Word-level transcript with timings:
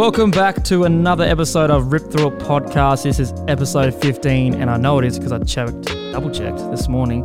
Welcome 0.00 0.32
back 0.32 0.64
to 0.64 0.84
another 0.84 1.22
episode 1.22 1.70
of 1.70 1.92
Rip 1.92 2.10
Through 2.10 2.28
It 2.28 2.38
podcast. 2.40 3.04
This 3.04 3.20
is 3.20 3.32
episode 3.46 3.94
15, 3.94 4.54
and 4.54 4.68
I 4.68 4.76
know 4.76 4.98
it 4.98 5.04
is 5.04 5.16
because 5.16 5.30
I 5.30 5.38
checked, 5.44 5.84
double 6.10 6.30
checked 6.30 6.58
this 6.72 6.88
morning. 6.88 7.22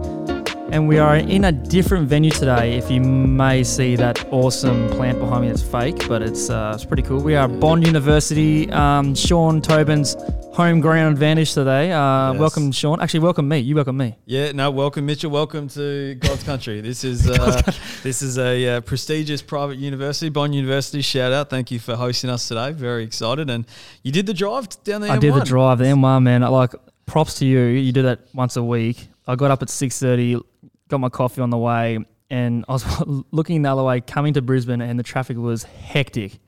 And 0.71 0.87
we 0.87 0.99
are 0.99 1.15
in 1.15 1.45
a 1.45 1.51
different 1.51 2.07
venue 2.07 2.29
today. 2.29 2.77
If 2.77 2.91
you 2.91 3.01
may 3.01 3.63
see 3.63 3.95
that 3.95 4.31
awesome 4.31 4.87
plant 4.89 5.17
behind 5.19 5.45
me, 5.45 5.49
it's 5.49 5.63
fake, 5.63 6.07
but 6.07 6.21
it's 6.21 6.49
uh, 6.51 6.73
it's 6.75 6.85
pretty 6.85 7.01
cool. 7.01 7.23
We 7.23 7.35
are 7.35 7.47
Bond 7.47 7.87
University, 7.87 8.69
um, 8.71 9.15
Sean 9.15 9.61
Tobin's 9.61 10.15
home 10.55 10.79
ground 10.79 11.13
advantage 11.13 11.53
today. 11.53 11.91
Uh, 11.91 12.31
Yes. 12.31 12.39
Welcome, 12.39 12.71
Sean. 12.71 13.01
Actually, 13.01 13.19
welcome 13.21 13.47
me. 13.47 13.59
You 13.59 13.75
welcome 13.75 13.97
me. 13.97 14.15
Yeah, 14.25 14.51
no, 14.51 14.71
welcome, 14.71 15.05
Mitchell. 15.05 15.29
Welcome 15.31 15.67
to 15.69 16.15
God's 16.15 16.43
country. 16.43 16.81
This 16.81 17.03
is 17.03 17.29
uh, 17.29 17.61
this 18.03 18.21
is 18.21 18.37
a 18.37 18.77
uh, 18.77 18.81
prestigious 18.81 19.41
private 19.41 19.77
university, 19.77 20.29
Bond 20.29 20.55
University. 20.55 21.01
Shout 21.01 21.31
out! 21.31 21.49
Thank 21.49 21.71
you 21.71 21.79
for 21.79 21.95
hosting 21.95 22.29
us 22.29 22.47
today. 22.47 22.71
Very 22.71 23.03
excited, 23.03 23.49
and 23.49 23.65
you 24.03 24.11
did 24.11 24.25
the 24.25 24.33
drive 24.33 24.67
down 24.83 25.01
the 25.01 25.09
I 25.11 25.17
M1. 25.17 25.21
did 25.21 25.33
the 25.35 25.41
drive, 25.45 25.77
the 25.79 25.85
M1, 25.85 26.23
man. 26.23 26.43
I 26.43 26.47
Like, 26.47 26.73
props 27.05 27.35
to 27.39 27.45
you. 27.45 27.59
You 27.61 27.91
do 27.91 28.03
that 28.03 28.19
once 28.33 28.55
a 28.55 28.63
week. 28.63 29.07
I 29.27 29.35
got 29.35 29.49
up 29.51 29.61
at 29.63 29.69
6.30, 29.69 30.39
got 30.87 30.99
my 30.99 31.09
coffee 31.09 31.41
on 31.41 31.49
the 31.49 31.57
way, 31.57 31.97
and 32.29 32.63
I 32.69 32.73
was 32.73 32.85
looking 33.31 33.61
the 33.63 33.71
other 33.71 33.83
way, 33.83 34.01
coming 34.01 34.33
to 34.35 34.41
Brisbane, 34.41 34.81
and 34.81 34.97
the 34.99 35.03
traffic 35.03 35.35
was 35.37 35.63
hectic. 35.63 36.39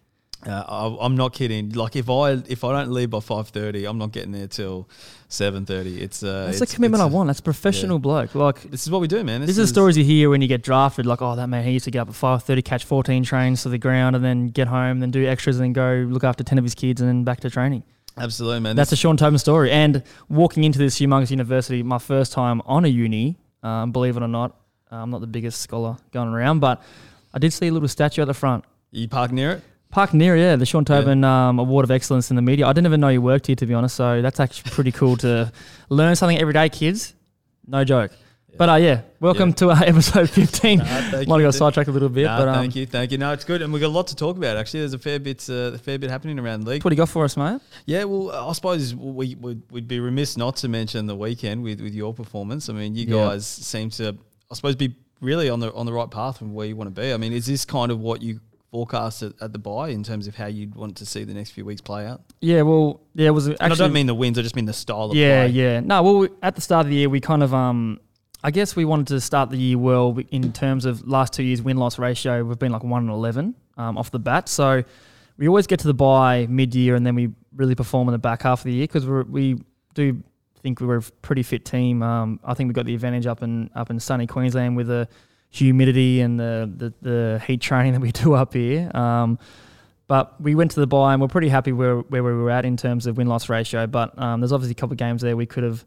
Uh, 0.48 0.64
I, 0.68 1.06
I'm 1.06 1.18
not 1.18 1.34
kidding. 1.34 1.72
Like 1.72 1.96
if 1.96 2.10
I 2.10 2.32
if 2.48 2.64
I 2.64 2.72
don't 2.72 2.92
leave 2.92 3.10
by 3.10 3.20
five 3.20 3.50
thirty, 3.50 3.86
I'm 3.86 3.98
not 3.98 4.12
getting 4.12 4.32
there 4.32 4.48
till 4.48 4.88
seven 5.28 5.66
thirty. 5.66 6.02
It's 6.02 6.24
uh, 6.24 6.46
That's 6.46 6.62
it's, 6.62 6.72
the 6.72 6.76
commitment 6.76 7.02
I 7.04 7.08
want. 7.08 7.28
That's 7.28 7.42
professional 7.42 8.00
bloke. 8.00 8.34
Like, 8.34 8.62
This 8.62 8.84
is 8.84 8.92
what 8.92 9.02
we 9.02 9.08
do, 9.08 9.24
man. 9.24 9.42
This, 9.42 9.52
is 9.52 9.58
the 9.58 9.68
stories 9.68 9.98
you 9.98 10.04
hear 10.06 10.30
when 10.30 10.42
you 10.42 10.48
get 10.48 10.64
drafted. 10.64 11.06
Like, 11.06 11.22
oh, 11.22 11.36
that 11.36 11.48
man, 11.48 11.66
he 11.66 11.72
used 11.72 11.86
to 11.86 11.92
get 11.92 12.00
up 12.00 12.10
at 12.10 12.16
five 12.16 12.44
thirty, 12.44 12.62
catch 12.62 12.86
fourteen 12.86 13.24
trains 13.24 13.64
to 13.64 13.70
the 13.70 13.78
ground, 13.78 14.16
and 14.16 14.24
then 14.24 14.48
get 14.48 14.68
home, 14.68 15.00
then 15.02 15.12
do 15.12 15.28
extras, 15.28 15.58
and 15.58 15.66
then 15.66 15.74
go 15.74 16.08
look 16.10 16.24
after 16.24 16.44
ten 16.44 16.58
of 16.58 16.64
his 16.64 16.76
kids, 16.76 17.02
and 17.02 17.10
then 17.10 17.24
back 17.26 17.42
to 17.42 17.50
training. 17.50 17.84
Absolutely, 18.18 18.62
man. 18.62 18.76
That's 18.76 18.92
a 18.92 18.94
This- 18.94 19.00
Sean 19.00 19.18
Tobin 19.18 19.38
story. 19.38 19.70
And 19.70 20.02
walking 20.30 20.64
into 20.64 20.80
this 20.80 20.98
humongous 20.98 21.30
university, 21.30 21.84
my 21.84 22.00
first 22.00 22.32
time 22.32 22.62
on 22.66 22.84
a 22.86 22.88
uni, 22.88 23.38
um, 23.64 23.92
believe 23.92 24.18
it 24.18 24.24
or 24.24 24.28
not, 24.28 24.56
uh, 24.92 24.96
I'm 24.96 25.12
not 25.12 25.22
the 25.22 25.28
biggest 25.28 25.62
scholar 25.62 25.98
going 26.12 26.30
around, 26.30 26.60
but 26.60 26.82
I 27.34 27.40
did 27.40 27.54
see 27.54 27.68
a 27.68 27.72
little 27.72 27.88
statue 27.90 28.22
at 28.22 28.28
the 28.28 28.34
front. 28.34 28.64
you 28.92 29.08
park 29.08 29.32
near 29.32 29.52
it. 29.52 29.64
Park 29.90 30.14
near, 30.14 30.36
yeah, 30.36 30.56
the 30.56 30.66
Sean 30.66 30.84
Tobin 30.86 31.24
um, 31.24 31.60
Award 31.60 31.84
of 31.86 31.92
Excellence 31.92 32.30
in 32.30 32.36
the 32.36 32.42
Media. 32.42 32.68
I 32.68 32.74
didn't 32.74 32.88
even 32.88 33.00
know 33.00 33.08
you 33.10 33.22
worked 33.22 33.48
here, 33.48 33.56
to 33.56 33.66
be 33.66 33.74
honest. 33.74 33.96
So 33.96 34.22
that's 34.22 34.40
actually 34.40 34.70
pretty 34.72 34.92
cool 34.92 35.16
to 35.18 35.52
learn 35.90 36.16
something 36.16 36.38
every 36.38 36.54
day, 36.54 36.70
kids. 36.70 37.14
No 37.66 37.84
joke. 37.84 38.12
But 38.58 38.70
uh, 38.70 38.76
yeah, 38.76 39.02
welcome 39.20 39.50
Yeah. 39.50 39.56
to 39.56 39.70
uh, 39.72 39.80
episode 39.86 40.30
15. 40.30 40.80
Nah, 40.80 40.84
Might 40.86 41.14
have 41.14 41.28
got 41.28 41.54
sidetracked 41.54 41.90
a 41.90 41.92
little 41.92 42.10
bit, 42.10 42.26
Nah, 42.26 42.40
but 42.40 42.48
um, 42.48 42.56
thank 42.56 42.76
you, 42.76 42.86
thank 42.88 43.12
you. 43.12 43.18
No, 43.18 43.32
it's 43.32 43.44
good, 43.46 43.62
and 43.62 43.72
we've 43.72 43.82
got 43.82 43.88
a 43.88 43.90
lot 43.90 44.08
to 44.08 44.16
talk 44.16 44.36
about. 44.36 44.58
Actually, 44.58 44.80
there's 44.82 44.94
a 44.94 45.00
fair 45.00 45.20
bit, 45.20 45.48
uh, 45.50 45.74
a 45.74 45.78
fair 45.78 46.00
bit 46.00 46.10
happening 46.10 46.40
around 46.40 46.62
the 46.62 46.72
league. 46.72 46.84
what 46.84 46.90
do 46.90 46.96
you 46.96 46.98
got 46.98 47.10
for 47.10 47.24
us, 47.24 47.38
mate? 47.38 47.62
Yeah, 47.86 48.04
well, 48.06 48.32
I 48.32 48.52
suppose 48.54 48.96
we 48.96 49.36
would 49.36 49.62
we'd 49.72 49.88
be 49.88 50.00
remiss 50.00 50.38
not 50.38 50.56
to 50.58 50.68
mention 50.70 51.06
the 51.06 51.16
weekend 51.16 51.62
with, 51.64 51.82
with 51.82 51.94
your 51.94 52.14
performance. 52.16 52.68
I 52.68 52.74
mean, 52.74 52.96
you 52.96 53.06
Yeah. 53.06 53.26
guys 53.28 53.46
seem 53.46 53.90
to, 53.92 54.18
I 54.50 54.56
suppose, 54.56 54.76
be 54.76 54.96
really 55.22 55.50
on 55.50 55.60
the 55.60 55.72
on 55.74 55.86
the 55.86 55.94
right 55.94 56.10
path 56.10 56.40
from 56.40 56.54
where 56.54 56.66
you 56.66 56.76
want 56.76 56.94
to 56.94 57.00
be. 57.02 57.14
I 57.14 57.18
mean, 57.18 57.34
is 57.34 57.46
this 57.46 57.64
kind 57.64 57.92
of 57.92 58.00
what 58.00 58.22
you 58.24 58.40
forecast 58.72 59.24
at, 59.24 59.34
at 59.42 59.54
the 59.54 59.60
buy 59.60 59.90
in 59.90 60.04
terms 60.04 60.28
of 60.28 60.36
how 60.36 60.46
you'd 60.46 60.76
want 60.76 60.98
to 60.98 61.06
see 61.06 61.24
the 61.24 61.34
next 61.34 61.52
few 61.52 61.66
weeks 61.66 61.82
play 61.82 62.06
out? 62.06 62.22
Yeah, 62.42 62.64
well, 62.64 63.02
yeah, 63.16 63.28
it 63.28 63.32
was 63.32 63.48
actually. 63.48 63.64
and 63.66 63.74
I 63.74 63.76
don't 63.76 63.94
mean 63.94 64.08
the 64.08 64.16
wins; 64.16 64.38
I 64.38 64.42
just 64.42 64.56
mean 64.56 64.66
the 64.66 64.74
style 64.74 65.12
of 65.12 65.16
yeah, 65.16 65.46
play. 65.46 65.54
yeah. 65.54 65.74
Yeah. 65.74 65.80
No, 65.82 66.04
well, 66.04 66.18
we, 66.20 66.30
at 66.42 66.56
the 66.56 66.62
start 66.62 66.86
of 66.86 66.90
the 66.90 66.98
year, 66.98 67.10
we 67.10 67.20
kind 67.20 67.44
of, 67.44 67.54
um, 67.54 68.00
I 68.44 68.52
guess 68.52 68.76
we 68.76 68.86
wanted 68.86 69.08
to 69.08 69.22
start 69.22 69.50
the 69.50 69.58
year 69.58 69.78
well 69.78 70.18
in 70.32 70.54
terms 70.54 70.86
of 70.86 71.08
last 71.08 71.34
two 71.34 71.44
years 71.44 71.62
win 71.62 71.78
loss 71.78 71.98
ratio. 71.98 72.44
We've 72.44 72.60
been 72.60 72.72
like 72.72 72.84
one 72.84 73.04
and 73.04 73.12
eleven 73.12 73.56
um, 73.78 73.98
off 73.98 74.12
the 74.12 74.20
bat, 74.20 74.50
so 74.50 74.84
we 75.38 75.48
always 75.48 75.68
get 75.68 75.80
to 75.80 75.88
the 75.88 75.94
buy 75.94 76.48
mid 76.50 76.76
year, 76.76 76.96
and 76.96 77.06
then 77.06 77.16
we 77.16 77.30
really 77.56 77.76
perform 77.76 78.08
in 78.08 78.12
the 78.12 78.20
back 78.20 78.44
half 78.44 78.60
of 78.60 78.66
the 78.66 78.74
year 78.74 78.86
because 78.86 79.06
we 79.06 79.60
do 79.94 80.22
think 80.62 80.80
we 80.80 80.88
were 80.88 80.98
a 80.98 81.02
pretty 81.22 81.44
fit 81.44 81.66
team. 81.66 82.04
Um, 82.04 82.40
I 82.44 82.54
think 82.54 82.68
we 82.68 82.74
got 82.74 82.86
the 82.86 82.94
advantage 82.94 83.26
up 83.26 83.44
in 83.44 83.70
up 83.76 83.90
in 83.90 84.00
sunny 84.00 84.28
Queensland 84.28 84.76
with 84.76 84.88
the 84.88 85.08
humidity 85.58 86.22
and 86.22 86.40
the 86.40 86.72
the, 86.76 86.94
the 87.02 87.44
heat 87.46 87.62
training 87.62 87.94
that 87.94 88.02
we 88.02 88.12
do 88.12 88.34
up 88.34 88.54
here. 88.54 88.92
Um, 88.96 89.40
but 90.08 90.40
we 90.40 90.56
went 90.56 90.72
to 90.72 90.80
the 90.80 90.88
buy 90.88 91.12
and 91.14 91.22
we're 91.22 91.28
pretty 91.28 91.50
happy 91.50 91.74
where, 91.74 91.98
where 91.98 92.24
we 92.24 92.34
were 92.34 92.50
at 92.50 92.64
in 92.64 92.78
terms 92.78 93.08
of 93.08 93.18
win 93.18 93.28
loss 93.28 93.50
ratio. 93.50 93.88
But 93.88 94.18
um, 94.18 94.40
there's 94.40 94.54
obviously 94.54 94.72
a 94.72 94.76
couple 94.76 94.94
of 94.94 94.98
games 94.98 95.22
there 95.22 95.36
we 95.36 95.46
could 95.46 95.64
have 95.64 95.84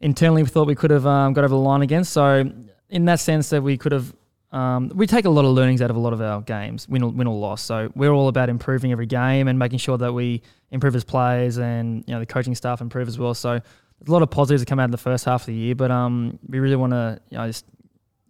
internally 0.00 0.42
we 0.42 0.48
thought 0.48 0.66
we 0.66 0.74
could 0.74 0.90
have 0.90 1.06
um, 1.06 1.32
got 1.32 1.44
over 1.44 1.54
the 1.54 1.60
line 1.60 1.82
against. 1.82 2.12
So 2.12 2.50
in 2.88 3.04
that 3.06 3.20
sense 3.20 3.50
that 3.50 3.62
we 3.62 3.76
could 3.76 3.92
have. 3.92 4.14
Um, 4.52 4.92
we 4.94 5.06
take 5.06 5.24
a 5.24 5.30
lot 5.30 5.46
of 5.46 5.52
learnings 5.52 5.80
out 5.80 5.88
of 5.88 5.96
a 5.96 5.98
lot 5.98 6.12
of 6.12 6.20
our 6.20 6.42
games, 6.42 6.86
win 6.86 7.02
or, 7.02 7.10
win 7.10 7.26
or 7.26 7.34
loss. 7.34 7.62
So 7.62 7.90
we're 7.94 8.12
all 8.12 8.28
about 8.28 8.50
improving 8.50 8.92
every 8.92 9.06
game 9.06 9.48
and 9.48 9.58
making 9.58 9.78
sure 9.78 9.96
that 9.96 10.12
we 10.12 10.42
improve 10.70 10.94
as 10.94 11.04
players 11.04 11.56
and 11.56 12.04
you 12.06 12.12
know 12.12 12.20
the 12.20 12.26
coaching 12.26 12.54
staff 12.54 12.82
improve 12.82 13.08
as 13.08 13.18
well. 13.18 13.32
So 13.32 13.52
a 13.52 13.62
lot 14.10 14.20
of 14.20 14.30
positives 14.30 14.60
that 14.60 14.66
come 14.66 14.78
out 14.78 14.84
in 14.84 14.90
the 14.90 14.98
first 14.98 15.24
half 15.24 15.42
of 15.42 15.46
the 15.46 15.54
year, 15.54 15.74
but 15.74 15.90
um, 15.90 16.38
we 16.46 16.58
really 16.58 16.76
want 16.76 16.92
to 16.92 17.18
you 17.30 17.38
know 17.38 17.46
just 17.46 17.64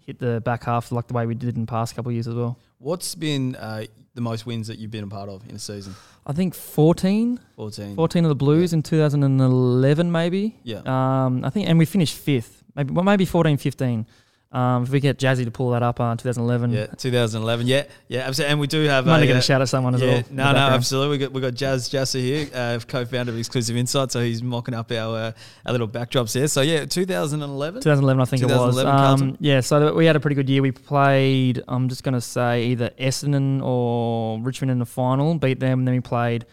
hit 0.06 0.18
the 0.18 0.40
back 0.40 0.64
half 0.64 0.92
like 0.92 1.06
the 1.06 1.14
way 1.14 1.26
we 1.26 1.34
did 1.34 1.54
in 1.54 1.62
the 1.62 1.66
past 1.70 1.94
couple 1.94 2.10
of 2.10 2.14
years 2.14 2.28
as 2.28 2.34
well. 2.34 2.58
What's 2.78 3.14
been 3.14 3.54
uh, 3.56 3.84
the 4.14 4.20
most 4.20 4.44
wins 4.46 4.66
that 4.66 4.78
you've 4.78 4.90
been 4.90 5.04
a 5.04 5.08
part 5.08 5.28
of 5.28 5.48
in 5.48 5.56
a 5.56 5.58
season? 5.58 5.94
I 6.26 6.32
think 6.32 6.54
14, 6.54 7.40
Fourteen. 7.56 7.94
14 7.96 8.24
of 8.24 8.28
the 8.28 8.34
Blues 8.34 8.72
in 8.72 8.82
2011 8.82 10.10
maybe. 10.12 10.56
Yeah. 10.62 10.80
Um, 10.86 11.44
I 11.44 11.50
think, 11.50 11.68
and 11.68 11.78
we 11.78 11.84
finished 11.84 12.16
fifth, 12.16 12.62
maybe 12.74 12.92
well, 12.92 13.04
maybe 13.04 13.24
14, 13.24 13.56
15. 13.56 14.06
Um, 14.52 14.82
if 14.82 14.90
we 14.90 15.00
get 15.00 15.18
Jazzy 15.18 15.44
to 15.46 15.50
pull 15.50 15.70
that 15.70 15.82
up 15.82 15.98
on 15.98 16.18
2011, 16.18 16.72
Yeah, 16.72 16.84
2011. 16.98 17.66
Yeah, 17.66 17.84
yeah, 18.08 18.20
absolutely. 18.26 18.52
And 18.52 18.60
we 18.60 18.66
do 18.66 18.82
have 18.82 19.06
might 19.06 19.24
get 19.24 19.34
uh, 19.34 19.38
a 19.38 19.42
shout 19.42 19.62
at 19.62 19.68
someone 19.70 19.94
as 19.94 20.02
yeah, 20.02 20.08
well. 20.08 20.22
No, 20.30 20.52
no, 20.52 20.58
absolutely. 20.58 21.16
We 21.16 21.18
got 21.24 21.32
we 21.32 21.40
got 21.40 21.54
Jazz 21.54 21.88
Jasser 21.88 22.20
here, 22.20 22.48
uh, 22.54 22.78
co-founder 22.86 23.32
of 23.32 23.38
Exclusive 23.38 23.76
Insight. 23.76 24.12
So 24.12 24.20
he's 24.20 24.42
mocking 24.42 24.74
up 24.74 24.92
our 24.92 25.16
uh, 25.16 25.32
our 25.64 25.72
little 25.72 25.88
backdrops 25.88 26.34
there. 26.34 26.48
So 26.48 26.60
yeah, 26.60 26.84
2011. 26.84 27.80
2011, 27.80 28.20
I 28.20 28.24
think 28.26 28.42
it 28.42 28.46
was. 28.54 28.78
Um, 28.78 29.38
yeah, 29.40 29.60
so 29.60 29.94
we 29.94 30.04
had 30.04 30.16
a 30.16 30.20
pretty 30.20 30.34
good 30.34 30.50
year. 30.50 30.60
We 30.60 30.70
played, 30.72 31.62
I'm 31.66 31.88
just 31.88 32.04
going 32.04 32.14
to 32.14 32.20
say, 32.20 32.64
either 32.66 32.90
Essendon 33.00 33.62
or 33.62 34.38
Richmond 34.40 34.70
in 34.70 34.78
the 34.78 34.86
final, 34.86 35.34
beat 35.34 35.60
them, 35.60 35.78
and 35.80 35.88
then 35.88 35.94
we 35.94 36.00
played 36.00 36.44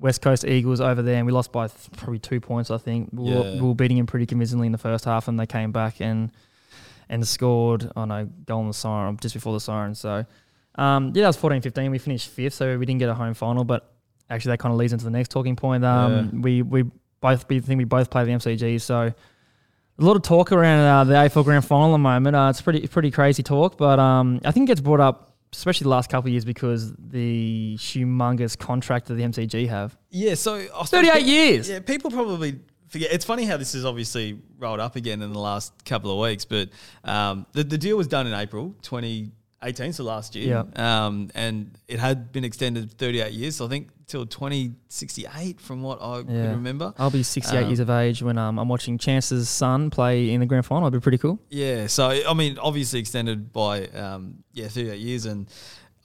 West 0.00 0.22
Coast 0.22 0.46
Eagles 0.46 0.80
over 0.80 1.02
there, 1.02 1.16
and 1.16 1.26
we 1.26 1.32
lost 1.32 1.52
by 1.52 1.68
th- 1.68 1.90
probably 1.98 2.18
two 2.18 2.40
points, 2.40 2.70
I 2.70 2.78
think. 2.78 3.10
We, 3.12 3.24
were, 3.24 3.44
Yeah. 3.44 3.54
we 3.60 3.68
were 3.68 3.74
beating 3.74 3.98
them 3.98 4.06
pretty 4.06 4.24
convincingly 4.26 4.66
in 4.66 4.72
the 4.72 4.78
first 4.78 5.04
half, 5.04 5.28
and 5.28 5.38
they 5.38 5.46
came 5.46 5.70
back 5.70 6.00
and 6.00 6.30
and 7.12 7.28
scored, 7.28 7.92
oh 7.94 8.06
no, 8.06 8.24
goal 8.46 8.60
on 8.62 8.66
the 8.68 8.72
siren, 8.74 9.16
just 9.20 9.34
before 9.34 9.52
the 9.52 9.60
siren. 9.60 9.94
So, 9.94 10.24
um, 10.76 11.12
yeah, 11.14 11.20
that 11.22 11.28
was 11.28 11.36
14 11.36 11.60
15. 11.60 11.90
We 11.90 11.98
finished 11.98 12.28
fifth, 12.30 12.54
so 12.54 12.78
we 12.78 12.86
didn't 12.86 13.00
get 13.00 13.10
a 13.10 13.14
home 13.14 13.34
final, 13.34 13.64
but 13.64 13.92
actually 14.30 14.52
that 14.52 14.58
kind 14.58 14.72
of 14.72 14.78
leads 14.78 14.94
into 14.94 15.04
the 15.04 15.10
next 15.10 15.30
talking 15.30 15.54
point. 15.54 15.84
Um, 15.84 16.40
We 16.40 16.62
we 16.62 16.84
both 17.20 17.46
we 17.48 17.60
think 17.60 17.76
we 17.78 17.84
both 17.84 18.10
play 18.10 18.24
the 18.24 18.30
MCG, 18.32 18.80
so 18.80 19.12
a 19.98 20.02
lot 20.02 20.16
of 20.16 20.22
talk 20.22 20.52
around 20.52 20.80
uh, 20.80 21.04
the 21.04 21.12
AFL 21.14 21.44
Grand 21.44 21.66
Final 21.66 21.90
at 21.90 21.92
the 21.92 21.98
moment. 21.98 22.34
Uh, 22.34 22.48
it's 22.48 22.62
pretty 22.62 22.88
pretty 22.88 23.10
crazy 23.10 23.42
talk, 23.42 23.76
but 23.76 23.98
um, 23.98 24.40
I 24.44 24.50
think 24.50 24.64
it 24.64 24.72
gets 24.72 24.80
brought 24.80 25.00
up, 25.00 25.36
especially 25.52 25.84
the 25.84 25.90
last 25.90 26.08
couple 26.08 26.28
of 26.28 26.32
years, 26.32 26.46
because 26.46 26.94
the 26.96 27.76
humongous 27.78 28.58
contract 28.58 29.06
that 29.08 29.14
the 29.14 29.22
MCG 29.22 29.68
have. 29.68 29.98
Yeah, 30.08 30.34
so 30.34 30.58
38 30.86 31.22
years. 31.26 31.68
Yeah, 31.68 31.80
people 31.80 32.10
probably 32.10 32.58
forget. 32.92 33.10
It's 33.12 33.24
funny 33.24 33.44
how 33.44 33.56
this 33.56 33.74
is 33.74 33.84
obviously 33.84 34.38
rolled 34.58 34.80
up 34.80 34.94
again 34.96 35.22
in 35.22 35.32
the 35.32 35.38
last 35.40 35.72
couple 35.84 36.10
of 36.12 36.18
weeks, 36.28 36.44
but 36.44 36.68
um, 37.04 37.46
the 37.52 37.64
the 37.64 37.78
deal 37.78 37.96
was 37.96 38.06
done 38.06 38.26
in 38.26 38.34
April 38.34 38.74
2018, 38.82 39.92
so 39.92 40.04
last 40.04 40.34
year. 40.36 40.64
Um, 40.76 41.30
and 41.34 41.76
it 41.88 41.98
had 41.98 42.30
been 42.32 42.44
extended 42.44 42.92
38 42.98 43.32
years, 43.32 43.56
so 43.56 43.66
I 43.66 43.68
think 43.68 43.88
till 44.06 44.26
2068, 44.26 45.60
from 45.60 45.82
what 45.82 45.98
I 46.02 46.18
Yeah. 46.18 46.24
can 46.24 46.50
remember. 46.52 46.92
I'll 46.98 47.10
be 47.10 47.22
68 47.22 47.62
Um, 47.62 47.66
years 47.68 47.78
of 47.80 47.88
age 47.90 48.22
when 48.22 48.36
um, 48.38 48.58
I'm 48.58 48.68
watching 48.68 48.98
Chance's 48.98 49.48
son 49.48 49.88
play 49.90 50.30
in 50.30 50.40
the 50.40 50.46
grand 50.46 50.66
final. 50.66 50.86
It'd 50.88 51.00
be 51.00 51.02
pretty 51.02 51.18
cool. 51.18 51.38
Yeah, 51.50 51.86
so 51.86 52.08
I 52.10 52.34
mean, 52.34 52.58
obviously 52.58 53.00
extended 53.00 53.52
by 53.52 53.86
um, 53.88 54.44
yeah 54.52 54.68
38 54.68 54.98
years, 55.00 55.24
and 55.26 55.48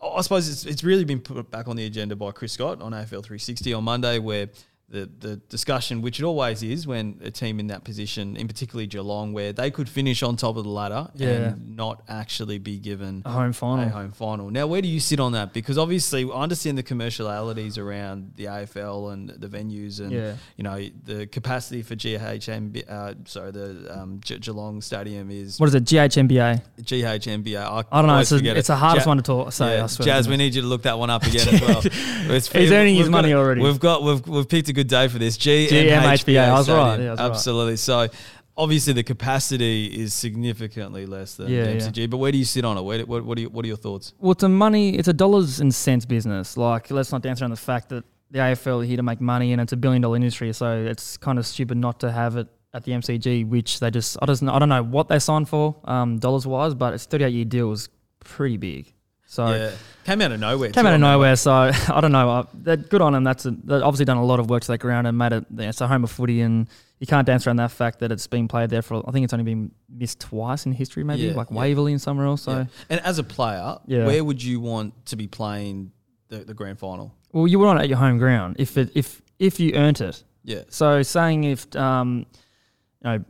I 0.02 0.22
suppose 0.22 0.48
it's 0.48 0.66
it's 0.66 0.84
really 0.84 1.04
been 1.06 1.20
put 1.20 1.50
back 1.52 1.68
on 1.68 1.76
the 1.76 1.86
agenda 1.86 2.16
by 2.16 2.32
Chris 2.32 2.54
Scott 2.54 2.82
on 2.82 2.92
AFL 2.94 3.24
360 3.24 3.74
on 3.74 3.84
Monday, 3.84 4.20
where 4.20 4.48
the 4.90 5.10
the 5.20 5.36
discussion, 5.50 6.02
which 6.02 6.18
it 6.20 6.24
always 6.24 6.64
is 6.64 6.88
when 6.88 7.20
a 7.24 7.30
team 7.30 7.60
in 7.60 7.68
that 7.68 7.84
position, 7.84 8.38
in 8.38 8.48
particularly 8.48 8.88
Geelong, 8.88 9.34
where 9.34 9.52
they 9.52 9.70
could 9.70 9.90
finish 9.90 10.24
on 10.24 10.38
top 10.38 10.56
of 10.56 10.64
the 10.64 10.70
ladder 10.70 11.10
Yeah. 11.16 11.28
and 11.28 11.76
not 11.76 12.04
actually 12.08 12.58
be 12.58 12.78
given 12.80 13.22
A 13.26 13.32
home 13.32 13.50
a 13.50 13.54
final. 13.54 13.90
home 13.90 14.12
final. 14.14 14.50
Now, 14.50 14.66
where 14.68 14.82
do 14.82 14.88
you 14.88 15.02
sit 15.02 15.20
on 15.20 15.34
that? 15.34 15.52
Because 15.54 15.78
obviously, 15.78 16.24
I 16.24 16.42
understand 16.42 16.78
the 16.78 16.84
commercialities 16.84 17.78
around 17.78 18.32
the 18.36 18.46
AFL 18.46 19.12
and 19.12 19.30
the 19.30 19.48
venues, 19.50 20.00
and 20.00 20.12
Yeah. 20.12 20.36
you 20.56 20.64
know 20.64 20.80
the 21.04 21.28
capacity 21.28 21.82
for 21.82 21.96
GHM. 21.96 22.82
Uh, 22.88 23.14
sorry, 23.26 23.52
the 23.52 23.88
um, 23.94 24.22
Ge- 24.24 24.40
Geelong 24.40 24.82
Stadium 24.82 25.30
is 25.32 25.60
What 25.60 25.68
is 25.68 25.76
it? 25.76 25.84
GHMBA. 25.84 26.62
GHMBA. 26.82 27.58
I, 27.58 27.84
I 27.92 28.02
don't 28.02 28.08
know. 28.08 28.20
It's, 28.20 28.32
a, 28.32 28.38
it's 28.38 28.60
it. 28.60 28.68
the 28.68 28.76
hardest 28.76 29.06
Ja- 29.06 29.10
one 29.12 29.18
to 29.18 29.24
talk, 29.24 29.52
say. 29.52 29.78
yeah, 29.78 29.84
I 29.84 29.88
swear. 29.88 30.06
Jazz, 30.06 30.30
we 30.30 30.38
need 30.38 30.56
you 30.56 30.62
to 30.62 30.68
look 30.68 30.84
that 30.84 30.98
one 30.98 31.10
up 31.10 31.24
again 31.26 31.48
as 31.50 31.62
well. 31.62 31.82
It's- 32.28 32.48
He's 32.52 32.72
earning 32.72 32.96
his 32.96 33.08
got 33.08 33.12
money 33.12 33.34
already. 33.34 33.62
We've 33.62 33.80
got 33.80 34.04
we've, 34.04 34.26
we've 34.28 34.48
picked 34.48 34.70
a 34.70 34.74
good 34.78 34.88
day 34.88 35.08
for 35.08 35.20
this. 35.20 35.38
G 35.38 35.68
GMHBA, 35.70 36.40
I 36.40 36.54
was 36.54 36.70
right, 36.70 37.00
yeah, 37.00 37.08
I 37.08 37.12
was 37.12 37.20
right. 37.20 37.30
Absolutely. 37.32 37.78
So 37.78 38.08
obviously 38.56 38.94
the 38.94 39.04
capacity 39.04 39.86
is 39.86 40.14
significantly 40.14 41.06
less 41.06 41.36
than 41.36 41.50
Yeah, 41.50 41.64
the 41.64 41.74
yeah. 41.74 41.78
MCG. 41.78 42.10
But 42.10 42.18
where 42.18 42.32
do 42.32 42.38
you 42.38 42.46
sit 42.46 42.66
on 42.66 42.78
it? 42.78 42.82
Where, 42.82 43.06
what, 43.06 43.24
what, 43.26 43.38
are 43.38 43.42
you, 43.42 43.50
what 43.50 43.66
are 43.66 43.68
your 43.68 43.78
thoughts? 43.78 44.14
Well, 44.20 44.32
it's 44.32 44.44
a 44.44 44.50
money. 44.50 44.96
It's 44.98 45.08
a 45.08 45.14
dollars 45.14 45.60
and 45.60 45.74
cents 45.74 46.06
business. 46.06 46.58
Like, 46.58 46.92
let's 46.92 47.12
not 47.12 47.22
dance 47.22 47.42
around 47.42 47.52
the 47.52 47.58
fact 47.58 47.90
that 47.90 48.04
the 48.32 48.40
AFL 48.40 48.82
are 48.82 48.86
here 48.86 48.98
to 48.98 49.04
make 49.04 49.22
money, 49.22 49.54
and 49.54 49.62
it's 49.62 49.74
a 49.74 49.78
billion 49.78 50.02
dollar 50.02 50.18
industry. 50.18 50.52
So 50.54 50.84
it's 50.84 51.18
kind 51.18 51.40
of 51.40 51.46
stupid 51.46 51.78
not 51.78 52.00
to 52.02 52.12
have 52.12 52.36
it 52.36 52.48
at 52.74 52.84
the 52.84 52.92
MCG, 52.92 53.48
which 53.48 53.80
they 53.80 53.90
just 53.90 54.18
I 54.22 54.26
don't 54.26 54.42
know, 54.42 54.54
I 54.54 54.60
don't 54.60 54.70
know 54.70 54.84
what 54.84 55.08
they 55.08 55.20
signed 55.20 55.48
for 55.48 55.76
um, 55.86 56.20
dollars 56.20 56.46
wise, 56.46 56.76
but 56.76 56.94
it's 56.94 57.06
thirty 57.06 57.24
eight 57.24 57.34
year 57.34 57.46
deal 57.46 57.72
is 57.72 57.90
pretty 58.20 58.58
big. 58.58 58.94
So 59.30 59.48
yeah, 59.54 59.72
came 60.06 60.22
out 60.22 60.32
of 60.32 60.40
nowhere. 60.40 60.70
came 60.72 60.84
too, 60.84 60.88
out 60.88 60.94
of 60.94 61.02
nowhere. 61.02 61.36
So 61.36 61.52
I 61.90 62.00
don't 62.02 62.14
know. 62.14 62.30
Uh, 62.30 62.44
they're 62.54 62.78
good 62.78 63.02
on 63.02 63.12
them. 63.14 63.24
That's 63.26 63.46
a, 63.46 63.52
they've 63.52 63.82
obviously 63.84 64.06
done 64.06 64.16
a 64.18 64.24
lot 64.26 64.40
of 64.40 64.50
work 64.50 64.62
to 64.64 64.68
that 64.70 64.78
ground 64.80 65.06
and 65.06 65.18
made 65.18 65.34
it. 65.34 65.46
Yeah, 65.54 65.68
it's 65.70 65.82
a 65.82 65.88
home 65.88 66.06
of 66.06 66.12
footy, 66.12 66.40
and 66.42 66.68
you 67.00 67.08
can't 67.08 67.28
dance 67.28 67.46
around 67.46 67.58
that 67.58 67.72
fact 67.72 68.00
that 68.00 68.12
it's 68.12 68.26
been 68.26 68.48
played 68.48 68.70
there 68.70 68.82
for. 68.82 69.04
I 69.08 69.12
think 69.12 69.26
it's 69.26 69.34
only 69.34 69.44
been 69.44 69.72
missed 69.90 70.22
twice 70.22 70.66
in 70.66 70.72
history, 70.72 71.04
maybe 71.04 71.24
Yeah, 71.24 71.34
like 71.34 71.50
yeah. 71.52 71.58
Waverley 71.58 71.92
and 71.92 72.02
somewhere 72.02 72.26
else. 72.26 72.44
So. 72.44 72.66
And 72.90 73.02
as 73.02 73.20
a 73.20 73.24
player, 73.24 73.78
Yeah. 73.86 74.06
where 74.06 74.24
would 74.24 74.42
you 74.42 74.62
want 74.62 75.06
to 75.08 75.18
be 75.18 75.28
playing 75.28 75.92
the, 76.30 76.38
the 76.40 76.54
grand 76.54 76.80
final? 76.80 77.14
Well, 77.34 77.48
you 77.48 77.60
would 77.60 77.66
want 77.66 77.80
it 77.80 77.84
at 77.84 77.90
your 77.90 77.98
home 77.98 78.18
ground 78.18 78.56
if 78.60 78.78
it 78.78 78.92
if 78.96 79.22
if 79.40 79.60
you 79.60 79.74
earned 79.74 80.00
it. 80.00 80.24
Yeah. 80.46 80.62
So 80.70 81.04
saying 81.04 81.44
if 81.44 81.76
um, 81.76 82.26
you 83.04 83.10
know, 83.12 83.24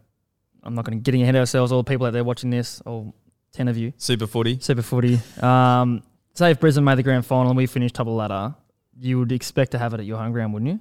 I'm 0.62 0.76
not 0.76 0.86
going 0.86 1.00
to 1.00 1.02
getting 1.02 1.24
ahead 1.24 1.34
of 1.36 1.40
ourselves. 1.40 1.72
All 1.72 1.82
the 1.82 1.90
people 1.90 2.06
out 2.06 2.14
there 2.14 2.24
watching 2.24 2.52
this, 2.52 2.82
all 2.86 3.16
ten 3.57 3.68
of 3.68 3.77
you, 3.77 3.92
Super 3.98 4.27
footy. 4.27 4.59
super 4.59 4.81
footy. 4.81 5.19
Um, 5.42 6.04
say 6.33 6.51
if 6.51 6.59
Brisbane 6.59 6.83
made 6.86 6.98
the 6.98 7.04
grand 7.04 7.25
final 7.25 7.50
and 7.50 7.57
we 7.57 7.65
finished 7.65 7.95
top 7.95 8.07
of 8.07 8.12
the 8.12 8.18
ladder, 8.18 8.56
you 9.00 9.19
would 9.19 9.31
expect 9.31 9.71
to 9.71 9.77
have 9.80 9.94
it 9.94 10.00
at 10.00 10.06
your 10.06 10.18
home 10.18 10.31
ground, 10.31 10.54
wouldn't 10.54 10.71
you? 10.71 10.80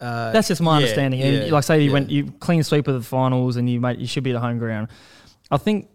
Uh, 0.00 0.30
That's 0.32 0.46
just 0.48 0.60
my 0.60 0.72
yeah, 0.72 0.76
understanding. 0.76 1.20
And 1.22 1.46
yeah, 1.46 1.52
like 1.52 1.64
say 1.64 1.80
you 1.80 1.86
yeah. 1.88 1.92
went 1.92 2.10
you 2.10 2.30
clean 2.38 2.62
sweep 2.62 2.86
of 2.86 2.94
the 2.94 3.02
finals 3.02 3.56
and 3.56 3.68
you 3.68 3.80
made 3.80 3.98
you 3.98 4.06
should 4.06 4.22
be 4.22 4.30
at 4.32 4.40
home 4.40 4.58
ground. 4.58 4.88
I 5.50 5.56
think 5.56 5.88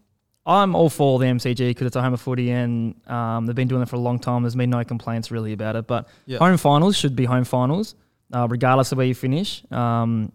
I'm 0.46 0.76
all 0.76 0.90
for 0.90 1.20
the 1.20 1.26
MCG 1.26 1.70
because 1.70 1.88
it's 1.88 1.96
a 1.96 2.02
home 2.02 2.14
of 2.14 2.20
footy 2.20 2.52
and 2.52 2.96
um, 3.10 3.46
they've 3.46 3.56
been 3.56 3.70
doing 3.70 3.82
it 3.82 3.88
for 3.88 3.96
a 3.96 4.00
long 4.00 4.20
time. 4.20 4.44
There's 4.44 4.56
been 4.56 4.70
no 4.70 4.84
complaints 4.84 5.32
really 5.32 5.54
about 5.54 5.78
it. 5.78 5.88
But 5.88 6.10
Yeah. 6.26 6.40
home 6.40 6.58
finals 6.58 6.98
should 6.98 7.16
be 7.16 7.24
home 7.24 7.46
finals, 7.46 7.96
uh, 8.34 8.46
regardless 8.50 8.92
of 8.92 8.98
where 8.98 9.08
you 9.08 9.16
finish. 9.16 9.64
Um, 9.72 10.34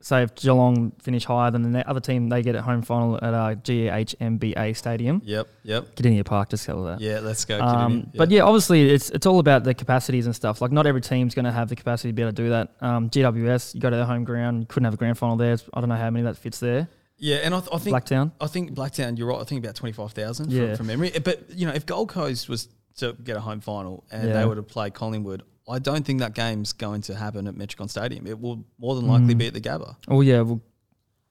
say 0.00 0.22
if 0.22 0.34
Geelong 0.34 0.92
finish 1.02 1.24
higher 1.24 1.50
than 1.50 1.72
the 1.72 1.88
other 1.88 2.00
team, 2.00 2.28
they 2.28 2.42
get 2.42 2.54
a 2.54 2.62
home 2.62 2.82
final 2.82 3.16
at 3.16 3.34
uh, 3.34 3.54
GHMBA 3.56 4.76
Stadium. 4.76 5.20
Yep. 5.24 5.48
Yep. 5.64 5.94
Gideon 5.96 6.24
Park, 6.24 6.50
just 6.50 6.66
call 6.66 6.84
that. 6.84 7.00
Yeah. 7.00 7.20
Let's 7.20 7.44
go. 7.44 7.60
Um, 7.60 8.02
Kidney. 8.02 8.12
But 8.18 8.30
yeah, 8.30 8.42
obviously 8.42 8.90
it's 8.90 9.10
it's 9.10 9.26
all 9.26 9.38
about 9.38 9.64
the 9.64 9.74
capacities 9.74 10.26
and 10.26 10.34
stuff. 10.34 10.60
Like 10.60 10.72
not 10.72 10.86
every 10.86 11.00
team's 11.00 11.34
going 11.34 11.44
to 11.46 11.52
have 11.52 11.68
the 11.68 11.76
capacity 11.76 12.10
to 12.10 12.12
be 12.12 12.22
able 12.22 12.32
to 12.32 12.42
do 12.42 12.48
that. 12.50 12.72
Um, 12.80 13.10
GWS, 13.10 13.74
you 13.74 13.80
go 13.80 13.90
to 13.90 13.96
their 13.96 14.04
home 14.06 14.24
ground, 14.24 14.60
you 14.60 14.66
couldn't 14.66 14.84
have 14.84 14.94
a 14.94 14.98
grand 14.98 15.18
final 15.18 15.36
there. 15.36 15.56
I 15.74 15.80
don't 15.80 15.88
know 15.88 15.96
how 15.96 16.10
many 16.10 16.24
that 16.24 16.36
fits 16.36 16.58
there. 16.60 16.88
yeah, 17.18 17.36
and 17.38 17.54
I, 17.54 17.60
th- 17.60 17.70
I 17.72 17.78
think 17.78 17.96
Blacktown. 17.96 18.32
I 18.40 18.46
think 18.46 18.72
Blacktown. 18.74 19.18
You're 19.18 19.28
right. 19.28 19.40
I 19.40 19.44
think 19.44 19.64
about 19.64 19.74
twenty 19.74 19.92
five 19.92 20.12
thousand 20.12 20.52
Yeah. 20.52 20.68
from, 20.68 20.76
from 20.76 20.86
memory. 20.88 21.10
But 21.22 21.50
you 21.50 21.66
know, 21.66 21.72
if 21.74 21.86
Gold 21.86 22.08
Coast 22.08 22.48
was 22.48 22.68
to 22.98 23.12
get 23.24 23.36
a 23.36 23.40
home 23.40 23.60
final 23.60 24.04
and 24.10 24.28
Yeah. 24.28 24.34
they 24.40 24.44
were 24.44 24.54
to 24.56 24.62
play 24.62 24.90
Collingwood, 24.90 25.42
I 25.68 25.78
don't 25.78 26.04
think 26.04 26.20
that 26.20 26.34
game's 26.34 26.72
going 26.72 27.02
to 27.02 27.14
happen 27.14 27.46
at 27.46 27.54
Metricon 27.54 27.90
Stadium. 27.90 28.26
It 28.26 28.40
will 28.40 28.64
more 28.78 28.94
than 28.94 29.06
likely 29.06 29.34
Mm. 29.34 29.38
be 29.38 29.46
at 29.48 29.54
the 29.54 29.60
Gabba 29.60 29.96
Oh 30.08 30.20
yeah, 30.22 30.40
well, 30.40 30.60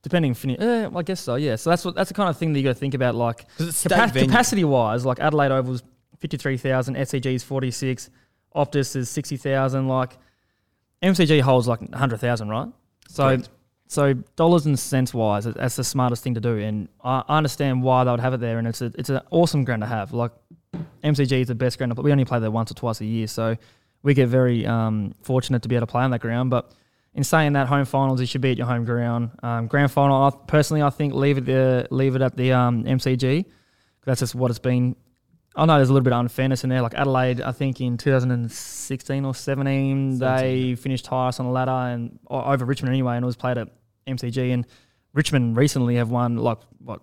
depending 0.04 0.34
finish. 0.34 0.57
Eh, 0.60 0.89
I 0.95 1.04
guess 1.04 1.19
so. 1.22 1.36
Yeah. 1.36 1.56
So 1.56 1.69
that's 1.72 1.84
what 1.84 1.95
that's 1.95 2.10
the 2.10 2.13
kind 2.13 2.30
of 2.30 2.38
thing 2.38 2.54
that 2.54 2.60
you 2.60 2.63
got 2.66 2.74
to 2.74 2.80
think 2.80 2.94
about. 2.94 3.16
Like 3.16 3.48
because 3.48 3.69
it's 3.69 3.78
state 3.78 3.92
Capa- 3.94 4.19
capacity 4.22 4.63
wise, 4.63 5.06
like 5.06 5.19
Adelaide 5.19 5.51
Oval's 5.51 5.84
fifty 6.19 6.38
three 6.38 6.57
thousand, 6.57 6.95
SCG 6.95 7.34
is 7.36 7.44
forty 7.44 7.72
six, 7.72 8.10
Optus 8.56 8.95
is 8.95 9.10
sixty 9.10 9.38
thousand. 9.38 9.88
Like 9.88 10.18
MCG 11.01 11.42
holds 11.42 11.68
like 11.68 11.94
hundred 11.94 12.19
thousand, 12.19 12.50
right? 12.50 12.69
So 13.10 13.24
Correct. 13.24 13.50
so 13.88 14.13
dollars 14.36 14.66
and 14.66 14.78
cents 14.78 15.13
wise, 15.13 15.45
that's 15.45 15.75
the 15.75 15.83
smartest 15.83 16.24
thing 16.24 16.33
to 16.36 16.42
do, 16.42 16.57
and 16.57 16.90
I, 17.04 17.24
I 17.28 17.38
understand 17.38 17.81
why 17.83 18.04
they 18.04 18.12
would 18.12 18.19
have 18.19 18.33
it 18.33 18.40
there, 18.40 18.57
and 18.60 18.68
it's 18.68 18.81
a 18.81 18.92
it's 18.98 19.10
an 19.10 19.22
awesome 19.31 19.63
ground 19.63 19.81
to 19.83 19.88
have. 19.88 20.13
Like 20.13 20.31
MCG 21.04 21.42
is 21.42 21.48
the 21.48 21.56
best 21.56 21.78
ground, 21.78 21.95
but 21.95 22.04
we 22.04 22.12
only 22.12 22.25
play 22.25 22.40
there 22.40 22.51
once 22.51 22.72
or 22.72 22.74
twice 22.75 23.00
a 23.01 23.06
year, 23.06 23.28
so 23.28 23.56
we 24.03 24.13
get 24.13 24.27
very 24.27 24.65
um, 24.65 25.13
fortunate 25.21 25.63
to 25.63 25.69
be 25.69 25.75
able 25.75 25.88
to 25.88 25.91
play 25.91 26.03
on 26.03 26.11
that 26.11 26.21
ground. 26.21 26.49
But 26.49 26.71
in 27.13 27.23
saying 27.23 27.53
that, 27.53 27.67
home 27.67 27.85
finals, 27.85 28.19
you 28.19 28.27
should 28.27 28.41
be 28.41 28.51
at 28.51 28.57
your 28.57 28.67
home 28.67 28.85
ground. 28.85 29.31
Um, 29.41 29.67
grand 29.67 29.91
final, 29.91 30.23
I, 30.23 30.31
personally, 30.47 30.81
I 30.81 30.89
think 30.89 31.13
leave 31.13 31.38
it 31.38 31.45
there, 31.45 31.88
leave 31.89 32.15
it 32.15 32.21
at 32.21 32.38
the 32.38 32.53
um, 32.53 32.83
MCG. 32.83 33.45
That's 34.05 34.19
just 34.21 34.35
what 34.35 34.51
it's 34.51 34.59
been. 34.59 34.95
I 35.55 35.65
know 35.65 35.75
there's 35.77 35.89
a 35.89 35.94
little 35.94 36.03
bit 36.03 36.13
of 36.13 36.19
unfairness 36.19 36.63
in 36.63 36.69
there. 36.69 36.81
Like 36.81 36.94
Adelaide, 36.94 37.41
I 37.41 37.51
think 37.51 37.81
in 37.81 37.97
2016 37.97 39.25
or 39.25 39.33
17, 39.33 40.19
they 40.19 40.75
finished 40.75 41.07
highest 41.07 41.39
on 41.39 41.47
the 41.47 41.51
ladder 41.51 41.71
and 41.71 42.19
over 42.29 42.63
Richmond 42.63 42.94
anyway, 42.94 43.15
and 43.15 43.23
it 43.23 43.25
was 43.25 43.35
played 43.35 43.57
at 43.57 43.69
MCG. 44.05 44.53
And 44.53 44.67
Richmond 45.13 45.57
recently 45.57 45.95
have 45.95 46.11
won 46.11 46.38
like 46.38 46.59
what 46.77 47.01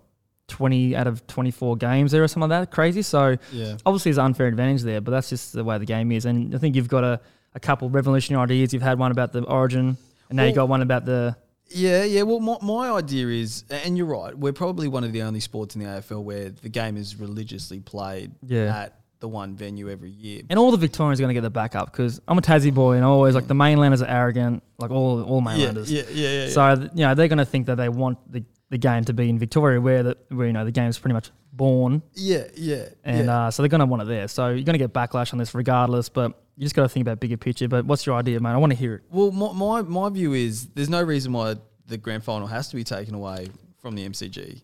20 0.49 0.95
out 0.95 1.07
of 1.07 1.27
24 1.27 1.77
games 1.77 2.13
there 2.13 2.23
or 2.23 2.29
something 2.29 2.49
like 2.51 2.61
that. 2.69 2.71
Crazy. 2.75 3.03
So 3.03 3.37
Yeah. 3.53 3.77
obviously 3.87 4.11
there's 4.11 4.19
an 4.19 4.27
unfair 4.27 4.47
advantage 4.47 4.83
there, 4.83 5.01
but 5.01 5.11
that's 5.11 5.29
just 5.31 5.53
the 5.53 5.65
way 5.65 5.79
the 5.79 5.87
game 5.87 6.13
is. 6.13 6.25
And 6.27 6.55
I 6.55 6.59
think 6.59 6.77
you've 6.77 6.89
got 6.89 7.05
a, 7.05 7.21
a 7.55 7.61
couple 7.61 7.89
revolutionary 7.89 8.43
ideas. 8.45 8.73
You've 8.73 8.83
had 8.83 8.99
one 8.99 9.11
about 9.11 9.33
the 9.33 9.43
origin, 9.45 9.97
and 10.29 10.37
now 10.37 10.43
you 10.45 10.49
Well- 10.51 10.67
got 10.67 10.69
one 10.69 10.83
about 10.83 11.05
the 11.07 11.37
Yeah, 11.71 12.05
yeah. 12.05 12.23
Well, 12.23 12.41
my, 12.41 12.57
my 12.63 12.91
idea 12.91 13.29
is, 13.29 13.65
and 13.71 13.97
you're 13.97 14.07
right, 14.07 14.37
we're 14.39 14.53
probably 14.53 14.87
one 14.87 15.03
of 15.03 15.13
the 15.13 15.23
only 15.23 15.41
sports 15.41 15.75
in 15.75 15.83
the 15.83 15.89
AFL 15.89 16.23
where 16.23 16.51
the 16.51 16.69
game 16.69 16.97
is 16.99 17.17
religiously 17.17 17.81
played 17.81 18.33
Yeah. 18.47 18.77
at 18.83 18.99
the 19.21 19.29
one 19.29 19.57
venue 19.57 19.89
every 19.89 20.11
year. 20.11 20.43
and 20.51 20.59
all 20.59 20.71
the 20.71 20.77
Victorians 20.77 21.19
are 21.19 21.23
going 21.23 21.31
to 21.35 21.35
get 21.35 21.41
the 21.41 21.49
backup 21.49 21.91
because 21.91 22.21
I'm 22.29 22.37
a 22.37 22.43
Tassie 22.43 22.75
boy 22.75 22.97
and 22.97 23.05
I 23.05 23.09
always 23.09 23.35
like 23.35 23.45
mm. 23.45 23.49
the 23.49 23.55
mainlanders 23.55 24.03
are 24.03 24.09
arrogant, 24.09 24.63
like 24.79 24.91
all 24.91 25.23
all 25.23 25.41
mainlanders. 25.41 25.91
yeah, 25.91 26.03
yeah, 26.13 26.29
yeah. 26.29 26.45
yeah. 26.45 26.51
So 26.51 26.77
th- 26.77 26.91
you 26.95 27.07
know 27.07 27.15
they're 27.15 27.29
going 27.29 27.39
to 27.39 27.47
think 27.47 27.67
that 27.69 27.77
they 27.77 27.89
want 27.89 28.19
the, 28.31 28.45
the 28.71 28.79
game 28.79 29.05
to 29.05 29.13
be 29.13 29.29
in 29.29 29.39
Victoria, 29.39 29.81
where 29.81 30.03
the 30.03 30.17
where 30.31 30.47
you 30.47 30.53
know 30.53 30.65
the 30.65 30.73
game's 30.73 30.99
pretty 30.99 31.15
much 31.15 31.31
born, 31.53 32.03
yeah, 32.15 32.45
yeah, 32.57 32.87
and 33.05 33.27
yeah. 33.27 33.47
uh, 33.47 33.51
so 33.51 33.63
they're 33.63 33.69
going 33.69 33.81
to 33.81 33.87
want 33.87 34.03
it 34.03 34.09
there. 34.09 34.27
So 34.29 34.49
you're 34.49 34.65
going 34.65 34.79
to 34.79 34.79
get 34.79 34.93
backlash 34.93 35.33
on 35.33 35.39
this 35.39 35.55
regardless, 35.55 36.09
but 36.09 36.33
you 36.57 36.63
just 36.65 36.75
got 36.75 36.83
to 36.83 36.89
think 36.89 37.03
about 37.05 37.21
bigger 37.21 37.37
picture. 37.37 37.69
But 37.69 37.85
what's 37.85 38.07
your 38.07 38.17
idea, 38.17 38.41
man? 38.41 38.55
I 38.55 38.59
want 38.59 38.73
to 38.73 38.79
hear 38.79 38.95
it. 38.97 39.03
Well, 39.11 39.31
my, 39.31 39.53
my 39.53 39.83
my 39.83 40.09
view 40.11 40.33
is 40.33 40.67
there's 40.69 40.89
no 40.89 41.03
reason 41.03 41.33
why 41.33 41.57
the 41.87 41.97
grand 41.99 42.25
final 42.25 42.47
has 42.49 42.69
to 42.69 42.77
be 42.77 42.85
taken 42.85 43.15
away 43.15 43.49
from 43.79 43.95
the 43.95 44.09
MCG. 44.09 44.63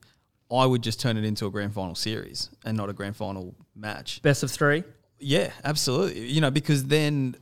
I 0.53 0.67
would 0.67 0.83
just 0.83 0.99
turn 1.01 1.17
it 1.17 1.25
into 1.25 1.47
a 1.47 1.51
grand 1.51 1.75
final 1.75 1.95
series 1.95 2.51
and 2.65 2.77
not 2.77 2.89
a 2.89 2.93
grand 2.93 3.15
final 3.17 3.55
match. 3.77 4.21
Best 4.23 4.43
of 4.43 4.51
three. 4.51 4.83
Yeah, 5.21 5.53
absolutely. 5.63 6.27
You 6.27 6.41
know, 6.41 6.51
because 6.51 6.85
then 6.87 7.37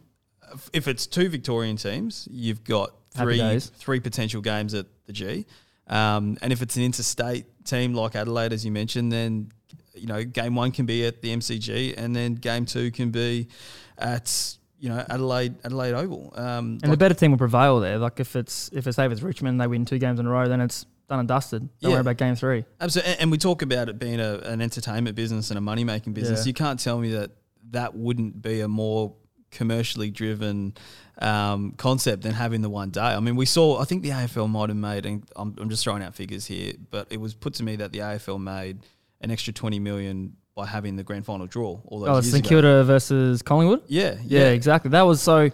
if- 0.53 0.71
if 0.73 0.89
it's 0.89 1.07
two 1.07 1.29
Victorian 1.29 1.77
teams, 1.77 2.29
you've 2.31 2.65
got 2.65 2.93
three 3.13 3.59
three 3.61 4.01
potential 4.01 4.43
games 4.43 4.75
at 4.75 4.87
the 5.07 5.13
G. 5.13 5.47
Um, 5.89 6.37
and 6.43 6.53
if 6.53 6.63
it's 6.63 6.77
an 6.77 6.83
interstate 6.83 7.47
team 7.65 7.95
like 7.95 8.15
Adelaide, 8.17 8.53
as 8.53 8.65
you 8.65 8.73
mentioned, 8.73 9.11
then 9.13 9.51
you 9.95 10.07
know 10.07 10.23
game 10.25 10.55
one 10.55 10.71
can 10.73 10.87
be 10.87 11.05
at 11.07 11.23
the 11.23 11.35
MCG, 11.37 11.95
and 11.97 12.15
then 12.15 12.35
game 12.35 12.65
two 12.67 12.91
can 12.91 13.11
be 13.11 13.49
at 13.97 14.57
you 14.79 14.89
know 14.89 15.05
Adelaide 15.09 15.57
Adelaide 15.65 15.95
Oval. 15.95 16.33
Um, 16.37 16.79
And 16.83 16.93
the 16.93 16.97
better 16.97 17.15
team 17.15 17.31
will 17.33 17.39
prevail 17.39 17.81
there. 17.81 17.99
Like 17.99 18.21
if 18.21 18.37
it's 18.37 18.71
if 18.73 18.87
it's 18.87 18.97
say 18.97 19.07
if 19.07 19.13
it's 19.13 19.23
Richmond, 19.23 19.61
they 19.61 19.67
win 19.67 19.85
two 19.85 19.99
games 19.99 20.21
in 20.21 20.27
a 20.27 20.31
row, 20.31 20.49
then 20.49 20.61
it's 20.61 20.85
done 21.09 21.21
and 21.21 21.29
dusted. 21.29 21.63
Don't 21.81 21.91
Yeah. 21.91 21.97
worry 21.97 22.01
about 22.03 22.17
game 22.19 22.35
three. 22.37 22.65
Absolutely, 22.81 23.13
and- 23.13 23.21
and 23.23 23.31
we 23.31 23.39
talk 23.39 23.63
about 23.63 23.89
it 23.89 23.99
being 23.99 24.21
a, 24.21 24.39
an 24.41 24.61
entertainment 24.61 25.17
business 25.17 25.51
and 25.51 25.57
a 25.57 25.61
money 25.63 25.83
making 25.85 26.13
business. 26.13 26.41
Yeah. 26.41 26.51
You 26.51 26.55
can't 26.55 26.79
tell 26.79 26.99
me 26.99 27.13
that 27.13 27.31
that 27.71 27.95
wouldn't 27.97 28.43
be 28.43 28.61
a 28.61 28.69
more 28.69 29.15
commercially 29.51 30.11
driven 30.11 30.75
um, 31.21 31.73
concept 31.77 32.23
than 32.23 32.33
having 32.33 32.61
the 32.63 32.71
one 32.71 32.91
day. 32.91 33.01
I 33.01 33.21
mean, 33.21 33.37
we 33.37 33.47
saw. 33.47 33.81
I 33.81 33.85
think 33.85 34.03
the 34.03 34.11
AFL 34.11 34.49
might 34.49 34.69
have 34.69 34.77
made, 34.77 35.07
and 35.07 35.23
I'm, 35.37 35.55
I'm 35.59 35.69
just 35.71 35.83
throwing 35.85 36.03
out 36.03 36.15
figures 36.15 36.47
here, 36.47 36.75
but 36.91 37.07
it 37.11 37.21
was 37.21 37.35
put 37.35 37.55
to 37.55 37.63
me 37.63 37.77
that 37.77 37.93
the 37.93 37.99
AFL 37.99 38.41
made 38.41 38.81
an 39.21 39.31
extra 39.31 39.53
20 39.53 39.79
million 39.81 40.37
by 40.55 40.67
having 40.67 40.97
the 40.97 41.03
grand 41.05 41.25
final 41.25 41.47
draw 41.47 41.81
all 41.87 42.01
those 42.01 42.09
Oh, 42.09 42.15
years 42.15 42.31
St. 42.31 42.45
Kilda 42.45 42.85
versus 42.85 43.43
Collingwood. 43.43 43.83
Yeah, 43.87 44.17
Yeah. 44.25 44.41
yeah, 44.41 44.49
exactly. 44.51 44.91
That 44.91 45.03
was 45.03 45.21
so. 45.21 45.49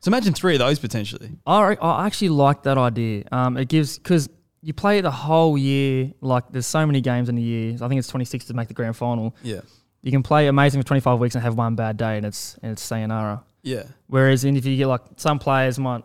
So 0.00 0.08
imagine 0.08 0.32
three 0.34 0.54
of 0.54 0.60
those 0.60 0.78
potentially. 0.78 1.30
I 1.46 1.74
I 1.80 2.06
actually 2.06 2.28
like 2.28 2.62
that 2.62 2.78
idea. 2.78 3.24
Um, 3.32 3.56
it 3.56 3.68
gives 3.68 3.98
because 3.98 4.28
you 4.62 4.72
play 4.72 5.00
the 5.00 5.10
whole 5.10 5.58
year. 5.58 6.12
Like 6.20 6.44
there's 6.52 6.66
so 6.66 6.86
many 6.86 7.00
games 7.00 7.28
in 7.28 7.36
a 7.36 7.40
year. 7.40 7.74
I 7.82 7.88
think 7.88 7.98
it's 7.98 8.06
26 8.08 8.44
to 8.46 8.54
make 8.54 8.68
the 8.68 8.74
grand 8.74 8.96
final. 8.96 9.34
Yeah, 9.42 9.60
You 10.02 10.10
can 10.12 10.22
play 10.22 10.46
amazing 10.46 10.80
for 10.80 10.86
25 10.86 11.18
weeks 11.18 11.34
and 11.34 11.42
have 11.42 11.56
one 11.56 11.74
bad 11.74 11.96
day, 11.96 12.16
and 12.16 12.24
it's 12.24 12.56
and 12.62 12.72
it's 12.72 12.82
sayonara. 12.82 13.42
yeah, 13.62 13.84
Whereas 14.06 14.44
in 14.44 14.56
if 14.56 14.64
you 14.64 14.76
get 14.76 14.86
like 14.86 15.02
some 15.16 15.38
players 15.38 15.78
might, 15.78 16.04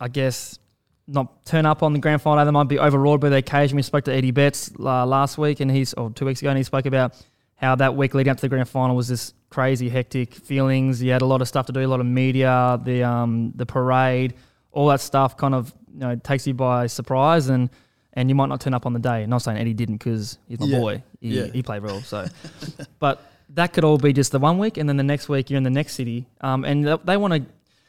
I 0.00 0.08
guess, 0.08 0.58
not 1.06 1.44
turn 1.44 1.66
up 1.66 1.82
on 1.82 1.92
the 1.92 1.98
grand 1.98 2.22
final. 2.22 2.44
They 2.44 2.50
might 2.50 2.68
be 2.68 2.78
overawed 2.78 3.20
by 3.20 3.28
the 3.28 3.36
occasion. 3.36 3.76
We 3.76 3.82
spoke 3.82 4.04
to 4.04 4.12
Eddie 4.12 4.30
Betts 4.30 4.70
uh, 4.78 5.04
last 5.06 5.36
week, 5.38 5.60
and 5.60 5.70
he's 5.70 5.92
or 5.94 6.10
two 6.10 6.24
weeks 6.24 6.40
ago, 6.40 6.48
and 6.48 6.58
he 6.58 6.64
spoke 6.64 6.86
about 6.86 7.14
how 7.56 7.74
that 7.76 7.94
week 7.94 8.14
leading 8.14 8.30
up 8.30 8.38
to 8.38 8.42
the 8.42 8.48
grand 8.48 8.68
final 8.68 8.96
was 8.96 9.08
this 9.08 9.32
crazy, 9.50 9.88
hectic 9.88 10.34
feelings. 10.34 11.02
You 11.02 11.12
had 11.12 11.22
a 11.22 11.26
lot 11.26 11.40
of 11.40 11.48
stuff 11.48 11.66
to 11.66 11.72
do, 11.72 11.80
a 11.80 11.86
lot 11.86 12.00
of 12.00 12.06
media, 12.06 12.80
the 12.82 13.02
um 13.04 13.52
the 13.54 13.66
parade, 13.66 14.34
all 14.72 14.88
that 14.88 15.00
stuff 15.00 15.36
kind 15.36 15.54
of 15.54 15.72
you 15.92 16.00
know 16.00 16.16
takes 16.16 16.46
you 16.46 16.54
by 16.54 16.86
surprise, 16.86 17.48
and 17.48 17.68
and 18.14 18.28
you 18.28 18.34
might 18.34 18.48
not 18.48 18.60
turn 18.60 18.72
up 18.74 18.86
on 18.86 18.92
the 18.94 18.98
day. 18.98 19.26
Not 19.26 19.38
saying 19.42 19.58
Eddie 19.58 19.74
didn't 19.74 19.98
because 19.98 20.38
he's 20.48 20.58
my 20.60 20.66
Yeah. 20.66 20.78
boy. 20.80 21.02
He, 21.20 21.28
Yeah. 21.38 21.46
he 21.46 21.62
played 21.62 21.82
well, 21.82 22.00
so. 22.00 22.26
but 22.98 23.22
that 23.50 23.72
could 23.72 23.84
all 23.84 23.98
be 23.98 24.12
just 24.12 24.32
the 24.32 24.38
one 24.38 24.58
week, 24.58 24.76
and 24.78 24.88
then 24.88 24.96
the 24.96 25.02
next 25.04 25.28
week 25.28 25.50
you're 25.50 25.58
in 25.58 25.62
the 25.64 25.70
next 25.70 25.94
city, 25.94 26.26
um, 26.40 26.64
and 26.64 26.84
th- 26.84 27.00
they 27.04 27.16
want 27.16 27.34
to 27.34 27.42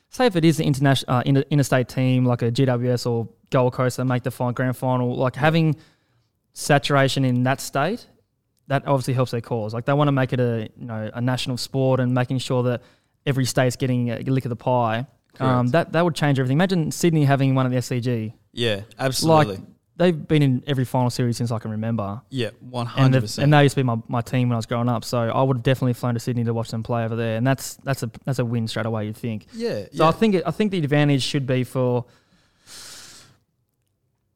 say 0.10 0.26
if 0.28 0.36
it 0.36 0.44
is 0.46 0.60
an 0.60 0.66
international 0.66 1.16
uh, 1.18 1.24
inter- 1.26 1.44
interstate 1.50 1.88
team 1.90 2.26
like 2.26 2.42
a 2.42 2.52
GWS 2.52 3.06
or 3.10 3.28
Gold 3.50 3.74
Coast 3.74 3.98
that 3.98 4.06
make 4.06 4.24
the 4.24 4.32
final, 4.32 4.52
grand 4.54 4.76
final, 4.78 5.16
like 5.16 5.36
having 5.36 5.76
saturation 6.54 7.26
in 7.26 7.44
that 7.44 7.62
state, 7.62 8.08
that 8.68 8.88
obviously 8.88 9.14
helps 9.14 9.32
their 9.32 9.42
cause. 9.42 9.74
Like 9.74 9.86
they 9.86 9.94
want 9.94 10.08
to 10.08 10.12
make 10.12 10.34
it 10.34 10.40
a 10.40 10.70
you 10.78 10.86
know 10.86 11.10
a 11.14 11.22
national 11.22 11.58
sport 11.58 12.00
and 12.00 12.14
making 12.14 12.40
sure 12.40 12.64
that 12.64 12.82
every 13.26 13.46
state's 13.46 13.76
getting 13.76 14.10
a 14.10 14.20
lick 14.22 14.46
of 14.46 14.50
the 14.50 14.56
pie. 14.56 15.06
Um, 15.40 15.68
that 15.68 15.92
that 15.92 16.04
would 16.04 16.16
change 16.16 16.40
everything. 16.40 16.56
Imagine 16.58 16.92
Sydney 16.92 17.26
having 17.26 17.56
one 17.56 17.66
of 17.66 17.72
the 17.72 17.78
SCG. 17.80 18.34
Yeah, 18.54 18.82
absolutely. 18.98 19.56
Like 19.58 19.64
they've 19.98 20.28
been 20.28 20.42
in 20.42 20.64
every 20.68 20.84
final 20.86 21.10
series 21.10 21.38
since 21.38 21.52
I 21.52 21.60
can 21.60 21.72
remember. 21.72 22.22
yeah, 22.30 22.50
And, 22.74 22.88
hundred 22.88 23.22
percent. 23.22 23.44
and 23.46 23.54
they 23.54 23.64
used 23.64 23.76
to 23.76 23.80
be 23.80 23.84
my, 23.84 23.98
my 24.08 24.22
team 24.22 24.50
when 24.50 24.56
I 24.56 24.58
was 24.58 24.66
growing 24.66 24.90
up, 24.90 25.06
so 25.06 25.20
I 25.20 25.42
would 25.42 25.58
have 25.58 25.64
definitely 25.64 25.94
flown 25.94 26.14
to 26.16 26.20
Sydney 26.20 26.44
to 26.44 26.54
watch 26.54 26.70
them 26.72 26.84
play 26.84 27.06
over 27.06 27.16
there, 27.16 27.38
and 27.38 27.46
that's 27.48 27.76
that's 27.78 28.04
a 28.04 28.12
that's 28.26 28.40
a 28.40 28.46
win 28.46 28.68
straight 28.68 28.86
away. 28.86 29.06
You'd 29.06 29.18
think. 29.18 29.48
Yeah, 29.54 29.84
So 29.94 30.04
yeah. 30.04 30.08
I 30.08 30.12
think 30.12 30.36
it, 30.36 30.44
I 30.46 30.52
think 30.52 30.72
the 30.72 30.80
advantage 30.80 31.24
should 31.24 31.48
be 31.48 31.64
for. 31.64 32.06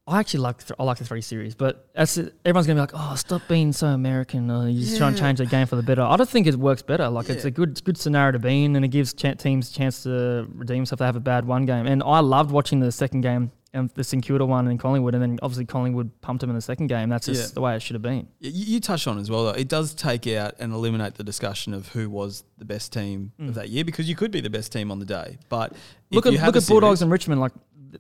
I 0.08 0.20
actually 0.22 0.40
like 0.40 0.58
th- 0.66 0.72
I 0.80 0.84
like 0.84 0.98
the 0.98 1.06
three 1.06 1.22
series, 1.22 1.54
but 1.54 1.88
it. 1.94 2.34
everyone's 2.44 2.66
gonna 2.66 2.78
be 2.78 2.82
like, 2.82 2.92
oh, 2.96 3.14
stop 3.16 3.44
being 3.48 3.72
so 3.72 3.88
American. 3.90 4.50
Uh, 4.50 4.66
you 4.66 4.80
just 4.80 4.98
try 4.98 5.08
and 5.08 5.16
Yeah. 5.16 5.22
change 5.22 5.38
the 5.38 5.46
game 5.46 5.68
for 5.68 5.76
the 5.76 5.84
better. 5.84 6.02
I 6.02 6.16
don't 6.16 6.28
think 6.28 6.48
it 6.48 6.56
works 6.56 6.82
better. 6.82 7.08
Like 7.10 7.30
it's 7.30 7.46
a 7.46 7.52
good 7.52 7.84
good 7.84 7.96
scenario 7.96 8.32
to 8.32 8.40
be 8.40 8.64
in, 8.66 8.76
and 8.76 8.84
it 8.84 8.88
gives 8.88 9.14
ch- 9.14 9.38
teams 9.38 9.70
a 9.70 9.74
chance 9.74 10.02
to 10.04 10.48
redeem 10.56 10.78
themselves. 10.78 10.94
If 10.94 11.00
they 11.00 11.06
have 11.06 11.16
a 11.16 11.20
bad 11.20 11.46
one 11.46 11.68
game, 11.68 11.86
and 11.86 12.02
I 12.02 12.22
loved 12.22 12.50
watching 12.50 12.80
the 12.80 12.92
second 12.92 13.22
game 13.22 13.52
and 13.74 13.90
the 13.92 14.04
St 14.04 14.24
Kilda 14.24 14.46
one 14.46 14.68
in 14.68 14.78
Collingwood, 14.78 15.14
and 15.14 15.22
then 15.22 15.40
obviously 15.42 15.66
Collingwood 15.66 16.10
pumped 16.22 16.42
them 16.42 16.50
in 16.50 16.56
the 16.56 16.62
second 16.62 16.88
game. 16.88 17.10
That's 17.10 17.26
just 17.28 17.50
Yeah. 17.52 17.54
the 17.54 17.62
way 17.62 17.76
it 17.76 17.82
should 17.82 17.94
have 17.96 18.02
been. 18.02 18.28
You, 18.40 18.52
you 18.76 18.80
touched 18.80 19.08
on 19.08 19.18
as 19.20 19.30
well, 19.30 19.46
though. 19.46 19.52
It 19.52 19.68
does 19.68 19.94
take 19.94 20.26
out 20.28 20.56
and 20.60 20.74
eliminate 20.74 21.16
the 21.16 21.24
discussion 21.24 21.74
of 21.74 21.88
who 21.90 22.10
was 22.10 22.44
the 22.58 22.66
best 22.66 22.92
team 22.92 23.32
Mm. 23.40 23.50
of 23.50 23.54
that 23.56 23.70
year 23.70 23.84
because 23.86 24.10
you 24.10 24.16
could 24.16 24.32
be 24.32 24.42
the 24.42 24.50
best 24.50 24.72
team 24.72 24.92
on 24.92 25.00
the 25.00 25.06
day. 25.06 25.38
But 25.50 25.74
Look 26.12 26.26
at 26.26 26.34
look 26.34 26.56
at 26.56 26.68
Bulldogs 26.68 27.02
and 27.02 27.12
Richmond, 27.12 27.40
like 27.42 27.52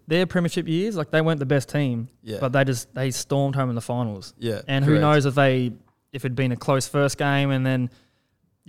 their 0.07 0.25
premiership 0.25 0.67
years, 0.67 0.95
like 0.95 1.11
they 1.11 1.21
weren't 1.21 1.39
the 1.39 1.45
best 1.45 1.69
team, 1.69 2.09
Yeah. 2.23 2.37
but 2.41 2.51
they 2.51 2.63
just 2.63 2.93
they 2.95 3.11
stormed 3.11 3.55
home 3.55 3.69
in 3.69 3.75
the 3.75 3.81
finals. 3.81 4.33
yeah, 4.37 4.61
And 4.67 4.83
who 4.85 4.99
knows 4.99 5.25
if 5.25 5.35
they 5.35 5.73
if 6.11 6.25
it'd 6.25 6.35
been 6.35 6.51
a 6.51 6.55
close 6.57 6.87
first 6.87 7.19
game 7.19 7.51
and 7.51 7.63
then 7.65 7.89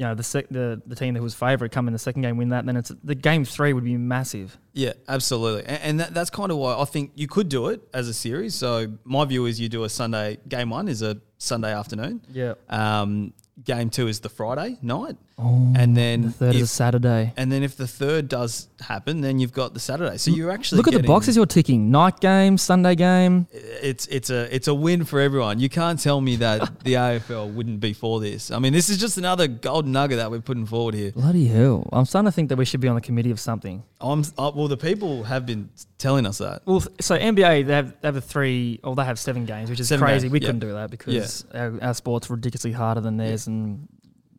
you 0.00 0.06
know 0.06 0.14
the 0.14 0.22
sec, 0.22 0.48
the 0.48 0.80
the 0.86 0.96
team 0.96 1.12
that 1.12 1.22
was 1.22 1.34
favourite 1.34 1.72
come 1.72 1.86
in 1.86 1.92
the 1.92 1.98
second 1.98 2.22
game 2.22 2.38
win 2.38 2.48
that 2.48 2.64
then 2.64 2.74
it's 2.74 2.90
the 3.04 3.14
game 3.14 3.44
three 3.44 3.74
would 3.74 3.84
be 3.84 3.98
massive. 3.98 4.56
Yeah, 4.72 4.94
absolutely. 5.06 5.66
And, 5.66 5.82
and 5.82 6.00
that, 6.00 6.14
that's 6.14 6.30
kind 6.30 6.50
of 6.50 6.56
why 6.56 6.74
I 6.74 6.86
think 6.86 7.12
you 7.16 7.28
could 7.28 7.50
do 7.50 7.68
it 7.68 7.82
as 7.92 8.08
a 8.08 8.14
series. 8.14 8.54
So 8.54 8.94
my 9.04 9.26
view 9.26 9.44
is 9.44 9.60
you 9.60 9.68
do 9.68 9.84
a 9.84 9.90
Sunday 9.90 10.38
game 10.48 10.70
one 10.70 10.88
is 10.88 11.02
a 11.02 11.18
Sunday 11.36 11.74
afternoon. 11.74 12.22
Yeah. 12.32 12.54
Um, 12.70 13.34
game 13.62 13.90
two 13.90 14.08
is 14.08 14.20
the 14.20 14.30
Friday 14.30 14.78
night, 14.80 15.18
Oh, 15.42 15.72
and 15.76 15.96
then 15.96 16.22
the 16.22 16.30
third 16.30 16.54
is 16.54 16.62
a 16.62 16.66
Saturday. 16.66 17.32
and 17.36 17.50
then 17.50 17.62
if 17.62 17.76
the 17.76 17.86
third 17.86 18.28
does 18.28 18.68
happen, 18.80 19.20
then 19.22 19.38
you've 19.38 19.52
got 19.52 19.72
the 19.74 19.80
Saturday. 19.80 20.18
So 20.18 20.30
you're 20.30 20.50
actually 20.50 20.78
Look 20.78 20.88
at 20.88 21.00
the 21.00 21.06
boxes 21.06 21.36
you're 21.36 21.46
ticking. 21.46 21.90
Night 21.90 22.20
game, 22.20 22.58
Sunday 22.58 22.94
game. 22.94 23.46
It's 23.52 24.06
it's 24.08 24.30
a 24.30 24.54
it's 24.54 24.68
a 24.68 24.74
win 24.74 25.04
for 25.04 25.20
everyone. 25.20 25.58
You 25.60 25.68
can't 25.68 25.98
tell 25.98 26.20
me 26.20 26.36
that 26.36 26.80
the 26.84 26.94
AFL 26.94 27.54
wouldn't 27.54 27.80
be 27.80 27.92
for 27.92 28.20
this. 28.20 28.50
I 28.50 28.58
mean, 28.58 28.72
this 28.72 28.88
is 28.90 28.98
just 28.98 29.16
another 29.18 29.48
golden 29.48 29.92
nugget 29.92 30.18
that 30.18 30.30
we're 30.30 30.40
putting 30.40 30.66
forward 30.66 30.94
here. 30.94 31.12
Bloody 31.12 31.46
hell! 31.46 31.88
I'm 31.92 32.04
starting 32.04 32.26
to 32.26 32.32
think 32.32 32.48
that 32.50 32.56
we 32.56 32.64
should 32.64 32.80
be 32.80 32.88
on 32.88 32.94
the 32.94 33.00
committee 33.00 33.30
of 33.30 33.40
something. 33.40 33.82
I'm 34.00 34.24
uh, 34.36 34.52
well. 34.54 34.68
The 34.68 34.76
people 34.76 35.24
have 35.24 35.46
been 35.46 35.70
telling 35.98 36.26
us 36.26 36.38
that. 36.38 36.62
Well, 36.66 36.80
so 37.00 37.16
NBA 37.18 37.66
they 37.66 37.72
have 37.74 37.94
they 38.00 38.08
have 38.08 38.16
a 38.16 38.20
three 38.20 38.80
or 38.84 38.94
they 38.94 39.04
have 39.04 39.18
seven 39.18 39.46
games, 39.46 39.70
which 39.70 39.80
is 39.80 39.88
Seven 39.88 40.04
crazy. 40.06 40.24
games, 40.24 40.32
we 40.32 40.40
yeah. 40.40 40.46
couldn't 40.46 40.60
do 40.60 40.72
that 40.72 40.90
because 40.90 41.44
our, 41.54 41.78
our 41.82 41.94
sport's 41.94 42.28
ridiculously 42.30 42.72
harder 42.72 43.00
than 43.00 43.16
theirs, 43.16 43.46
and 43.46 43.88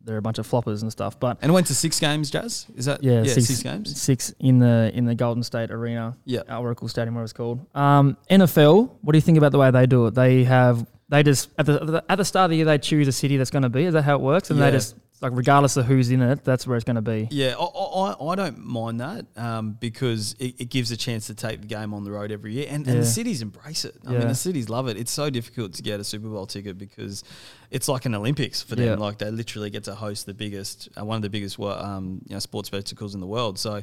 they're 0.04 0.16
a 0.16 0.22
bunch 0.22 0.38
of 0.38 0.48
floppers 0.48 0.82
and 0.82 0.90
stuff. 0.90 1.18
But 1.20 1.38
And 1.42 1.52
went 1.52 1.66
to 1.68 1.74
six 1.74 1.98
games, 2.00 2.30
Jazz. 2.30 2.66
Is 2.76 2.86
that 2.86 3.02
yeah, 3.02 3.22
six, 3.24 3.46
six, 3.46 3.62
games? 3.62 4.00
six 4.00 4.34
in 4.40 4.58
the 4.58 4.90
in 4.94 5.04
the 5.04 5.14
Golden 5.14 5.42
State 5.42 5.70
Arena, 5.70 6.16
Yeah. 6.24 6.40
Oracle 6.56 6.88
Stadium, 6.88 7.14
whatever 7.14 7.24
it's 7.24 7.32
called. 7.32 7.60
Um, 7.74 8.16
NFL. 8.30 8.90
What 9.02 9.12
do 9.12 9.16
you 9.16 9.22
think 9.22 9.38
about 9.38 9.52
the 9.52 9.58
way 9.58 9.70
they 9.70 9.86
do 9.86 10.06
it? 10.06 10.14
They 10.14 10.44
have 10.44 10.86
they 11.08 11.22
just 11.22 11.50
at 11.58 11.66
the 11.66 12.02
at 12.08 12.16
the 12.16 12.24
start 12.24 12.44
of 12.46 12.50
the 12.50 12.56
year 12.56 12.64
they 12.64 12.78
choose 12.78 13.06
a 13.08 13.12
city 13.12 13.36
that's 13.36 13.50
going 13.50 13.62
to 13.64 13.68
be. 13.68 13.84
Is 13.84 13.94
that 13.94 14.02
how 14.02 14.16
it 14.16 14.20
works? 14.22 14.50
And 14.50 14.58
Yeah. 14.58 14.66
they 14.66 14.76
just 14.76 14.96
like 15.22 15.32
regardless 15.34 15.76
of 15.76 15.86
who's 15.86 16.10
in 16.10 16.20
it, 16.20 16.44
that's 16.44 16.66
where 16.66 16.76
it's 16.76 16.84
going 16.84 16.96
to 16.96 17.00
be. 17.02 17.28
Yeah, 17.30 17.54
I, 17.58 17.64
I, 17.64 18.26
I 18.30 18.34
don't 18.34 18.58
mind 18.58 19.00
that 19.00 19.24
um, 19.36 19.76
because 19.80 20.34
it, 20.40 20.60
it 20.60 20.64
gives 20.68 20.90
a 20.90 20.96
chance 20.96 21.28
to 21.28 21.34
take 21.34 21.60
the 21.60 21.66
game 21.68 21.94
on 21.94 22.02
the 22.04 22.10
road 22.10 22.32
every 22.32 22.52
year, 22.52 22.66
and, 22.68 22.84
and 22.86 22.96
Yeah. 22.96 23.00
the 23.00 23.06
cities 23.06 23.40
embrace 23.40 23.84
it. 23.84 23.94
I 24.06 24.10
mean, 24.10 24.20
the 24.28 24.34
cities 24.34 24.68
love 24.68 24.88
it. 24.88 24.96
It's 24.96 25.12
so 25.12 25.30
difficult 25.30 25.74
to 25.74 25.82
get 25.82 26.00
a 26.00 26.04
Super 26.04 26.28
Bowl 26.28 26.46
ticket 26.46 26.76
because 26.76 27.22
it's 27.70 27.88
like 27.88 28.04
an 28.04 28.14
Olympics 28.14 28.60
for 28.62 28.74
them. 28.74 28.86
Yeah. 28.86 28.94
Like 28.96 29.18
they 29.18 29.30
literally 29.30 29.70
get 29.70 29.84
to 29.84 29.94
host 29.94 30.26
the 30.26 30.34
biggest, 30.34 30.88
uh, 31.00 31.04
one 31.04 31.16
of 31.16 31.22
the 31.22 31.30
biggest, 31.30 31.58
um, 31.60 32.20
you 32.26 32.34
know, 32.34 32.40
sports 32.40 32.66
spectacles 32.66 33.14
in 33.14 33.20
the 33.20 33.26
world. 33.26 33.58
So, 33.58 33.80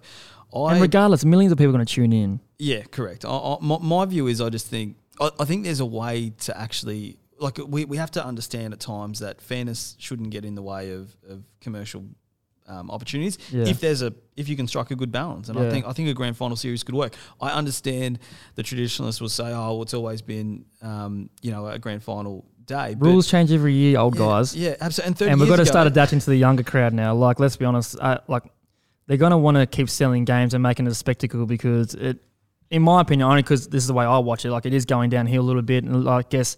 I 0.53 0.71
and 0.73 0.81
regardless, 0.81 1.23
millions 1.23 1.51
of 1.51 1.57
people 1.57 1.69
are 1.69 1.77
going 1.77 1.85
to 1.85 1.93
tune 1.93 2.11
in. 2.11 2.39
Yeah, 2.57 2.81
correct. 2.83 3.23
I, 3.23 3.29
I, 3.29 3.57
my, 3.61 3.77
my 3.81 4.05
view 4.05 4.27
is 4.27 4.41
I 4.41 4.49
just 4.49 4.67
think 4.67 4.97
I, 5.21 5.29
I 5.39 5.45
think 5.45 5.63
there's 5.63 5.79
a 5.79 5.85
way 5.85 6.31
to 6.41 6.57
actually 6.59 7.17
like 7.39 7.57
we, 7.67 7.85
we 7.85 7.97
have 7.97 8.11
to 8.11 8.25
understand 8.25 8.73
at 8.73 8.79
times 8.79 9.19
that 9.19 9.41
fairness 9.41 9.95
shouldn't 9.99 10.29
get 10.29 10.45
in 10.45 10.55
the 10.55 10.61
way 10.61 10.91
of, 10.91 11.15
of 11.29 11.43
commercial 11.61 12.03
um, 12.67 12.91
opportunities 12.91 13.37
Yeah. 13.51 13.65
if 13.65 13.79
there's 13.79 14.01
a 14.03 14.13
if 14.37 14.47
you 14.47 14.55
can 14.55 14.67
strike 14.67 14.91
a 14.91 14.95
good 14.95 15.11
balance 15.11 15.49
and 15.49 15.57
I 15.57 15.69
think 15.71 15.87
I 15.87 15.91
think 15.93 16.07
a 16.09 16.13
grand 16.13 16.37
final 16.37 16.55
series 16.55 16.83
could 16.83 16.95
work. 16.95 17.15
I 17.41 17.49
understand 17.49 18.19
the 18.55 18.63
traditionalists 18.63 19.19
will 19.21 19.29
say 19.29 19.45
oh 19.51 19.73
well, 19.73 19.81
it's 19.81 19.93
always 19.95 20.21
been 20.21 20.65
um, 20.81 21.29
you 21.41 21.51
know 21.51 21.65
a 21.67 21.79
grand 21.79 22.03
final 22.03 22.45
day 22.65 22.95
Rules 22.99 23.27
change 23.27 23.51
every 23.51 23.73
year, 23.73 23.97
old 23.97 24.15
yeah, 24.15 24.19
guys. 24.25 24.55
yeah 24.55 24.75
absolutely 24.81 25.25
and, 25.25 25.31
and 25.33 25.41
we've 25.41 25.49
got 25.49 25.55
to 25.55 25.63
ago- 25.63 25.71
start 25.71 25.87
adapting 25.87 26.19
to 26.19 26.29
the 26.29 26.35
younger 26.37 26.61
crowd 26.63 26.93
now. 26.93 27.15
Like, 27.15 27.39
let's 27.39 27.55
be 27.57 27.65
honest, 27.65 27.97
uh, 27.99 28.19
like 28.27 28.43
they're 29.07 29.17
going 29.17 29.31
to 29.31 29.37
want 29.39 29.57
to 29.57 29.65
keep 29.65 29.89
selling 29.89 30.23
games 30.23 30.53
and 30.53 30.61
making 30.61 30.85
it 30.85 30.91
a 30.91 30.95
spectacle 30.95 31.47
because 31.47 31.95
it, 31.95 32.19
in 32.69 32.83
my 32.83 33.01
opinion, 33.01 33.27
only 33.27 33.41
because 33.41 33.67
this 33.69 33.81
is 33.81 33.87
the 33.87 33.93
way 33.93 34.05
I 34.05 34.19
watch 34.19 34.45
it. 34.45 34.51
Like, 34.51 34.67
it 34.67 34.73
is 34.75 34.85
going 34.85 35.09
downhill 35.09 35.41
a 35.41 35.47
little 35.47 35.63
bit, 35.63 35.83
and 35.83 36.07
I 36.07 36.21
guess 36.21 36.55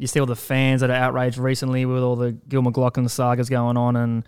you 0.00 0.06
see 0.06 0.18
all 0.18 0.26
the 0.26 0.34
fans 0.34 0.80
that 0.80 0.88
are 0.88 0.94
outraged 0.94 1.36
recently 1.36 1.84
with 1.84 2.02
all 2.02 2.16
the 2.16 2.32
Gill 2.32 2.62
McLachlan 2.62 3.08
sagas 3.10 3.50
going 3.50 3.76
on 3.76 3.96
and 3.96 4.24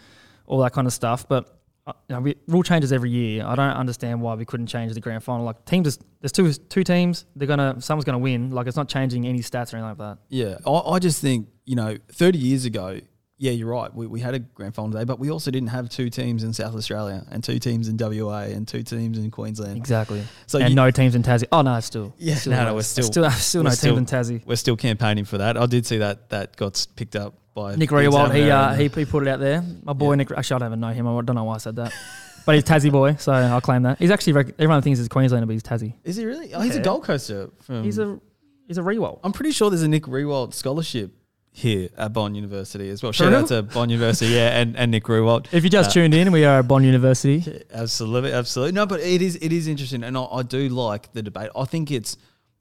all 0.46 0.58
that 0.58 0.72
kind 0.72 0.86
of 0.86 0.92
stuff. 0.92 1.26
But 1.26 1.58
uh, 1.86 1.94
you 2.08 2.14
know, 2.14 2.20
we, 2.20 2.36
rule 2.46 2.62
changes 2.62 2.92
every 2.92 3.08
year. 3.08 3.44
I 3.44 3.54
don't 3.54 3.70
understand 3.70 4.20
why 4.20 4.34
we 4.34 4.44
couldn't 4.44 4.66
change 4.66 4.92
the 4.92 5.00
grand 5.00 5.24
final. 5.24 5.46
Like 5.46 5.64
teams, 5.64 5.86
is, 5.88 5.98
there's 6.20 6.30
two 6.30 6.52
two 6.52 6.84
teams. 6.84 7.24
They're 7.34 7.48
gonna 7.48 7.80
someone's 7.80 8.04
gonna 8.04 8.18
win. 8.18 8.50
Like 8.50 8.66
it's 8.66 8.76
not 8.76 8.88
changing 8.88 9.26
any 9.26 9.40
stats 9.40 9.72
or 9.72 9.78
anything 9.78 9.84
like 9.84 9.98
that. 9.98 10.18
Yeah, 10.28 10.58
I, 10.66 10.94
I 10.94 10.98
just 10.98 11.22
think 11.22 11.48
you 11.64 11.74
know, 11.74 11.96
thirty 12.12 12.38
years 12.38 12.66
ago, 12.66 13.00
yeah, 13.42 13.50
you're 13.50 13.68
right. 13.68 13.92
We, 13.92 14.06
we 14.06 14.20
had 14.20 14.34
a 14.34 14.38
grand 14.38 14.74
final 14.74 14.90
day, 14.92 15.02
but 15.04 15.18
we 15.18 15.28
also 15.30 15.50
didn't 15.50 15.70
have 15.70 15.88
two 15.90 16.08
teams 16.10 16.44
in 16.44 16.52
South 16.52 16.76
Australia 16.76 17.24
and 17.28 17.42
two 17.42 17.58
teams 17.58 17.88
in 17.88 17.96
WA 17.98 18.42
and 18.42 18.68
two 18.68 18.84
teams 18.84 19.18
in 19.18 19.30
Queensland. 19.32 19.76
Exactly. 19.76 20.22
So 20.46 20.60
and 20.60 20.68
you- 20.70 20.76
no 20.76 20.92
teams 20.92 21.16
in 21.16 21.24
Tassie. 21.24 21.46
Oh 21.50 21.62
no, 21.62 21.80
still. 21.80 22.14
Yeah, 22.18 22.36
still 22.36 22.52
no, 22.52 22.64
no, 22.66 22.74
we're 22.76 22.82
still- 22.82 23.04
still 23.04 23.28
still 23.32 23.62
we're 23.64 23.70
no 23.70 23.74
still- 23.74 23.96
teams 23.96 24.12
in 24.12 24.18
Tassie. 24.18 24.46
We're 24.46 24.54
still 24.56 24.76
campaigning 24.76 25.24
for 25.24 25.38
that. 25.38 25.56
I 25.56 25.66
did 25.66 25.84
see 25.86 25.98
that 25.98 26.28
that 26.30 26.56
got 26.56 26.86
picked 26.94 27.16
up 27.16 27.34
by 27.54 27.74
Nick 27.76 27.90
Riewoldt, 27.90 28.32
he, 28.34 28.48
uh, 28.50 28.74
he 28.74 28.88
he 28.88 29.04
put 29.04 29.24
it 29.24 29.28
out 29.28 29.40
there. 29.40 29.62
My 29.82 29.92
boy 29.92 30.12
Yeah. 30.12 30.16
Nick. 30.16 30.30
Actually, 30.30 30.54
I 30.54 30.58
don't 30.60 30.68
even 30.68 30.80
know 30.80 30.88
him. 30.88 31.06
I 31.08 31.20
don't 31.22 31.34
know 31.36 31.44
why 31.44 31.56
I 31.56 31.58
said 31.58 31.76
that. 31.76 31.92
But 32.44 32.56
he's 32.56 32.64
Tassie 32.64 32.90
boy, 32.90 33.14
so 33.20 33.32
I'll 33.32 33.60
claim 33.60 33.82
that. 33.84 33.98
He's 34.00 34.10
actually 34.10 34.32
everyone 34.58 34.82
thinks 34.82 34.98
he's 34.98 35.06
Queenslander, 35.06 35.46
but 35.46 35.52
he's 35.52 35.62
Tassie. 35.62 35.94
is 36.02 36.16
he 36.16 36.24
really? 36.26 36.52
Oh, 36.52 36.60
he's 36.60 36.74
a 36.74 36.78
Yeah. 36.78 36.82
Gold 36.84 37.04
Coaster. 37.04 37.50
From, 37.60 37.84
He's 37.84 37.98
a 37.98 38.18
he's 38.66 38.78
a 38.78 38.82
Riewoldt. 38.82 39.20
I'm 39.22 39.30
pretty 39.32 39.52
sure 39.52 39.70
there's 39.70 39.84
a 39.84 39.88
Nick 39.88 40.04
Riewoldt 40.06 40.52
scholarship 40.52 41.12
here 41.54 41.90
at 41.98 42.12
Bond 42.14 42.34
University 42.34 42.88
as 42.88 43.02
well. 43.02 43.12
Shout 43.12 43.32
out 43.34 43.48
to 43.48 43.62
Bond 43.62 43.90
University, 43.90 44.32
yeah, 44.32 44.58
and, 44.58 44.74
and 44.76 44.90
Nick 44.90 45.04
Riewoldt. 45.04 45.52
If 45.52 45.64
you 45.64 45.70
just 45.70 45.90
Uh, 45.90 45.92
tuned 45.92 46.14
in, 46.14 46.32
we 46.32 46.44
are 46.46 46.60
at 46.60 46.68
Bond 46.68 46.84
University. 46.84 47.62
Absolutely, 47.72 48.32
absolutely. 48.32 48.72
No, 48.72 48.86
but 48.86 49.00
it 49.00 49.20
is 49.20 49.36
it 49.36 49.52
is 49.52 49.66
interesting, 49.68 50.02
and 50.02 50.16
I, 50.16 50.24
I 50.24 50.42
do 50.42 50.68
like 50.70 51.12
the 51.12 51.22
debate. 51.22 51.50
I 51.54 51.64
think 51.64 51.90
it's 51.90 52.16